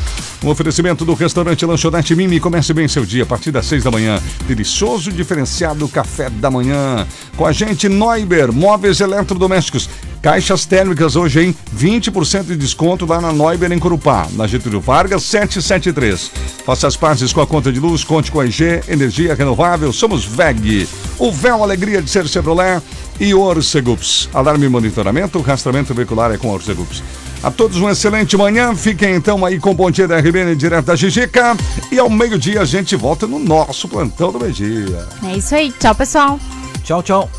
Um 0.44 0.50
oferecimento 0.50 1.06
do 1.06 1.14
restaurante 1.14 1.66
Lanchonete 1.66 2.16
Mimi. 2.16 2.40
Comece 2.40 2.74
bem 2.74 2.88
seu 2.88 3.06
dia 3.06 3.24
a 3.24 3.26
partir 3.26 3.52
das 3.52 3.66
6 3.68 3.84
da 3.84 3.92
manhã. 3.92 4.20
Delicioso, 4.48 5.12
diferenciado 5.12 5.88
café 5.88 6.30
da 6.30 6.52
manhã. 6.52 7.08
Com 7.38 7.46
a 7.46 7.52
gente, 7.52 7.88
Neuber, 7.88 8.52
móveis 8.52 9.00
eletrodomésticos. 9.00 9.90
Caixas 10.22 10.66
térmicas 10.66 11.16
hoje, 11.16 11.42
hein? 11.42 11.56
20% 11.76 12.44
de 12.44 12.56
desconto 12.56 13.08
lá 13.08 13.20
na 13.20 13.34
Neuber 13.34 13.72
em 13.72 13.80
Corupá, 13.80 14.28
na 14.34 14.46
Getúlio 14.46 14.80
Vargas 14.80 15.24
773. 15.24 16.32
Faça 16.64 16.88
as 16.88 16.96
pazes 16.96 17.34
com 17.34 17.42
a 17.42 17.48
conta 17.48 17.72
de 17.72 17.80
luz, 17.80 18.04
conte 18.04 18.32
com 18.32 18.40
a 18.40 18.46
IG, 18.46 18.82
energia 18.88 19.34
renovável, 19.34 19.92
somos 19.92 20.24
VEG. 20.24 20.88
O 21.18 21.32
véu 21.32 21.64
alegria 21.64 22.04
de 22.04 22.10
ser 22.10 22.28
Chevrolet 22.28 22.80
e 23.20 23.34
Orcegups. 23.34 24.30
Alarme 24.32 24.68
e 24.68 24.70
monitoramento, 24.70 25.42
rastreamento 25.42 25.94
veicular 25.94 26.32
é 26.32 26.38
com 26.38 26.50
Orcegups. 26.50 27.02
A 27.42 27.50
todos 27.50 27.78
uma 27.78 27.92
excelente 27.92 28.38
manhã, 28.38 28.76
fiquem 28.76 29.16
então 29.16 29.44
aí 29.44 29.60
com 29.60 29.72
o 29.72 29.74
Bom 29.74 29.90
Dia 29.90 30.08
da 30.08 30.20
RBN 30.20 30.56
direto 30.56 30.86
da 30.86 30.96
Gigica 30.96 31.58
e 31.92 31.98
ao 31.98 32.08
meio-dia 32.08 32.62
a 32.62 32.66
gente 32.66 32.96
volta 32.96 33.26
no 33.26 33.40
nosso 33.40 33.88
plantão 33.88 34.32
do 34.32 34.40
meio-dia. 34.40 35.08
É 35.24 35.36
isso 35.36 35.56
aí. 35.56 35.72
Tchau, 35.72 35.96
pessoal. 35.96 36.40
Tchau, 36.84 37.02
tchau. 37.02 37.30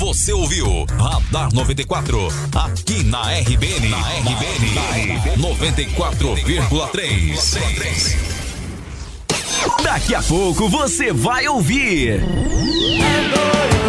Você 0.00 0.32
ouviu 0.32 0.86
Radar 0.98 1.52
94, 1.52 2.28
aqui 2.54 3.04
na 3.04 3.20
RBN. 3.20 3.90
Na 3.90 3.98
RBN, 3.98 5.36
94,3. 5.36 8.16
Daqui 9.82 10.14
a 10.14 10.22
pouco 10.22 10.70
você 10.70 11.12
vai 11.12 11.46
ouvir. 11.48 12.22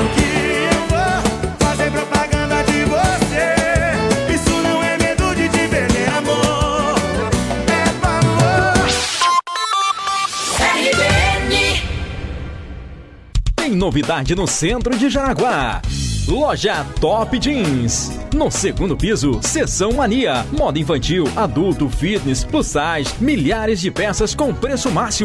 Fazer 0.01 0.20
novidade 13.81 14.35
no 14.35 14.45
centro 14.45 14.95
de 14.95 15.09
Jaraguá. 15.09 15.81
Loja 16.27 16.85
Top 16.99 17.37
Jeans. 17.39 18.11
No 18.31 18.51
segundo 18.51 18.95
piso, 18.95 19.39
Seção 19.41 19.93
Mania. 19.93 20.45
Moda 20.51 20.77
infantil, 20.77 21.25
adulto, 21.35 21.89
fitness, 21.89 22.43
plus 22.43 22.67
size, 22.67 23.11
milhares 23.19 23.81
de 23.81 23.89
peças 23.89 24.35
com 24.35 24.53
preço 24.53 24.91
máximo. 24.91 25.19